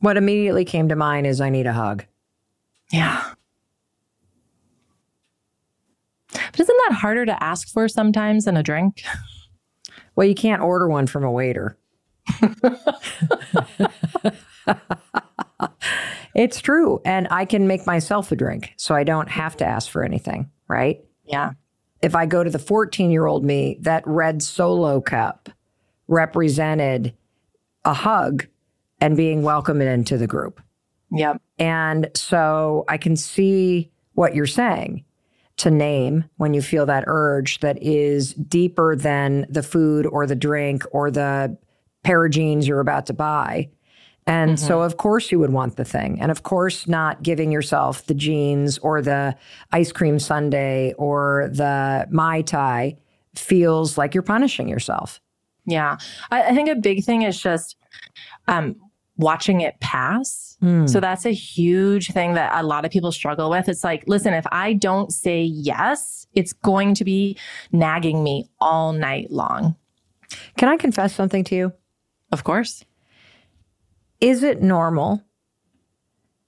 What 0.00 0.16
immediately 0.16 0.64
came 0.64 0.88
to 0.88 0.96
mind 0.96 1.26
is 1.26 1.40
I 1.40 1.50
need 1.50 1.66
a 1.66 1.72
hug. 1.72 2.04
Yeah. 2.92 3.32
But 6.56 6.62
isn't 6.62 6.80
that 6.88 6.96
harder 6.96 7.26
to 7.26 7.42
ask 7.42 7.68
for 7.68 7.86
sometimes 7.86 8.46
than 8.46 8.56
a 8.56 8.62
drink? 8.62 9.02
Well, 10.14 10.26
you 10.26 10.34
can't 10.34 10.62
order 10.62 10.88
one 10.88 11.06
from 11.06 11.24
a 11.24 11.30
waiter. 11.30 11.76
it's 16.34 16.62
true. 16.62 17.02
And 17.04 17.28
I 17.30 17.44
can 17.44 17.66
make 17.66 17.86
myself 17.86 18.32
a 18.32 18.36
drink, 18.36 18.72
so 18.78 18.94
I 18.94 19.04
don't 19.04 19.28
have 19.28 19.58
to 19.58 19.66
ask 19.66 19.90
for 19.90 20.02
anything, 20.02 20.50
right? 20.68 21.04
Yeah. 21.26 21.50
If 22.00 22.14
I 22.14 22.24
go 22.24 22.42
to 22.42 22.48
the 22.48 22.58
14 22.58 23.10
year 23.10 23.26
old 23.26 23.44
me, 23.44 23.76
that 23.82 24.06
red 24.06 24.42
solo 24.42 25.02
cup 25.02 25.50
represented 26.08 27.14
a 27.84 27.92
hug 27.92 28.46
and 29.02 29.18
being 29.18 29.42
welcomed 29.42 29.82
into 29.82 30.16
the 30.16 30.26
group. 30.26 30.62
Yep. 31.12 31.42
And 31.58 32.10
so 32.14 32.86
I 32.88 32.96
can 32.96 33.16
see 33.16 33.90
what 34.14 34.34
you're 34.34 34.46
saying 34.46 35.04
to 35.56 35.70
name 35.70 36.24
when 36.36 36.54
you 36.54 36.60
feel 36.60 36.86
that 36.86 37.04
urge 37.06 37.60
that 37.60 37.82
is 37.82 38.34
deeper 38.34 38.94
than 38.94 39.46
the 39.48 39.62
food 39.62 40.06
or 40.06 40.26
the 40.26 40.36
drink 40.36 40.84
or 40.92 41.10
the 41.10 41.56
pair 42.04 42.24
of 42.24 42.30
jeans 42.30 42.68
you're 42.68 42.80
about 42.80 43.06
to 43.06 43.12
buy. 43.12 43.68
And 44.26 44.52
mm-hmm. 44.52 44.66
so, 44.66 44.82
of 44.82 44.96
course, 44.96 45.30
you 45.30 45.38
would 45.38 45.52
want 45.52 45.76
the 45.76 45.84
thing. 45.84 46.20
And 46.20 46.30
of 46.30 46.42
course, 46.42 46.88
not 46.88 47.22
giving 47.22 47.52
yourself 47.52 48.06
the 48.06 48.14
jeans 48.14 48.76
or 48.78 49.00
the 49.00 49.36
ice 49.72 49.92
cream 49.92 50.18
sundae 50.18 50.92
or 50.94 51.48
the 51.52 52.06
Mai 52.10 52.42
Tai 52.42 52.96
feels 53.34 53.96
like 53.96 54.14
you're 54.14 54.22
punishing 54.22 54.68
yourself. 54.68 55.20
Yeah. 55.64 55.96
I, 56.30 56.42
I 56.42 56.54
think 56.54 56.68
a 56.68 56.74
big 56.74 57.04
thing 57.04 57.22
is 57.22 57.40
just 57.40 57.76
um, 58.48 58.76
watching 59.16 59.60
it 59.60 59.78
pass. 59.80 60.56
Mm. 60.62 60.88
So 60.88 61.00
that's 61.00 61.26
a 61.26 61.32
huge 61.32 62.12
thing 62.12 62.34
that 62.34 62.52
a 62.54 62.62
lot 62.62 62.84
of 62.84 62.90
people 62.90 63.12
struggle 63.12 63.50
with. 63.50 63.68
It's 63.68 63.84
like, 63.84 64.04
listen, 64.06 64.34
if 64.34 64.46
I 64.52 64.74
don't 64.74 65.12
say 65.12 65.42
yes, 65.42 66.26
it's 66.34 66.52
going 66.52 66.94
to 66.94 67.04
be 67.04 67.36
nagging 67.72 68.22
me 68.22 68.48
all 68.60 68.92
night 68.92 69.30
long. 69.30 69.76
Can 70.56 70.68
I 70.68 70.76
confess 70.76 71.14
something 71.14 71.44
to 71.44 71.54
you? 71.54 71.72
Of 72.32 72.44
course. 72.44 72.84
Is 74.20 74.42
it 74.42 74.62
normal 74.62 75.22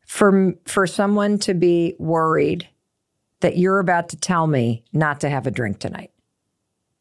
for 0.07 0.55
for 0.67 0.87
someone 0.87 1.39
to 1.41 1.55
be 1.55 1.95
worried 1.99 2.69
that 3.41 3.57
you're 3.57 3.79
about 3.79 4.09
to 4.09 4.17
tell 4.17 4.47
me 4.47 4.85
not 4.93 5.21
to 5.21 5.29
have 5.29 5.47
a 5.47 5.51
drink 5.51 5.79
tonight? 5.79 6.11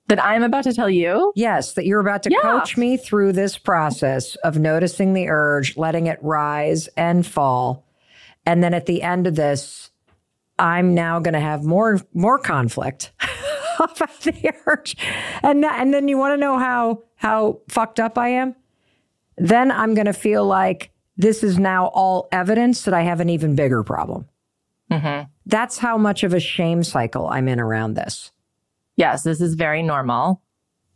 That 0.07 0.23
I'm 0.23 0.43
about 0.43 0.63
to 0.63 0.73
tell 0.73 0.89
you? 0.89 1.33
Yes, 1.35 1.73
that 1.73 1.85
you're 1.85 1.99
about 1.99 2.23
to 2.23 2.31
yeah. 2.31 2.41
coach 2.41 2.77
me 2.77 2.95
through 2.95 3.33
this 3.33 3.57
process 3.57 4.35
of 4.37 4.57
noticing 4.57 5.13
the 5.13 5.27
urge, 5.27 5.75
letting 5.75 6.07
it 6.07 6.17
rise 6.21 6.87
and 6.95 7.25
fall. 7.25 7.85
And 8.45 8.63
then 8.63 8.73
at 8.73 8.85
the 8.85 9.01
end 9.01 9.27
of 9.27 9.35
this, 9.35 9.91
I'm 10.57 10.95
now 10.95 11.19
going 11.19 11.33
to 11.33 11.39
have 11.39 11.63
more 11.63 11.99
more 12.13 12.39
conflict 12.39 13.11
about 13.79 14.21
the 14.21 14.53
urge. 14.65 14.95
And 15.43 15.63
and 15.65 15.93
then 15.93 16.07
you 16.07 16.17
want 16.17 16.33
to 16.33 16.37
know 16.37 16.57
how 16.57 17.03
how 17.15 17.59
fucked 17.67 17.99
up 17.99 18.17
I 18.17 18.29
am? 18.29 18.55
Then 19.37 19.71
I'm 19.71 19.93
going 19.93 20.05
to 20.05 20.13
feel 20.13 20.45
like 20.45 20.91
this 21.17 21.43
is 21.43 21.59
now 21.59 21.87
all 21.87 22.27
evidence 22.31 22.83
that 22.83 22.93
I 22.93 23.01
have 23.01 23.19
an 23.19 23.29
even 23.29 23.55
bigger 23.55 23.83
problem. 23.83 24.27
Mm-hmm. 24.91 25.29
That's 25.45 25.77
how 25.77 25.97
much 25.97 26.23
of 26.23 26.33
a 26.33 26.39
shame 26.39 26.83
cycle 26.83 27.27
I'm 27.27 27.47
in 27.47 27.59
around 27.59 27.95
this. 27.95 28.31
Yes, 28.97 29.23
this 29.23 29.39
is 29.39 29.55
very 29.55 29.81
normal. 29.81 30.41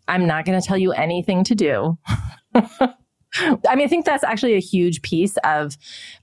I'm 0.08 0.28
not 0.28 0.45
going 0.45 0.60
to 0.60 0.68
tell 0.68 0.78
you 0.78 0.91
anything 0.91 1.43
to 1.45 1.56
do. 1.56 1.97
I 2.56 3.76
mean, 3.76 3.86
I 3.86 3.88
think 3.88 4.06
that's 4.06 4.24
actually 4.24 4.56
a 4.56 4.60
huge 4.60 5.02
piece 5.02 5.38
of 5.43 5.78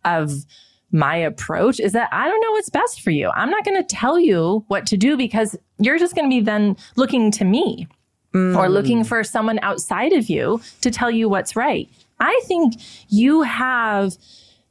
of 0.04 0.32
my 0.90 1.16
approach 1.16 1.80
is 1.80 1.92
that 1.92 2.08
I 2.12 2.28
don't 2.28 2.40
know 2.40 2.52
what's 2.52 2.70
best 2.70 3.02
for 3.02 3.10
you. 3.10 3.30
I'm 3.34 3.50
not 3.50 3.64
going 3.64 3.76
to 3.76 3.86
tell 3.86 4.18
you 4.18 4.64
what 4.68 4.86
to 4.86 4.96
do 4.96 5.16
because 5.16 5.56
you're 5.78 5.98
just 5.98 6.14
going 6.14 6.28
to 6.28 6.34
be 6.34 6.40
then 6.40 6.76
looking 6.96 7.30
to 7.32 7.44
me 7.44 7.86
mm. 8.34 8.56
or 8.56 8.68
looking 8.68 9.04
for 9.04 9.22
someone 9.22 9.58
outside 9.62 10.12
of 10.12 10.28
you 10.28 10.60
to 10.80 10.90
tell 10.90 11.10
you 11.10 11.28
what's 11.28 11.56
right. 11.56 11.88
I 12.20 12.40
think 12.46 12.74
you 13.08 13.42
have 13.42 14.16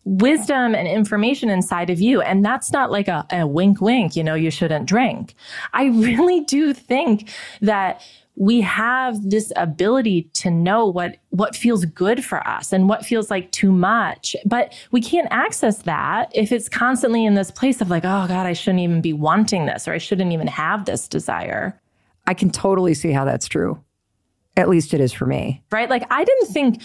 wisdom 0.08 0.74
and 0.74 0.88
information 0.88 1.49
inside 1.49 1.89
of 1.89 1.99
you. 1.99 2.22
And 2.22 2.43
that's 2.43 2.72
not 2.72 2.91
like 2.91 3.10
a, 3.10 3.26
a 3.30 3.45
wink, 3.45 3.82
wink, 3.82 4.16
you 4.16 4.24
know, 4.24 4.36
you 4.36 4.49
shouldn't 4.49 4.86
drink. 4.86 5.36
I 5.74 5.86
really 5.88 6.41
do 6.45 6.74
think 6.74 7.30
that 7.62 8.01
we 8.36 8.62
have 8.62 9.30
this 9.30 9.51
ability 9.55 10.30
to 10.32 10.51
know 10.51 10.86
what 10.86 11.18
what 11.30 11.55
feels 11.55 11.86
good 11.86 12.24
for 12.24 12.47
us 12.47 12.72
and 12.72 12.88
what 12.88 13.03
feels 13.03 13.32
like 13.32 13.51
too 13.51 13.72
much. 13.72 14.36
But 14.45 14.74
we 14.91 15.01
can't 15.01 15.28
access 15.32 15.82
that 15.84 16.32
if 16.36 16.51
it's 16.51 16.70
constantly 16.70 17.26
in 17.26 17.34
this 17.34 17.49
place 17.49 17.82
of 17.82 17.89
like 17.89 18.05
oh 18.05 18.28
god 18.28 18.45
i 18.45 18.53
shouldn't 18.53 18.82
even 18.82 19.01
be 19.01 19.12
wanting 19.12 19.66
this 19.66 19.88
or 19.88 19.93
i 19.93 19.97
shouldn't 19.97 20.32
even 20.32 20.47
have 20.47 20.86
this 20.86 21.08
desire. 21.08 21.82
I 22.28 22.36
can 22.36 22.51
totally 22.51 22.93
see 22.93 23.12
how 23.12 23.26
that's 23.26 23.47
true. 23.47 23.82
At 24.55 24.70
least 24.70 24.93
it 24.93 24.99
is 25.01 25.14
for 25.14 25.26
me. 25.26 25.64
Right? 25.72 25.89
Like 25.89 26.05
i 26.12 26.24
didn't 26.24 26.53
think 26.53 26.82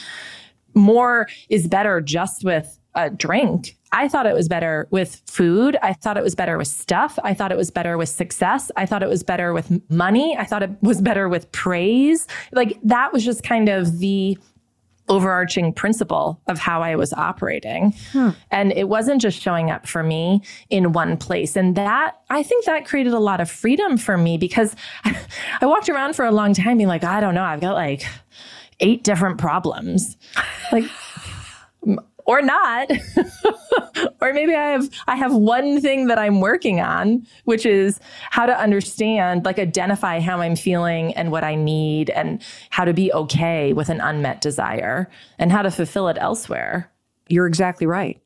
more 0.75 1.29
is 1.51 1.69
better 1.69 2.01
just 2.01 2.45
with 2.45 2.79
a 2.95 3.11
drink. 3.11 3.77
I 3.93 4.09
thought 4.09 4.27
it 4.27 4.35
was 4.35 4.49
better 4.49 4.89
with 4.91 5.21
food. 5.27 5.77
I 5.83 5.93
thought 5.93 6.17
it 6.17 6.23
was 6.23 6.35
better 6.35 6.57
with 6.57 6.69
stuff. 6.69 7.19
I 7.23 7.35
thought 7.35 7.53
it 7.53 7.59
was 7.59 7.71
better 7.71 7.99
with 7.99 8.09
success. 8.09 8.71
I 8.77 8.87
thought 8.87 9.03
it 9.03 9.09
was 9.09 9.23
better 9.23 9.53
with 9.53 9.91
money. 9.91 10.37
I 10.37 10.45
thought 10.45 10.63
it 10.63 10.71
was 10.81 11.03
better 11.03 11.29
with 11.29 11.51
praise. 11.53 12.27
Like 12.53 12.79
that 12.83 13.13
was 13.13 13.25
just 13.25 13.43
kind 13.43 13.69
of 13.69 13.99
the 13.99 14.39
overarching 15.09 15.73
principle 15.73 16.41
of 16.47 16.59
how 16.59 16.83
I 16.83 16.97
was 16.97 17.13
operating. 17.13 17.93
Hmm. 18.13 18.31
And 18.51 18.73
it 18.73 18.89
wasn't 18.89 19.21
just 19.21 19.41
showing 19.41 19.71
up 19.71 19.87
for 19.87 20.03
me 20.03 20.43
in 20.71 20.93
one 20.93 21.17
place. 21.17 21.57
And 21.57 21.77
that, 21.77 22.21
I 22.31 22.43
think 22.43 22.65
that 22.65 22.87
created 22.87 23.13
a 23.13 23.19
lot 23.19 23.41
of 23.41 23.51
freedom 23.51 23.99
for 23.99 24.17
me 24.17 24.39
because 24.39 24.75
I 25.05 25.67
walked 25.67 25.89
around 25.89 26.15
for 26.15 26.25
a 26.25 26.31
long 26.31 26.55
time 26.55 26.79
being 26.79 26.89
like, 26.89 27.05
I 27.05 27.21
don't 27.21 27.35
know, 27.35 27.43
I've 27.43 27.61
got 27.61 27.75
like 27.75 28.05
eight 28.81 29.05
different 29.05 29.39
problems. 29.39 30.17
Like, 30.71 30.85
or 32.27 32.43
not. 32.43 32.91
Or 34.21 34.33
maybe 34.33 34.55
i 34.55 34.71
have 34.71 34.89
i 35.09 35.17
have 35.17 35.35
one 35.35 35.81
thing 35.81 36.07
that 36.07 36.19
i'm 36.19 36.41
working 36.41 36.81
on 36.81 37.27
which 37.45 37.67
is 37.67 37.99
how 38.31 38.47
to 38.47 38.57
understand 38.57 39.45
like 39.45 39.59
identify 39.59 40.21
how 40.21 40.41
i'm 40.41 40.57
feeling 40.57 41.13
and 41.15 41.31
what 41.31 41.45
i 41.45 41.55
need 41.55 42.11
and 42.11 42.43
how 42.71 42.85
to 42.85 42.93
be 42.93 43.13
okay 43.13 43.73
with 43.73 43.89
an 43.89 44.01
unmet 44.01 44.41
desire 44.41 45.11
and 45.39 45.53
how 45.53 45.63
to 45.63 45.71
fulfill 45.71 46.09
it 46.09 46.17
elsewhere. 46.21 46.91
You're 47.29 47.47
exactly 47.47 47.87
right. 47.87 48.21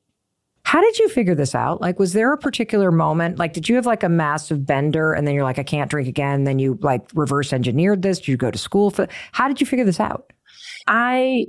How 0.65 0.81
did 0.81 0.99
you 0.99 1.09
figure 1.09 1.35
this 1.35 1.55
out? 1.55 1.81
Like 1.81 1.99
was 1.99 2.13
there 2.13 2.33
a 2.33 2.39
particular 2.39 2.91
moment 2.91 3.39
like 3.39 3.53
did 3.53 3.69
you 3.69 3.77
have 3.77 3.87
like 3.87 4.03
a 4.03 4.09
massive 4.09 4.67
bender 4.67 5.13
and 5.13 5.27
then 5.27 5.35
you're 5.35 5.45
like 5.45 5.59
i 5.59 5.63
can't 5.63 5.91
drink 5.91 6.09
again 6.09 6.45
then 6.45 6.59
you 6.59 6.79
like 6.83 7.03
reverse 7.15 7.53
engineered 7.53 8.03
this 8.03 8.19
did 8.19 8.29
you 8.29 8.37
go 8.37 8.51
to 8.51 8.59
school 8.59 8.91
for 8.91 9.09
how 9.33 9.49
did 9.49 9.61
you 9.61 9.67
figure 9.67 9.85
this 9.85 10.01
out? 10.01 10.33
I 10.87 11.47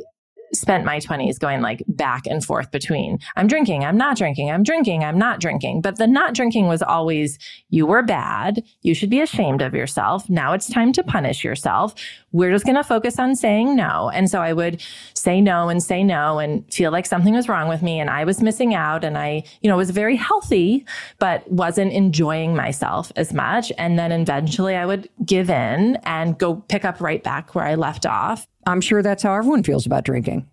spent 0.53 0.85
my 0.85 0.99
20s 0.99 1.39
going 1.39 1.61
like 1.61 1.83
back 1.87 2.25
and 2.27 2.43
forth 2.43 2.71
between 2.71 3.19
I'm 3.35 3.47
drinking, 3.47 3.83
I'm 3.83 3.97
not 3.97 4.17
drinking, 4.17 4.51
I'm 4.51 4.63
drinking, 4.63 5.03
I'm 5.03 5.17
not 5.17 5.39
drinking. 5.39 5.81
But 5.81 5.97
the 5.97 6.07
not 6.07 6.33
drinking 6.33 6.67
was 6.67 6.81
always 6.81 7.37
you 7.69 7.85
were 7.85 8.03
bad. 8.03 8.63
You 8.81 8.93
should 8.93 9.09
be 9.09 9.21
ashamed 9.21 9.61
of 9.61 9.73
yourself. 9.73 10.29
Now 10.29 10.53
it's 10.53 10.69
time 10.69 10.93
to 10.93 11.03
punish 11.03 11.43
yourself. 11.43 11.95
We're 12.31 12.51
just 12.51 12.65
going 12.65 12.75
to 12.75 12.83
focus 12.83 13.19
on 13.19 13.35
saying 13.35 13.75
no. 13.75 14.09
And 14.13 14.29
so 14.29 14.41
I 14.41 14.53
would 14.53 14.81
say 15.13 15.41
no 15.41 15.69
and 15.69 15.81
say 15.81 16.03
no 16.03 16.39
and 16.39 16.71
feel 16.73 16.91
like 16.91 17.05
something 17.05 17.33
was 17.33 17.49
wrong 17.49 17.67
with 17.67 17.81
me 17.81 17.99
and 17.99 18.09
I 18.09 18.23
was 18.23 18.41
missing 18.41 18.73
out 18.73 19.03
and 19.03 19.17
I, 19.17 19.43
you 19.61 19.69
know, 19.69 19.77
was 19.77 19.91
very 19.91 20.15
healthy, 20.15 20.85
but 21.19 21.49
wasn't 21.51 21.93
enjoying 21.93 22.55
myself 22.55 23.11
as 23.15 23.33
much. 23.33 23.71
And 23.77 23.97
then 23.97 24.11
eventually 24.11 24.75
I 24.75 24.85
would 24.85 25.09
give 25.25 25.49
in 25.49 25.97
and 26.03 26.37
go 26.37 26.55
pick 26.55 26.85
up 26.85 27.01
right 27.01 27.23
back 27.23 27.55
where 27.55 27.65
I 27.65 27.75
left 27.75 28.05
off. 28.05 28.47
I'm 28.67 28.81
sure 28.81 29.01
that's 29.01 29.23
how 29.23 29.33
everyone 29.33 29.63
feels 29.63 29.85
about 29.85 30.03
drinking 30.03 30.47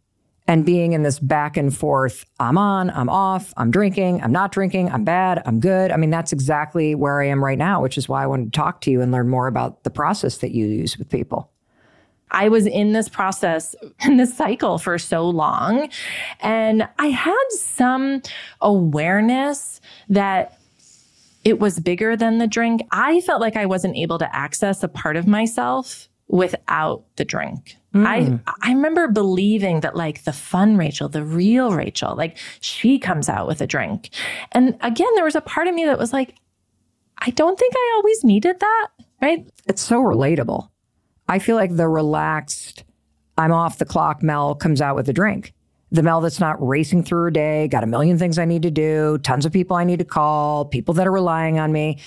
and 0.47 0.65
being 0.65 0.93
in 0.93 1.03
this 1.03 1.19
back 1.19 1.57
and 1.57 1.75
forth 1.75 2.25
I'm 2.39 2.59
on, 2.59 2.91
I'm 2.91 3.09
off, 3.09 3.53
I'm 3.57 3.71
drinking, 3.71 4.23
I'm 4.23 4.33
not 4.33 4.53
drinking, 4.53 4.91
I'm 4.91 5.05
bad, 5.05 5.43
I'm 5.47 5.61
good. 5.61 5.91
I 5.91 5.97
mean, 5.97 6.11
that's 6.11 6.33
exactly 6.33 6.95
where 6.95 7.21
I 7.21 7.27
am 7.27 7.43
right 7.43 7.59
now, 7.59 7.83
which 7.83 7.99
is 7.99 8.09
why 8.09 8.23
I 8.23 8.27
wanted 8.27 8.53
to 8.53 8.57
talk 8.57 8.81
to 8.83 8.91
you 8.91 9.01
and 9.01 9.11
learn 9.11 9.29
more 9.29 9.47
about 9.47 9.85
the 9.85 9.91
process 9.91 10.39
that 10.39 10.53
you 10.53 10.67
use 10.67 10.99
with 10.99 11.09
people. 11.09 11.51
I 12.31 12.49
was 12.49 12.67
in 12.67 12.93
this 12.93 13.09
process, 13.09 13.75
in 14.05 14.17
this 14.17 14.37
cycle 14.37 14.79
for 14.79 14.99
so 14.99 15.29
long. 15.29 15.89
And 16.41 16.89
I 16.99 17.07
had 17.07 17.47
some 17.51 18.23
awareness 18.61 19.81
that 20.09 20.59
it 21.45 21.59
was 21.59 21.79
bigger 21.79 22.17
than 22.17 22.39
the 22.39 22.47
drink. 22.47 22.83
I 22.91 23.21
felt 23.23 23.41
like 23.41 23.57
I 23.57 23.67
wasn't 23.67 23.97
able 23.97 24.19
to 24.19 24.35
access 24.35 24.83
a 24.83 24.89
part 24.89 25.17
of 25.17 25.27
myself 25.27 26.09
without 26.27 27.05
the 27.17 27.25
drink. 27.25 27.77
Mm. 27.95 28.07
I 28.07 28.53
I 28.63 28.73
remember 28.73 29.07
believing 29.09 29.81
that 29.81 29.95
like 29.95 30.25
the 30.25 30.33
fun 30.33 30.77
Rachel, 30.77 31.09
the 31.09 31.25
real 31.25 31.73
Rachel, 31.73 32.17
like 32.17 32.37
she 32.61 32.99
comes 32.99 33.29
out 33.29 33.47
with 33.47 33.61
a 33.61 33.67
drink. 33.67 34.11
And 34.53 34.77
again, 34.81 35.15
there 35.15 35.25
was 35.25 35.37
a 35.37 35.41
part 35.41 35.69
of 35.69 35.75
me 35.75 35.85
that 35.85 35.99
was 35.99 36.13
like, 36.13 36.35
I 37.19 37.31
don't 37.31 37.59
think 37.59 37.73
I 37.77 37.93
always 37.97 38.25
needed 38.25 38.59
that, 38.59 38.89
right? 39.23 39.47
It's 39.67 39.83
so 39.83 40.01
relatable. 40.01 40.69
I 41.29 41.39
feel 41.39 41.57
like 41.57 41.77
the 41.77 41.89
relaxed, 41.89 42.85
I'm 43.39 43.53
off 43.53 43.79
the 43.79 43.85
clock 43.85 44.23
Mel 44.23 44.55
comes 44.55 44.81
out 44.81 44.97
with 44.97 45.09
a 45.09 45.13
drink. 45.13 45.55
The 45.93 46.03
Mel 46.03 46.21
that's 46.21 46.41
not 46.41 46.61
racing 46.67 47.05
through 47.05 47.23
her 47.23 47.31
day, 47.31 47.69
got 47.69 47.85
a 47.85 47.87
million 47.87 48.19
things 48.19 48.39
I 48.39 48.45
need 48.45 48.63
to 48.63 48.71
do, 48.71 49.19
tons 49.19 49.47
of 49.47 49.53
people 49.53 49.77
I 49.77 49.85
need 49.85 50.01
to 50.01 50.05
call, 50.05 50.65
people 50.65 50.95
that 50.95 51.07
are 51.07 51.13
relying 51.13 51.61
on 51.61 51.71
me. 51.73 51.99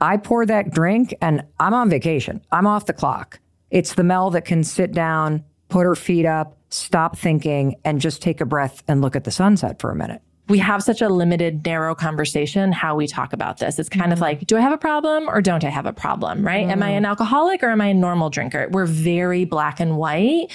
I 0.00 0.16
pour 0.16 0.46
that 0.46 0.70
drink 0.70 1.14
and 1.20 1.44
I'm 1.60 1.74
on 1.74 1.90
vacation. 1.90 2.40
I'm 2.50 2.66
off 2.66 2.86
the 2.86 2.94
clock. 2.94 3.38
It's 3.74 3.94
the 3.94 4.04
Mel 4.04 4.30
that 4.30 4.44
can 4.44 4.62
sit 4.62 4.92
down, 4.92 5.42
put 5.68 5.84
her 5.84 5.96
feet 5.96 6.24
up, 6.24 6.56
stop 6.68 7.18
thinking, 7.18 7.74
and 7.84 8.00
just 8.00 8.22
take 8.22 8.40
a 8.40 8.46
breath 8.46 8.84
and 8.86 9.02
look 9.02 9.16
at 9.16 9.24
the 9.24 9.32
sunset 9.32 9.80
for 9.80 9.90
a 9.90 9.96
minute. 9.96 10.22
We 10.48 10.58
have 10.58 10.80
such 10.80 11.02
a 11.02 11.08
limited, 11.08 11.66
narrow 11.66 11.96
conversation 11.96 12.70
how 12.70 12.94
we 12.94 13.08
talk 13.08 13.32
about 13.32 13.58
this. 13.58 13.80
It's 13.80 13.88
kind 13.88 14.10
mm. 14.10 14.12
of 14.12 14.20
like, 14.20 14.46
do 14.46 14.56
I 14.56 14.60
have 14.60 14.72
a 14.72 14.78
problem 14.78 15.28
or 15.28 15.42
don't 15.42 15.64
I 15.64 15.70
have 15.70 15.86
a 15.86 15.92
problem? 15.92 16.46
Right? 16.46 16.68
Mm. 16.68 16.70
Am 16.70 16.82
I 16.84 16.90
mm. 16.90 16.98
an 16.98 17.04
alcoholic 17.04 17.64
or 17.64 17.70
am 17.70 17.80
I 17.80 17.86
a 17.86 17.94
normal 17.94 18.30
drinker? 18.30 18.68
We're 18.70 18.86
very 18.86 19.44
black 19.44 19.80
and 19.80 19.96
white. 19.96 20.52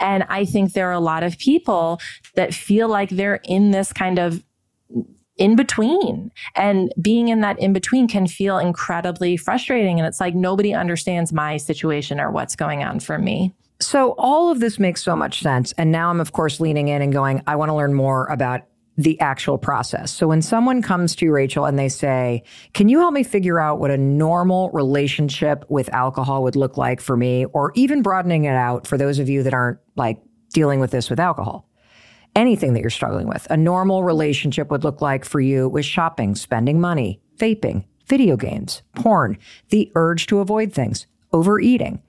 And 0.00 0.24
I 0.30 0.46
think 0.46 0.72
there 0.72 0.88
are 0.88 0.92
a 0.92 1.00
lot 1.00 1.24
of 1.24 1.36
people 1.36 2.00
that 2.36 2.54
feel 2.54 2.88
like 2.88 3.10
they're 3.10 3.40
in 3.44 3.72
this 3.72 3.92
kind 3.92 4.18
of 4.18 4.42
in 5.36 5.56
between. 5.56 6.30
And 6.54 6.92
being 7.00 7.28
in 7.28 7.40
that 7.40 7.58
in 7.58 7.72
between 7.72 8.08
can 8.08 8.26
feel 8.26 8.58
incredibly 8.58 9.36
frustrating. 9.36 9.98
And 9.98 10.06
it's 10.06 10.20
like 10.20 10.34
nobody 10.34 10.74
understands 10.74 11.32
my 11.32 11.56
situation 11.56 12.20
or 12.20 12.30
what's 12.30 12.56
going 12.56 12.82
on 12.82 13.00
for 13.00 13.18
me. 13.18 13.52
So, 13.80 14.14
all 14.16 14.50
of 14.50 14.60
this 14.60 14.78
makes 14.78 15.02
so 15.02 15.16
much 15.16 15.40
sense. 15.40 15.72
And 15.76 15.90
now 15.90 16.10
I'm, 16.10 16.20
of 16.20 16.32
course, 16.32 16.60
leaning 16.60 16.88
in 16.88 17.02
and 17.02 17.12
going, 17.12 17.42
I 17.46 17.56
want 17.56 17.70
to 17.70 17.74
learn 17.74 17.94
more 17.94 18.26
about 18.26 18.60
the 18.96 19.18
actual 19.20 19.58
process. 19.58 20.12
So, 20.12 20.28
when 20.28 20.40
someone 20.40 20.82
comes 20.82 21.16
to 21.16 21.24
you, 21.24 21.32
Rachel, 21.32 21.64
and 21.64 21.76
they 21.76 21.88
say, 21.88 22.44
Can 22.74 22.88
you 22.88 23.00
help 23.00 23.12
me 23.12 23.24
figure 23.24 23.58
out 23.58 23.80
what 23.80 23.90
a 23.90 23.96
normal 23.96 24.70
relationship 24.70 25.64
with 25.68 25.92
alcohol 25.92 26.44
would 26.44 26.54
look 26.54 26.76
like 26.76 27.00
for 27.00 27.16
me? 27.16 27.46
Or 27.46 27.72
even 27.74 28.02
broadening 28.02 28.44
it 28.44 28.54
out 28.54 28.86
for 28.86 28.96
those 28.96 29.18
of 29.18 29.28
you 29.28 29.42
that 29.42 29.54
aren't 29.54 29.78
like 29.96 30.18
dealing 30.52 30.78
with 30.78 30.92
this 30.92 31.10
with 31.10 31.18
alcohol 31.18 31.68
anything 32.34 32.72
that 32.74 32.80
you're 32.80 32.90
struggling 32.90 33.28
with. 33.28 33.46
A 33.50 33.56
normal 33.56 34.04
relationship 34.04 34.70
would 34.70 34.84
look 34.84 35.00
like 35.00 35.24
for 35.24 35.40
you 35.40 35.68
with 35.68 35.84
shopping, 35.84 36.34
spending 36.34 36.80
money, 36.80 37.20
vaping, 37.38 37.84
video 38.06 38.36
games, 38.36 38.82
porn, 38.94 39.38
the 39.70 39.90
urge 39.94 40.26
to 40.28 40.40
avoid 40.40 40.72
things, 40.72 41.06
overeating. 41.32 42.02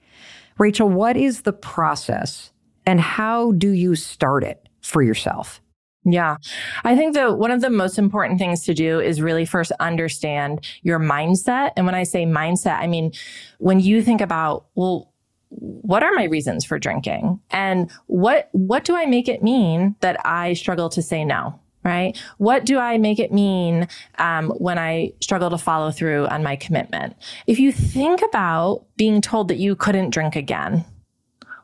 Rachel, 0.58 0.88
what 0.88 1.16
is 1.16 1.42
the 1.42 1.52
process 1.52 2.52
and 2.86 3.00
how 3.00 3.52
do 3.52 3.70
you 3.70 3.94
start 3.94 4.44
it 4.44 4.68
for 4.80 5.02
yourself? 5.02 5.60
Yeah. 6.04 6.36
I 6.84 6.96
think 6.96 7.14
that 7.14 7.38
one 7.38 7.50
of 7.50 7.62
the 7.62 7.70
most 7.70 7.98
important 7.98 8.38
things 8.38 8.64
to 8.64 8.74
do 8.74 9.00
is 9.00 9.22
really 9.22 9.46
first 9.46 9.72
understand 9.80 10.66
your 10.82 10.98
mindset. 11.00 11.70
And 11.76 11.86
when 11.86 11.94
I 11.94 12.02
say 12.02 12.26
mindset, 12.26 12.78
I 12.78 12.86
mean, 12.86 13.12
when 13.58 13.80
you 13.80 14.02
think 14.02 14.20
about, 14.20 14.66
well, 14.74 15.13
what 15.56 16.02
are 16.02 16.12
my 16.12 16.24
reasons 16.24 16.64
for 16.64 16.78
drinking? 16.78 17.40
And 17.50 17.90
what 18.06 18.48
what 18.52 18.84
do 18.84 18.96
i 18.96 19.06
make 19.06 19.28
it 19.28 19.42
mean 19.42 19.94
that 20.00 20.18
i 20.24 20.52
struggle 20.54 20.88
to 20.90 21.02
say 21.02 21.24
no 21.24 21.58
right? 21.84 22.16
What 22.38 22.64
do 22.64 22.78
i 22.78 22.96
make 22.96 23.18
it 23.18 23.30
mean 23.30 23.88
um, 24.18 24.48
when 24.50 24.78
i 24.78 25.12
struggle 25.20 25.50
to 25.50 25.58
follow 25.58 25.90
through 25.90 26.26
on 26.28 26.42
my 26.42 26.56
commitment? 26.56 27.14
If 27.46 27.58
you 27.58 27.72
think 27.72 28.22
about 28.22 28.86
being 28.96 29.20
told 29.20 29.48
that 29.48 29.58
you 29.58 29.76
couldn't 29.76 30.10
drink 30.10 30.34
again 30.34 30.84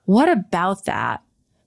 what 0.05 0.29
about 0.29 0.87
that 0.87 1.23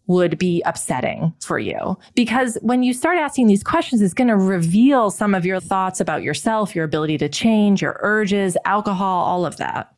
would 0.07 0.37
be 0.37 0.61
upsetting 0.65 1.33
for 1.41 1.57
you? 1.57 1.97
Because 2.13 2.57
when 2.61 2.83
you 2.83 2.93
start 2.93 3.17
asking 3.17 3.47
these 3.47 3.63
questions 3.63 4.01
it's 4.01 4.13
going 4.13 4.27
to 4.27 4.35
reveal 4.35 5.09
some 5.09 5.33
of 5.33 5.45
your 5.45 5.59
thoughts 5.59 5.99
about 5.99 6.23
yourself 6.23 6.75
your 6.75 6.85
ability 6.85 7.17
to 7.19 7.29
change 7.29 7.81
your 7.81 7.99
urges 8.01 8.57
alcohol 8.65 9.23
all 9.23 9.45
of 9.45 9.57
that 9.57 9.95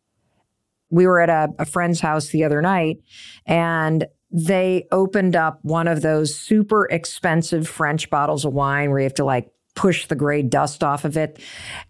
we 0.89 1.07
were 1.07 1.19
at 1.19 1.29
a, 1.29 1.49
a 1.59 1.65
friend's 1.65 1.99
house 1.99 2.27
the 2.29 2.43
other 2.43 2.61
night 2.61 2.97
and 3.45 4.05
they 4.31 4.87
opened 4.91 5.35
up 5.35 5.59
one 5.61 5.87
of 5.87 6.01
those 6.01 6.35
super 6.35 6.87
expensive 6.91 7.67
French 7.67 8.09
bottles 8.09 8.43
of 8.43 8.53
wine 8.53 8.89
where 8.89 8.99
you 8.99 9.05
have 9.05 9.13
to 9.13 9.25
like 9.25 9.49
push 9.75 10.07
the 10.07 10.15
gray 10.15 10.41
dust 10.41 10.83
off 10.83 11.05
of 11.05 11.15
it. 11.17 11.39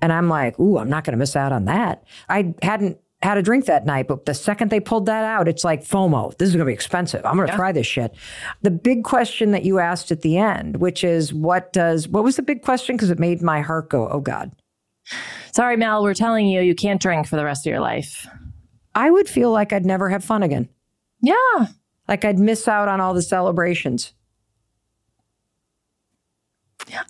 And 0.01 0.11
I'm 0.11 0.27
like, 0.27 0.59
ooh, 0.59 0.77
I'm 0.77 0.89
not 0.89 1.03
going 1.03 1.13
to 1.13 1.17
miss 1.17 1.35
out 1.35 1.51
on 1.51 1.65
that. 1.65 2.03
I 2.29 2.53
hadn't 2.61 2.99
had 3.21 3.37
a 3.37 3.41
drink 3.41 3.65
that 3.65 3.85
night, 3.85 4.07
but 4.07 4.25
the 4.25 4.33
second 4.33 4.69
they 4.69 4.79
pulled 4.79 5.05
that 5.07 5.23
out, 5.23 5.47
it's 5.47 5.63
like 5.63 5.83
FOMO. 5.83 6.37
This 6.37 6.49
is 6.49 6.55
going 6.55 6.65
to 6.65 6.69
be 6.69 6.73
expensive. 6.73 7.25
I'm 7.25 7.35
going 7.35 7.47
to 7.47 7.53
yeah. 7.53 7.57
try 7.57 7.71
this 7.71 7.87
shit. 7.87 8.15
The 8.61 8.71
big 8.71 9.03
question 9.03 9.51
that 9.51 9.63
you 9.63 9.79
asked 9.79 10.11
at 10.11 10.21
the 10.21 10.37
end, 10.37 10.77
which 10.77 11.03
is 11.03 11.33
what 11.33 11.73
does, 11.73 12.07
what 12.07 12.23
was 12.23 12.35
the 12.35 12.43
big 12.43 12.61
question? 12.61 12.95
Because 12.95 13.09
it 13.09 13.19
made 13.19 13.41
my 13.41 13.61
heart 13.61 13.89
go, 13.89 14.07
oh 14.09 14.19
God. 14.19 14.51
Sorry, 15.51 15.77
Mel, 15.77 16.03
we're 16.03 16.13
telling 16.13 16.47
you, 16.47 16.61
you 16.61 16.75
can't 16.75 17.01
drink 17.01 17.27
for 17.27 17.35
the 17.35 17.45
rest 17.45 17.65
of 17.65 17.71
your 17.71 17.79
life. 17.79 18.27
I 18.95 19.11
would 19.11 19.29
feel 19.29 19.51
like 19.51 19.73
I'd 19.73 19.85
never 19.85 20.09
have 20.09 20.23
fun 20.23 20.41
again. 20.41 20.69
Yeah. 21.21 21.67
Like 22.07 22.25
I'd 22.25 22.39
miss 22.39 22.67
out 22.67 22.87
on 22.87 23.01
all 23.01 23.13
the 23.13 23.21
celebrations. 23.21 24.13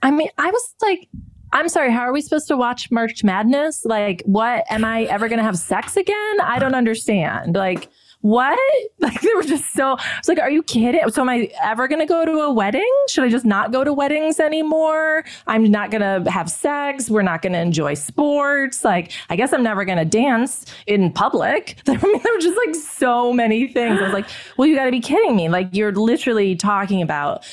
I 0.01 0.11
mean, 0.11 0.29
I 0.38 0.49
was 0.49 0.75
like, 0.81 1.07
I'm 1.53 1.69
sorry, 1.69 1.91
how 1.91 2.01
are 2.01 2.13
we 2.13 2.21
supposed 2.21 2.47
to 2.47 2.57
watch 2.57 2.91
March 2.91 3.23
Madness? 3.23 3.86
Like, 3.86 4.23
what? 4.25 4.65
Am 4.69 4.83
I 4.83 5.03
ever 5.03 5.27
going 5.27 5.38
to 5.38 5.43
have 5.43 5.57
sex 5.57 5.95
again? 5.95 6.41
I 6.41 6.59
don't 6.59 6.75
understand. 6.75 7.55
Like, 7.55 7.89
what? 8.26 8.59
Like 8.97 9.21
they 9.21 9.30
were 9.36 9.43
just 9.43 9.71
so, 9.73 9.97
I 9.99 10.17
was 10.17 10.28
like, 10.28 10.39
are 10.39 10.49
you 10.49 10.63
kidding? 10.63 11.07
So 11.11 11.21
am 11.21 11.30
I 11.30 11.51
ever 11.61 11.88
going 11.88 11.99
to 11.99 12.07
go 12.07 12.26
to 12.26 12.39
a 12.39 12.51
wedding? 12.51 12.91
Should 13.07 13.23
I 13.23 13.30
just 13.30 13.45
not 13.45 13.71
go 13.71 13.84
to 13.84 13.93
weddings 13.93 14.39
anymore? 14.39 15.23
I'm 15.45 15.69
not 15.69 15.91
going 15.91 16.01
to 16.01 16.32
have 16.32 16.49
sex. 16.49 17.07
We're 17.07 17.21
not 17.21 17.43
going 17.43 17.53
to 17.53 17.59
enjoy 17.59 17.93
sports. 17.93 18.84
Like, 18.84 19.11
I 19.30 19.36
guess 19.36 19.53
I'm 19.53 19.61
never 19.61 19.86
going 19.86 19.99
to 19.99 20.05
dance 20.05 20.65
in 20.88 21.11
public. 21.11 21.78
I 21.88 21.91
mean, 21.97 22.19
there 22.23 22.34
were 22.34 22.39
just 22.39 22.57
like 22.65 22.73
so 22.73 23.32
many 23.32 23.67
things. 23.67 23.99
I 23.99 24.03
was 24.05 24.13
like, 24.13 24.28
well, 24.57 24.67
you 24.67 24.76
got 24.76 24.86
to 24.86 24.91
be 24.91 25.01
kidding 25.01 25.36
me. 25.36 25.47
Like 25.47 25.69
you're 25.73 25.93
literally 25.93 26.55
talking 26.55 27.03
about 27.03 27.45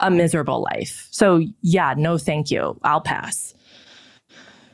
a 0.00 0.10
miserable 0.10 0.62
life. 0.62 1.06
So 1.12 1.44
yeah, 1.62 1.94
no, 1.96 2.18
thank 2.18 2.50
you. 2.50 2.76
I'll 2.82 3.02
pass. 3.02 3.54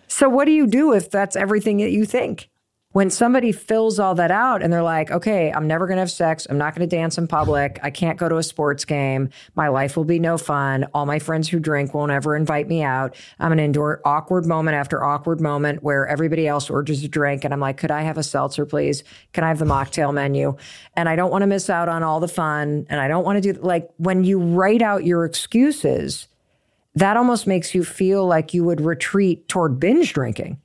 So 0.08 0.30
what 0.30 0.46
do 0.46 0.52
you 0.52 0.66
do 0.66 0.94
if 0.94 1.10
that's 1.10 1.36
everything 1.36 1.78
that 1.78 1.90
you 1.90 2.06
think? 2.06 2.48
When 2.94 3.10
somebody 3.10 3.50
fills 3.50 3.98
all 3.98 4.14
that 4.14 4.30
out 4.30 4.62
and 4.62 4.72
they're 4.72 4.80
like, 4.80 5.10
okay, 5.10 5.50
I'm 5.50 5.66
never 5.66 5.88
going 5.88 5.96
to 5.96 6.02
have 6.02 6.12
sex. 6.12 6.46
I'm 6.48 6.58
not 6.58 6.76
going 6.76 6.88
to 6.88 6.96
dance 6.96 7.18
in 7.18 7.26
public. 7.26 7.80
I 7.82 7.90
can't 7.90 8.16
go 8.16 8.28
to 8.28 8.36
a 8.36 8.42
sports 8.44 8.84
game. 8.84 9.30
My 9.56 9.66
life 9.66 9.96
will 9.96 10.04
be 10.04 10.20
no 10.20 10.38
fun. 10.38 10.86
All 10.94 11.04
my 11.04 11.18
friends 11.18 11.48
who 11.48 11.58
drink 11.58 11.92
won't 11.92 12.12
ever 12.12 12.36
invite 12.36 12.68
me 12.68 12.84
out. 12.84 13.16
I'm 13.40 13.48
going 13.48 13.58
to 13.58 13.64
endure 13.64 14.00
awkward 14.04 14.46
moment 14.46 14.76
after 14.76 15.02
awkward 15.02 15.40
moment 15.40 15.82
where 15.82 16.06
everybody 16.06 16.46
else 16.46 16.70
orders 16.70 17.02
a 17.02 17.08
drink. 17.08 17.44
And 17.44 17.52
I'm 17.52 17.58
like, 17.58 17.78
could 17.78 17.90
I 17.90 18.02
have 18.02 18.16
a 18.16 18.22
seltzer, 18.22 18.64
please? 18.64 19.02
Can 19.32 19.42
I 19.42 19.48
have 19.48 19.58
the 19.58 19.64
mocktail 19.64 20.14
menu? 20.14 20.56
And 20.94 21.08
I 21.08 21.16
don't 21.16 21.32
want 21.32 21.42
to 21.42 21.48
miss 21.48 21.68
out 21.68 21.88
on 21.88 22.04
all 22.04 22.20
the 22.20 22.28
fun. 22.28 22.86
And 22.88 23.00
I 23.00 23.08
don't 23.08 23.24
want 23.24 23.42
to 23.42 23.52
do 23.52 23.60
like 23.60 23.90
when 23.96 24.22
you 24.22 24.38
write 24.38 24.82
out 24.82 25.04
your 25.04 25.24
excuses, 25.24 26.28
that 26.94 27.16
almost 27.16 27.48
makes 27.48 27.74
you 27.74 27.82
feel 27.82 28.24
like 28.24 28.54
you 28.54 28.62
would 28.62 28.80
retreat 28.80 29.48
toward 29.48 29.80
binge 29.80 30.12
drinking. 30.12 30.60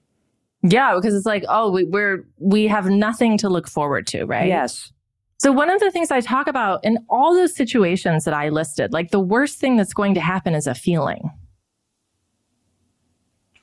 Yeah, 0.61 0.95
because 0.95 1.15
it's 1.15 1.25
like, 1.25 1.45
oh, 1.47 1.71
we, 1.71 1.85
we're 1.85 2.25
we 2.37 2.67
have 2.67 2.87
nothing 2.87 3.37
to 3.39 3.49
look 3.49 3.67
forward 3.67 4.07
to, 4.07 4.25
right? 4.25 4.47
Yes. 4.47 4.91
So, 5.37 5.53
one 5.53 5.69
of 5.69 5.79
the 5.79 5.89
things 5.89 6.11
I 6.11 6.19
talk 6.19 6.47
about 6.47 6.83
in 6.83 6.97
all 7.09 7.33
those 7.33 7.55
situations 7.55 8.25
that 8.25 8.33
I 8.33 8.49
listed, 8.49 8.91
like 8.91 9.11
the 9.11 9.21
worst 9.21 9.57
thing 9.57 9.77
that's 9.77 9.93
going 9.93 10.13
to 10.15 10.19
happen 10.19 10.53
is 10.53 10.67
a 10.67 10.75
feeling. 10.75 11.31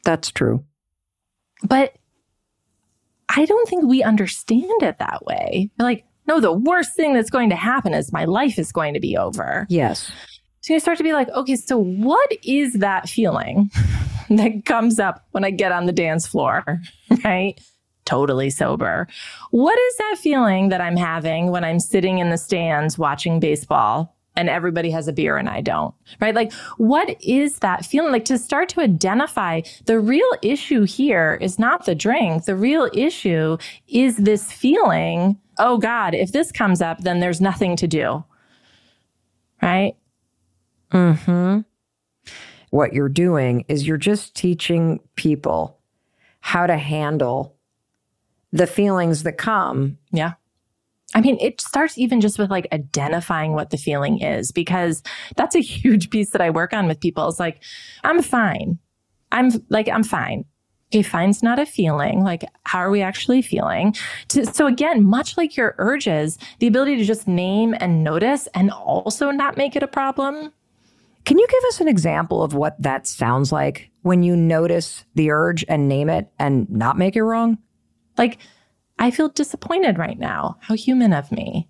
That's 0.05 0.31
true. 0.31 0.65
But 1.63 1.95
I 3.29 3.45
don't 3.45 3.69
think 3.69 3.85
we 3.85 4.03
understand 4.03 4.83
it 4.83 4.99
that 4.99 5.25
way. 5.27 5.71
like, 5.79 6.05
no, 6.27 6.41
the 6.41 6.53
worst 6.53 6.95
thing 6.97 7.13
that's 7.13 7.31
going 7.31 7.51
to 7.51 7.57
happen 7.57 7.93
is 7.93 8.13
my 8.13 8.25
life 8.25 8.59
is 8.59 8.73
going 8.73 8.95
to 8.95 9.01
be 9.01 9.17
over. 9.17 9.67
Yes. 9.69 10.11
So 10.61 10.75
you 10.75 10.81
start 10.81 10.99
to 10.99 11.05
be 11.05 11.13
like, 11.13 11.29
okay, 11.31 11.57
so 11.57 11.79
what 11.79 12.31
is 12.43 12.75
that 12.75 13.09
feeling 13.09 13.71
that 14.31 14.65
comes 14.65 14.99
up 14.99 15.27
when 15.33 15.45
I 15.45 15.51
get 15.51 15.73
on 15.73 15.87
the 15.87 15.93
dance 15.93 16.27
floor, 16.27 16.81
right? 17.25 17.61
Totally 18.05 18.51
sober. 18.51 19.09
What 19.51 19.79
is 19.79 19.97
that 19.97 20.17
feeling 20.19 20.69
that 20.69 20.81
I'm 20.81 20.97
having 20.97 21.51
when 21.51 21.65
I'm 21.65 21.81
sitting 21.81 22.19
in 22.19 22.31
the 22.31 22.39
stands 22.39 22.99
watching 22.99 23.41
baseball 23.41 24.17
and 24.37 24.49
everybody 24.49 24.91
has 24.91 25.09
a 25.09 25.13
beer 25.13 25.37
and 25.39 25.49
I 25.49 25.61
don't, 25.61 25.95
right? 26.21 26.35
Like, 26.35 26.53
what 26.77 27.17
is 27.21 27.59
that 27.61 27.85
feeling? 27.85 28.13
Like 28.13 28.27
to 28.27 28.39
start 28.39 28.69
to 28.71 28.81
identify 28.81 29.63
the 29.87 29.99
real 29.99 30.31
issue 30.43 30.85
here 30.85 31.39
is 31.41 31.59
not 31.59 31.87
the 31.87 31.95
drink. 31.95 32.45
The 32.45 32.55
real 32.55 32.89
issue 32.93 33.57
is 33.89 34.19
this 34.19 34.53
feeling. 34.53 35.39
Oh 35.59 35.79
God, 35.79 36.15
if 36.15 36.33
this 36.33 36.53
comes 36.53 36.83
up, 36.83 37.01
then 37.01 37.21
there's 37.21 37.41
nothing 37.41 37.77
to 37.77 37.89
do. 37.89 38.25
Right. 39.63 39.97
Hmm. 40.93 41.61
What 42.77 42.93
you're 42.93 43.09
doing 43.09 43.65
is 43.69 43.87
you're 43.87 43.97
just 43.97 44.37
teaching 44.37 45.01
people 45.15 45.79
how 46.41 46.67
to 46.67 46.77
handle 46.77 47.57
the 48.53 48.67
feelings 48.67 49.23
that 49.23 49.39
come. 49.39 49.97
Yeah. 50.13 50.35
I 51.15 51.23
mean, 51.23 51.39
it 51.41 51.63
starts 51.63 51.97
even 51.97 52.21
just 52.21 52.39
with 52.39 52.51
like 52.51 52.69
identifying 52.73 53.55
what 53.55 53.71
the 53.71 53.79
feeling 53.79 54.21
is, 54.21 54.53
because 54.53 55.03
that's 55.37 55.57
a 55.57 55.61
huge 55.61 56.11
piece 56.11 56.33
that 56.33 56.43
I 56.43 56.51
work 56.51 56.75
on 56.75 56.87
with 56.87 57.01
people. 57.01 57.27
It's 57.27 57.41
like, 57.41 57.63
I'm 58.05 58.21
fine. 58.21 58.79
I'm 59.33 59.53
like, 59.71 59.89
I'm 59.89 60.05
fine. 60.05 60.45
Okay, 60.93 61.01
fine's 61.01 61.43
not 61.43 61.59
a 61.59 61.65
feeling. 61.65 62.23
Like, 62.23 62.45
how 62.65 62.81
are 62.81 62.91
we 62.91 63.01
actually 63.01 63.41
feeling? 63.41 63.97
To, 64.29 64.45
so 64.45 64.67
again, 64.67 65.03
much 65.03 65.39
like 65.39 65.57
your 65.57 65.77
urges, 65.79 66.37
the 66.59 66.67
ability 66.67 66.99
to 66.99 67.05
just 67.05 67.27
name 67.27 67.75
and 67.81 68.05
notice 68.05 68.49
and 68.49 68.71
also 68.71 69.31
not 69.31 69.57
make 69.57 69.77
it 69.77 69.83
a 69.83 69.89
problem 69.89 70.53
can 71.27 71.39
you 71.39 71.47
give 71.49 71.65
us 71.69 71.81
an 71.81 71.89
example 71.89 72.43
of 72.45 72.55
what 72.55 72.81
that 72.81 73.07
sounds 73.07 73.51
like 73.51 73.91
when 74.03 74.23
you 74.23 74.37
notice 74.37 75.05
the 75.17 75.33
urge 75.33 75.65
and 75.69 75.89
name 75.89 76.09
it 76.09 76.31
and 76.39 76.71
not 76.71 76.97
make 76.97 77.17
it 77.17 77.25
wrong? 77.25 77.59
Like, 78.17 78.39
I 79.01 79.11
feel 79.11 79.29
disappointed 79.29 79.99
right 79.99 80.19
now. 80.19 80.57
How 80.61 80.77
human 80.77 81.13
of 81.13 81.33
me. 81.33 81.69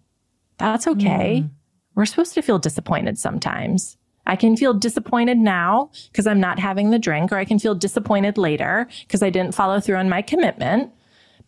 That's 0.59 0.87
okay. 0.87 1.43
Mm. 1.43 1.51
We're 1.95 2.05
supposed 2.05 2.35
to 2.35 2.43
feel 2.43 2.59
disappointed 2.59 3.19
sometimes. 3.19 3.97
I 4.27 4.37
can 4.37 4.59
feel 4.59 4.75
disappointed 4.75 5.39
now 5.39 5.91
because 6.13 6.27
I'm 6.27 6.41
not 6.41 6.59
having 6.59 6.91
the 6.91 6.99
drink, 6.99 7.33
or 7.33 7.37
I 7.37 7.47
can 7.47 7.59
feel 7.59 7.75
disappointed 7.75 8.37
later 8.37 8.87
because 9.01 9.23
I 9.23 9.31
didn't 9.31 9.55
follow 9.55 9.81
through 9.81 9.97
on 9.97 10.11
my 10.11 10.21
commitment. 10.21 10.93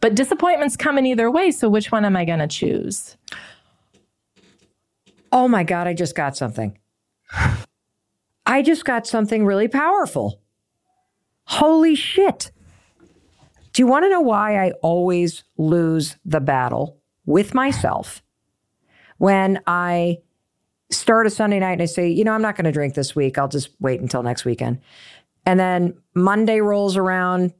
But 0.00 0.14
disappointments 0.14 0.78
come 0.78 0.96
in 0.96 1.04
either 1.04 1.30
way. 1.30 1.50
So 1.50 1.68
which 1.68 1.92
one 1.92 2.06
am 2.06 2.16
I 2.16 2.24
going 2.24 2.38
to 2.38 2.46
choose? 2.46 3.18
Oh 5.30 5.46
my 5.46 5.62
God, 5.62 5.86
I 5.86 5.92
just 5.92 6.14
got 6.14 6.38
something. 6.38 6.78
I 8.48 8.62
just 8.62 8.86
got 8.86 9.06
something 9.06 9.44
really 9.44 9.68
powerful. 9.68 10.40
Holy 11.44 11.94
shit. 11.94 12.50
Do 13.74 13.82
you 13.82 13.86
want 13.86 14.06
to 14.06 14.08
know 14.08 14.22
why 14.22 14.58
I 14.58 14.72
always 14.82 15.44
lose 15.58 16.16
the 16.24 16.40
battle 16.40 16.98
with 17.26 17.52
myself 17.52 18.22
when 19.18 19.60
I 19.66 20.18
start 20.90 21.26
a 21.26 21.30
Sunday 21.30 21.58
night 21.58 21.72
and 21.72 21.82
I 21.82 21.86
say, 21.86 22.08
you 22.08 22.24
know, 22.24 22.32
I'm 22.32 22.40
not 22.40 22.56
going 22.56 22.64
to 22.64 22.72
drink 22.72 22.94
this 22.94 23.14
week. 23.14 23.36
I'll 23.36 23.48
just 23.48 23.68
wait 23.80 24.00
until 24.00 24.22
next 24.22 24.46
weekend. 24.46 24.80
And 25.44 25.60
then 25.60 25.94
Monday 26.14 26.60
rolls 26.60 26.96
around, 26.96 27.52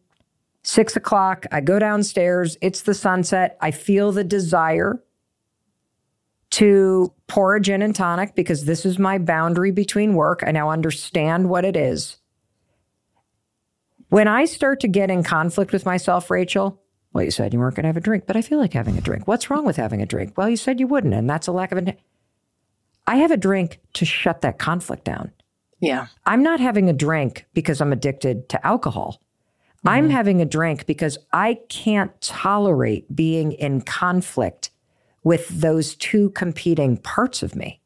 six 0.63 0.97
o'clock. 0.97 1.45
I 1.53 1.61
go 1.61 1.79
downstairs. 1.79 2.57
It's 2.63 2.83
the 2.83 2.95
sunset. 2.95 3.59
I 3.61 3.73
feel 3.73 4.11
the 4.11 4.25
desire 4.25 5.03
to 6.59 7.13
pour 7.29 7.55
a 7.55 7.61
gin 7.61 7.83
and 7.83 7.95
tonic 7.95 8.35
because 8.35 8.65
this 8.65 8.85
is 8.85 8.99
my 8.99 9.17
boundary 9.17 9.71
between 9.71 10.15
work. 10.15 10.43
I 10.45 10.51
now 10.51 10.71
understand 10.71 11.49
what 11.49 11.65
it 11.65 11.77
is. 11.77 12.17
When 14.09 14.27
I 14.27 14.45
start 14.45 14.81
to 14.81 14.89
get 14.89 15.09
in 15.09 15.23
conflict 15.23 15.73
with 15.73 15.87
myself, 15.87 16.33
Rachel, 16.33 16.83
well, 17.13 17.23
you 17.23 17.31
said 17.31 17.53
you 17.53 17.61
weren't 17.61 17.77
going 17.77 17.85
to 17.85 17.91
have 17.91 17.97
a 17.97 18.01
drink, 18.01 18.25
but 18.27 18.37
I 18.37 18.43
feel 18.43 18.59
like 18.59 18.73
having 18.73 18.99
a 18.99 19.01
drink. 19.01 19.29
What's 19.29 19.51
wrong 19.51 19.65
with 19.65 19.77
having 19.77 20.03
a 20.03 20.07
drink? 20.07 20.33
Well, 20.37 20.49
you 20.49 20.57
said 20.57 20.81
you 20.81 20.89
wouldn't, 20.89 21.15
and 21.15 21.31
that's 21.31 21.47
a 21.47 21.53
lack 21.53 21.71
of 21.71 21.79
An- 21.79 21.97
I 23.07 23.17
have 23.17 23.31
a 23.31 23.37
drink 23.37 23.79
to 23.93 24.05
shut 24.05 24.41
that 24.41 24.59
conflict 24.59 25.05
down. 25.05 25.31
Yeah. 25.79 26.09
I'm 26.27 26.43
not 26.43 26.59
having 26.59 26.91
a 26.91 26.93
drink 26.93 27.47
because 27.55 27.81
I'm 27.81 27.93
addicted 27.93 28.49
to 28.49 28.67
alcohol. 28.67 29.21
Mm-hmm. 29.21 29.89
I'm 29.91 30.11
having 30.11 30.43
a 30.43 30.45
drink 30.45 30.87
because 30.87 31.19
I 31.33 31.61
can't 31.69 32.21
tolerate 32.21 33.15
being 33.15 33.53
in 33.53 33.83
conflict 33.83 34.68
with 35.25 35.49
those 35.49 35.95
two 35.95 36.31
competing 36.31 36.97
parts 36.97 37.43
of 37.43 37.57
me. 37.57 37.81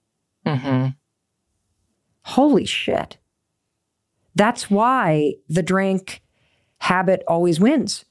Mm-hmm. 0.46 0.88
Holy 2.24 2.64
shit. 2.64 3.18
That's 4.34 4.70
why 4.70 5.34
the 5.48 5.62
drink 5.62 6.22
habit 6.78 7.22
always 7.28 7.60
wins 7.60 8.04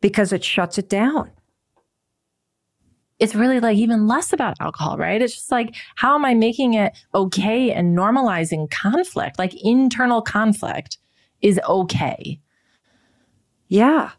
because 0.00 0.32
it 0.32 0.44
shuts 0.44 0.78
it 0.78 0.88
down. 0.88 1.30
It's 3.18 3.34
really 3.34 3.60
like 3.60 3.76
even 3.76 4.06
less 4.06 4.32
about 4.32 4.56
alcohol, 4.60 4.96
right? 4.96 5.20
It's 5.20 5.34
just 5.34 5.52
like, 5.52 5.74
how 5.96 6.14
am 6.14 6.24
I 6.24 6.32
making 6.32 6.74
it 6.74 6.96
okay 7.14 7.70
and 7.70 7.96
normalizing 7.96 8.70
conflict? 8.70 9.38
Like 9.38 9.52
internal 9.62 10.22
conflict 10.22 10.96
is 11.42 11.60
okay. 11.68 12.40
Yeah. 13.68 14.12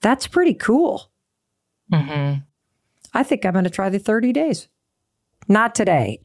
That's 0.00 0.26
pretty 0.26 0.54
cool. 0.54 1.10
Mm-hmm. 1.92 2.40
I 3.14 3.22
think 3.22 3.44
I'm 3.44 3.52
going 3.52 3.64
to 3.64 3.70
try 3.70 3.88
the 3.88 3.98
30 3.98 4.32
days. 4.32 4.68
Not 5.48 5.74
today, 5.74 6.20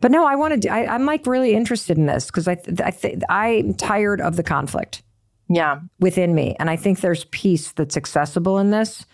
but 0.00 0.12
no, 0.12 0.24
I 0.26 0.36
want 0.36 0.62
to. 0.62 0.68
I, 0.68 0.94
am 0.94 1.04
like 1.04 1.26
really 1.26 1.54
interested 1.54 1.98
in 1.98 2.06
this 2.06 2.26
because 2.26 2.46
I, 2.46 2.54
th- 2.54 2.80
I 2.80 2.90
th- 2.92 3.18
I'm 3.28 3.74
tired 3.74 4.20
of 4.20 4.36
the 4.36 4.44
conflict. 4.44 5.02
Yeah, 5.48 5.80
within 5.98 6.36
me, 6.36 6.54
and 6.60 6.70
I 6.70 6.76
think 6.76 7.00
there's 7.00 7.24
peace 7.24 7.72
that's 7.72 7.96
accessible 7.96 8.58
in 8.58 8.70
this, 8.70 9.06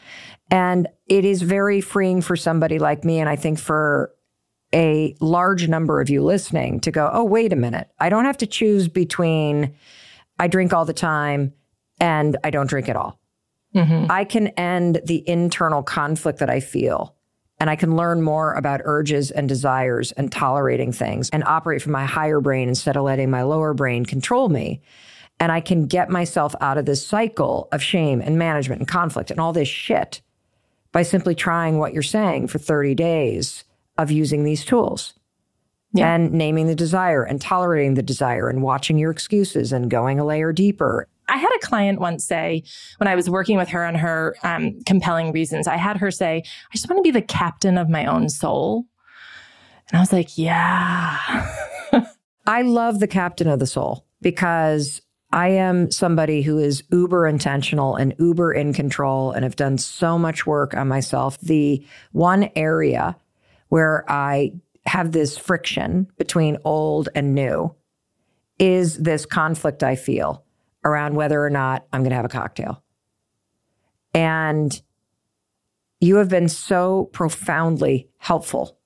and 0.50 0.88
it 1.06 1.24
is 1.24 1.40
very 1.40 1.80
freeing 1.80 2.20
for 2.20 2.36
somebody 2.36 2.78
like 2.78 3.02
me, 3.02 3.18
and 3.18 3.30
I 3.30 3.36
think 3.36 3.58
for 3.58 4.14
a 4.74 5.16
large 5.20 5.68
number 5.68 6.02
of 6.02 6.10
you 6.10 6.22
listening 6.22 6.80
to 6.80 6.90
go, 6.90 7.08
oh 7.10 7.24
wait 7.24 7.52
a 7.52 7.56
minute, 7.56 7.88
I 7.98 8.10
don't 8.10 8.26
have 8.26 8.38
to 8.38 8.46
choose 8.46 8.88
between 8.88 9.74
I 10.38 10.48
drink 10.48 10.72
all 10.74 10.84
the 10.84 10.92
time 10.92 11.54
and 11.98 12.36
I 12.44 12.50
don't 12.50 12.68
drink 12.68 12.88
at 12.88 12.96
all. 12.96 13.18
Mm-hmm. 13.74 14.10
I 14.10 14.24
can 14.24 14.48
end 14.48 15.00
the 15.04 15.26
internal 15.28 15.82
conflict 15.82 16.38
that 16.40 16.50
I 16.50 16.60
feel 16.60 17.15
and 17.58 17.70
I 17.70 17.76
can 17.76 17.96
learn 17.96 18.22
more 18.22 18.52
about 18.54 18.82
urges 18.84 19.30
and 19.30 19.48
desires 19.48 20.12
and 20.12 20.30
tolerating 20.30 20.92
things 20.92 21.30
and 21.30 21.42
operate 21.44 21.82
from 21.82 21.92
my 21.92 22.04
higher 22.04 22.40
brain 22.40 22.68
instead 22.68 22.96
of 22.96 23.04
letting 23.04 23.30
my 23.30 23.42
lower 23.42 23.72
brain 23.72 24.04
control 24.04 24.48
me. 24.48 24.82
And 25.40 25.52
I 25.52 25.60
can 25.60 25.86
get 25.86 26.10
myself 26.10 26.54
out 26.60 26.78
of 26.78 26.86
this 26.86 27.06
cycle 27.06 27.68
of 27.72 27.82
shame 27.82 28.20
and 28.20 28.38
management 28.38 28.80
and 28.80 28.88
conflict 28.88 29.30
and 29.30 29.40
all 29.40 29.52
this 29.52 29.68
shit 29.68 30.20
by 30.92 31.02
simply 31.02 31.34
trying 31.34 31.78
what 31.78 31.92
you're 31.92 32.02
saying 32.02 32.48
for 32.48 32.58
30 32.58 32.94
days 32.94 33.64
of 33.98 34.10
using 34.10 34.44
these 34.44 34.64
tools. 34.64 35.14
Yeah. 35.92 36.14
And 36.14 36.32
naming 36.32 36.66
the 36.66 36.74
desire 36.74 37.22
and 37.22 37.40
tolerating 37.40 37.94
the 37.94 38.02
desire 38.02 38.50
and 38.50 38.62
watching 38.62 38.98
your 38.98 39.10
excuses 39.10 39.72
and 39.72 39.90
going 39.90 40.20
a 40.20 40.24
layer 40.24 40.52
deeper 40.52 41.08
I 41.28 41.36
had 41.38 41.50
a 41.56 41.66
client 41.66 42.00
once 42.00 42.24
say, 42.24 42.62
when 42.98 43.08
I 43.08 43.14
was 43.14 43.28
working 43.28 43.56
with 43.56 43.68
her 43.70 43.84
on 43.84 43.94
her 43.96 44.36
um, 44.42 44.80
compelling 44.86 45.32
reasons, 45.32 45.66
I 45.66 45.76
had 45.76 45.96
her 45.96 46.10
say, 46.10 46.42
I 46.44 46.72
just 46.72 46.88
want 46.88 46.98
to 46.98 47.02
be 47.02 47.10
the 47.10 47.22
captain 47.22 47.78
of 47.78 47.88
my 47.88 48.06
own 48.06 48.28
soul. 48.28 48.84
And 49.88 49.98
I 49.98 50.00
was 50.00 50.12
like, 50.12 50.38
yeah. 50.38 51.52
I 52.46 52.62
love 52.62 53.00
the 53.00 53.08
captain 53.08 53.48
of 53.48 53.58
the 53.58 53.66
soul 53.66 54.06
because 54.22 55.02
I 55.32 55.48
am 55.48 55.90
somebody 55.90 56.42
who 56.42 56.58
is 56.58 56.84
uber 56.92 57.26
intentional 57.26 57.96
and 57.96 58.14
uber 58.18 58.52
in 58.52 58.72
control 58.72 59.32
and 59.32 59.42
have 59.42 59.56
done 59.56 59.78
so 59.78 60.18
much 60.18 60.46
work 60.46 60.74
on 60.74 60.88
myself. 60.88 61.38
The 61.40 61.84
one 62.12 62.50
area 62.54 63.16
where 63.68 64.04
I 64.08 64.52
have 64.86 65.10
this 65.10 65.36
friction 65.36 66.06
between 66.16 66.58
old 66.64 67.08
and 67.14 67.34
new 67.34 67.74
is 68.60 68.98
this 68.98 69.26
conflict 69.26 69.82
I 69.82 69.96
feel 69.96 70.45
around 70.86 71.16
whether 71.16 71.44
or 71.44 71.50
not 71.50 71.86
I'm 71.92 72.00
going 72.02 72.10
to 72.10 72.16
have 72.16 72.24
a 72.24 72.30
cocktail. 72.30 72.82
And 74.14 74.80
you 76.00 76.16
have 76.16 76.30
been 76.30 76.48
so 76.48 77.10
profoundly 77.12 78.08
helpful 78.18 78.78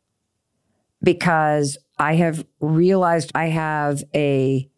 because 1.03 1.79
I 1.99 2.15
have 2.17 2.45
realized 2.61 3.31
I 3.35 3.47
have 3.47 4.03
a 4.15 4.69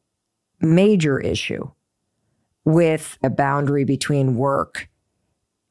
major 0.60 1.18
issue 1.20 1.70
with 2.64 3.18
a 3.22 3.30
boundary 3.30 3.84
between 3.84 4.36
work 4.36 4.88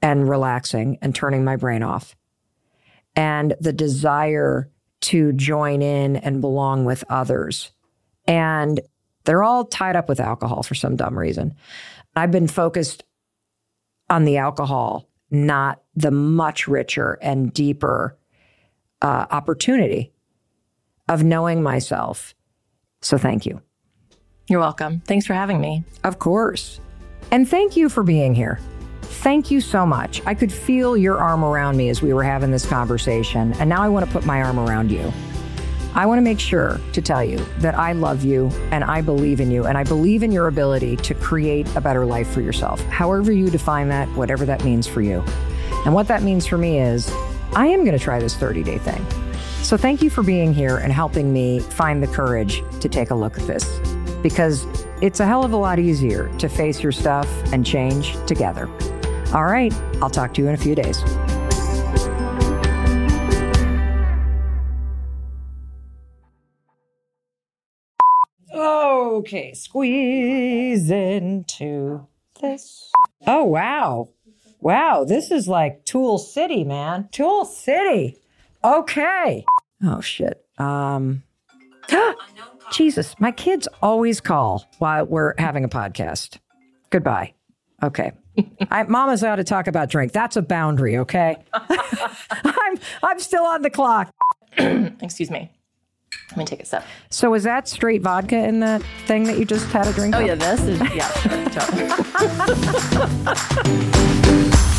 and 0.01 0.27
relaxing 0.29 0.97
and 1.01 1.13
turning 1.13 1.43
my 1.43 1.55
brain 1.57 1.83
off. 1.83 2.15
and 3.15 3.55
the 3.59 3.73
desire 3.73 4.71
to 5.01 5.33
join 5.33 5.81
in 5.81 6.15
and 6.15 6.41
belong 6.41 6.85
with 6.85 7.03
others. 7.09 7.71
And 8.27 8.79
they're 9.23 9.43
all 9.43 9.65
tied 9.65 9.95
up 9.95 10.09
with 10.09 10.19
alcohol 10.19 10.63
for 10.63 10.75
some 10.75 10.95
dumb 10.95 11.17
reason. 11.17 11.55
I've 12.15 12.31
been 12.31 12.47
focused 12.47 13.03
on 14.09 14.25
the 14.25 14.37
alcohol, 14.37 15.07
not 15.29 15.81
the 15.95 16.11
much 16.11 16.67
richer 16.67 17.17
and 17.21 17.53
deeper 17.53 18.17
uh, 19.01 19.25
opportunity 19.31 20.11
of 21.07 21.23
knowing 21.23 21.63
myself. 21.63 22.35
So 23.01 23.17
thank 23.17 23.45
you. 23.45 23.61
You're 24.47 24.59
welcome. 24.59 25.01
Thanks 25.01 25.25
for 25.25 25.33
having 25.33 25.61
me. 25.61 25.83
Of 26.03 26.19
course. 26.19 26.79
And 27.31 27.47
thank 27.47 27.77
you 27.77 27.89
for 27.89 28.03
being 28.03 28.35
here. 28.35 28.59
Thank 29.01 29.51
you 29.51 29.61
so 29.61 29.85
much. 29.85 30.21
I 30.25 30.33
could 30.33 30.51
feel 30.51 30.97
your 30.97 31.17
arm 31.17 31.43
around 31.43 31.77
me 31.77 31.89
as 31.89 32.01
we 32.01 32.13
were 32.13 32.23
having 32.23 32.51
this 32.51 32.65
conversation, 32.65 33.53
and 33.53 33.69
now 33.69 33.81
I 33.81 33.89
want 33.89 34.05
to 34.05 34.11
put 34.11 34.25
my 34.25 34.41
arm 34.41 34.59
around 34.59 34.91
you. 34.91 35.11
I 35.93 36.05
want 36.05 36.19
to 36.19 36.21
make 36.21 36.39
sure 36.39 36.79
to 36.93 37.01
tell 37.01 37.23
you 37.23 37.37
that 37.59 37.75
I 37.75 37.91
love 37.91 38.23
you 38.23 38.47
and 38.71 38.83
I 38.83 39.01
believe 39.01 39.41
in 39.41 39.51
you 39.51 39.65
and 39.65 39.77
I 39.77 39.83
believe 39.83 40.23
in 40.23 40.31
your 40.31 40.47
ability 40.47 40.95
to 40.97 41.13
create 41.13 41.67
a 41.75 41.81
better 41.81 42.05
life 42.05 42.29
for 42.29 42.41
yourself, 42.41 42.81
however 42.85 43.31
you 43.31 43.49
define 43.49 43.89
that, 43.89 44.07
whatever 44.09 44.45
that 44.45 44.63
means 44.63 44.87
for 44.87 45.01
you. 45.01 45.23
And 45.85 45.93
what 45.93 46.07
that 46.07 46.23
means 46.23 46.47
for 46.47 46.57
me 46.57 46.79
is 46.79 47.11
I 47.53 47.67
am 47.67 47.83
going 47.83 47.97
to 47.97 48.03
try 48.03 48.19
this 48.19 48.35
30 48.35 48.63
day 48.63 48.77
thing. 48.77 49.05
So 49.63 49.75
thank 49.75 50.01
you 50.01 50.09
for 50.09 50.23
being 50.23 50.53
here 50.53 50.77
and 50.77 50.93
helping 50.93 51.33
me 51.33 51.59
find 51.59 52.01
the 52.01 52.07
courage 52.07 52.63
to 52.79 52.87
take 52.87 53.11
a 53.11 53.15
look 53.15 53.37
at 53.37 53.45
this 53.45 53.79
because 54.23 54.65
it's 55.01 55.19
a 55.19 55.25
hell 55.25 55.43
of 55.43 55.51
a 55.51 55.57
lot 55.57 55.77
easier 55.77 56.29
to 56.37 56.47
face 56.47 56.81
your 56.81 56.91
stuff 56.91 57.27
and 57.51 57.65
change 57.65 58.15
together. 58.25 58.67
All 59.33 59.45
right, 59.45 59.73
I'll 60.01 60.09
talk 60.09 60.33
to 60.35 60.41
you 60.41 60.47
in 60.47 60.53
a 60.53 60.57
few 60.57 60.75
days. 60.75 61.03
Okay, 69.21 69.53
squeeze 69.53 70.89
into 70.89 72.07
this. 72.41 72.91
Oh, 73.27 73.43
wow. 73.43 74.09
Wow, 74.61 75.03
this 75.03 75.29
is 75.29 75.47
like 75.47 75.85
Tool 75.85 76.17
City, 76.17 76.63
man. 76.63 77.07
Tool 77.11 77.45
City. 77.45 78.17
Okay. 78.63 79.45
Oh, 79.83 80.01
shit. 80.01 80.43
Um, 80.57 81.21
Jesus, 82.71 83.15
my 83.19 83.31
kids 83.31 83.67
always 83.83 84.21
call 84.21 84.65
while 84.79 85.05
we're 85.05 85.35
having 85.37 85.63
a 85.63 85.69
podcast. 85.69 86.39
Goodbye. 86.89 87.35
Okay. 87.83 88.13
I, 88.71 88.85
Mama's 88.85 89.23
out 89.23 89.35
to 89.35 89.43
talk 89.43 89.67
about 89.67 89.91
drink. 89.91 90.13
That's 90.13 90.35
a 90.35 90.41
boundary, 90.41 90.97
okay? 90.97 91.35
I'm 91.53 92.79
I'm 93.03 93.19
still 93.19 93.43
on 93.43 93.61
the 93.61 93.69
clock. 93.69 94.11
Excuse 94.57 95.29
me. 95.29 95.51
Let 96.31 96.37
me 96.37 96.45
take 96.45 96.61
a 96.61 96.65
sip. 96.65 96.83
So 97.09 97.33
is 97.33 97.43
that 97.43 97.67
straight 97.67 98.01
vodka 98.01 98.37
in 98.37 98.61
that 98.61 98.81
thing 99.05 99.25
that 99.25 99.37
you 99.37 99.45
just 99.45 99.65
had 99.67 99.87
a 99.87 99.93
drink? 99.93 100.15
Oh 100.15 100.19
of? 100.19 100.27
yeah, 100.27 100.35
this 100.35 100.61
is 100.61 100.79
yeah. 100.95 101.07
totally. 101.51 101.87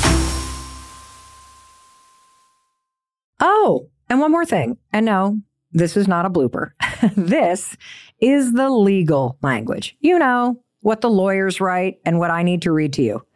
Oh, 3.44 3.90
and 4.08 4.20
one 4.20 4.30
more 4.30 4.46
thing. 4.46 4.78
And 4.92 5.04
no, 5.04 5.40
this 5.72 5.96
is 5.96 6.06
not 6.06 6.24
a 6.24 6.30
blooper. 6.30 6.70
this 7.16 7.76
is 8.20 8.52
the 8.52 8.70
legal 8.70 9.36
language. 9.42 9.96
You 9.98 10.16
know, 10.16 10.62
what 10.80 11.00
the 11.00 11.10
lawyers 11.10 11.60
write 11.60 11.98
and 12.04 12.20
what 12.20 12.30
I 12.30 12.44
need 12.44 12.62
to 12.62 12.72
read 12.72 12.92
to 12.94 13.02
you. 13.02 13.26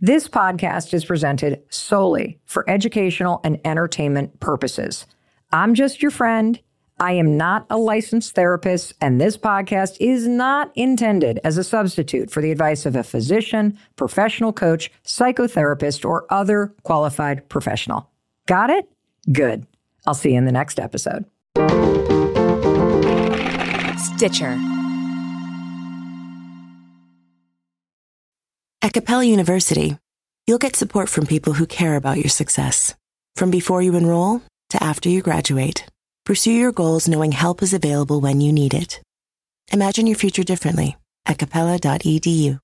This 0.00 0.28
podcast 0.28 0.94
is 0.94 1.04
presented 1.04 1.60
solely 1.70 2.38
for 2.44 2.70
educational 2.70 3.40
and 3.42 3.60
entertainment 3.64 4.38
purposes. 4.38 5.06
I'm 5.50 5.74
just 5.74 6.02
your 6.02 6.12
friend. 6.12 6.60
I 7.00 7.12
am 7.12 7.36
not 7.36 7.64
a 7.70 7.78
licensed 7.78 8.34
therapist, 8.34 8.92
and 9.00 9.20
this 9.20 9.36
podcast 9.36 9.98
is 10.00 10.26
not 10.26 10.72
intended 10.74 11.38
as 11.44 11.56
a 11.56 11.62
substitute 11.62 12.28
for 12.28 12.42
the 12.42 12.50
advice 12.50 12.86
of 12.86 12.96
a 12.96 13.04
physician, 13.04 13.78
professional 13.94 14.52
coach, 14.52 14.90
psychotherapist, 15.04 16.04
or 16.04 16.26
other 16.28 16.74
qualified 16.82 17.48
professional. 17.48 18.10
Got 18.46 18.70
it? 18.70 18.88
Good. 19.30 19.66
I'll 20.06 20.14
see 20.14 20.32
you 20.32 20.38
in 20.38 20.44
the 20.44 20.52
next 20.52 20.80
episode. 20.80 21.24
Stitcher. 23.98 24.58
At 28.82 28.92
Capella 28.92 29.24
University, 29.24 29.98
you'll 30.48 30.58
get 30.58 30.74
support 30.74 31.08
from 31.08 31.26
people 31.26 31.52
who 31.52 31.66
care 31.66 31.94
about 31.94 32.16
your 32.16 32.30
success. 32.30 32.94
From 33.36 33.52
before 33.52 33.82
you 33.82 33.94
enroll 33.94 34.42
to 34.70 34.82
after 34.82 35.08
you 35.08 35.22
graduate, 35.22 35.84
pursue 36.28 36.52
your 36.52 36.72
goals 36.72 37.08
knowing 37.08 37.32
help 37.32 37.62
is 37.62 37.72
available 37.72 38.20
when 38.20 38.42
you 38.42 38.52
need 38.52 38.74
it. 38.74 39.00
Imagine 39.72 40.06
your 40.06 40.14
future 40.14 40.42
differently 40.42 40.94
at 41.24 41.38
capella.edu. 41.38 42.58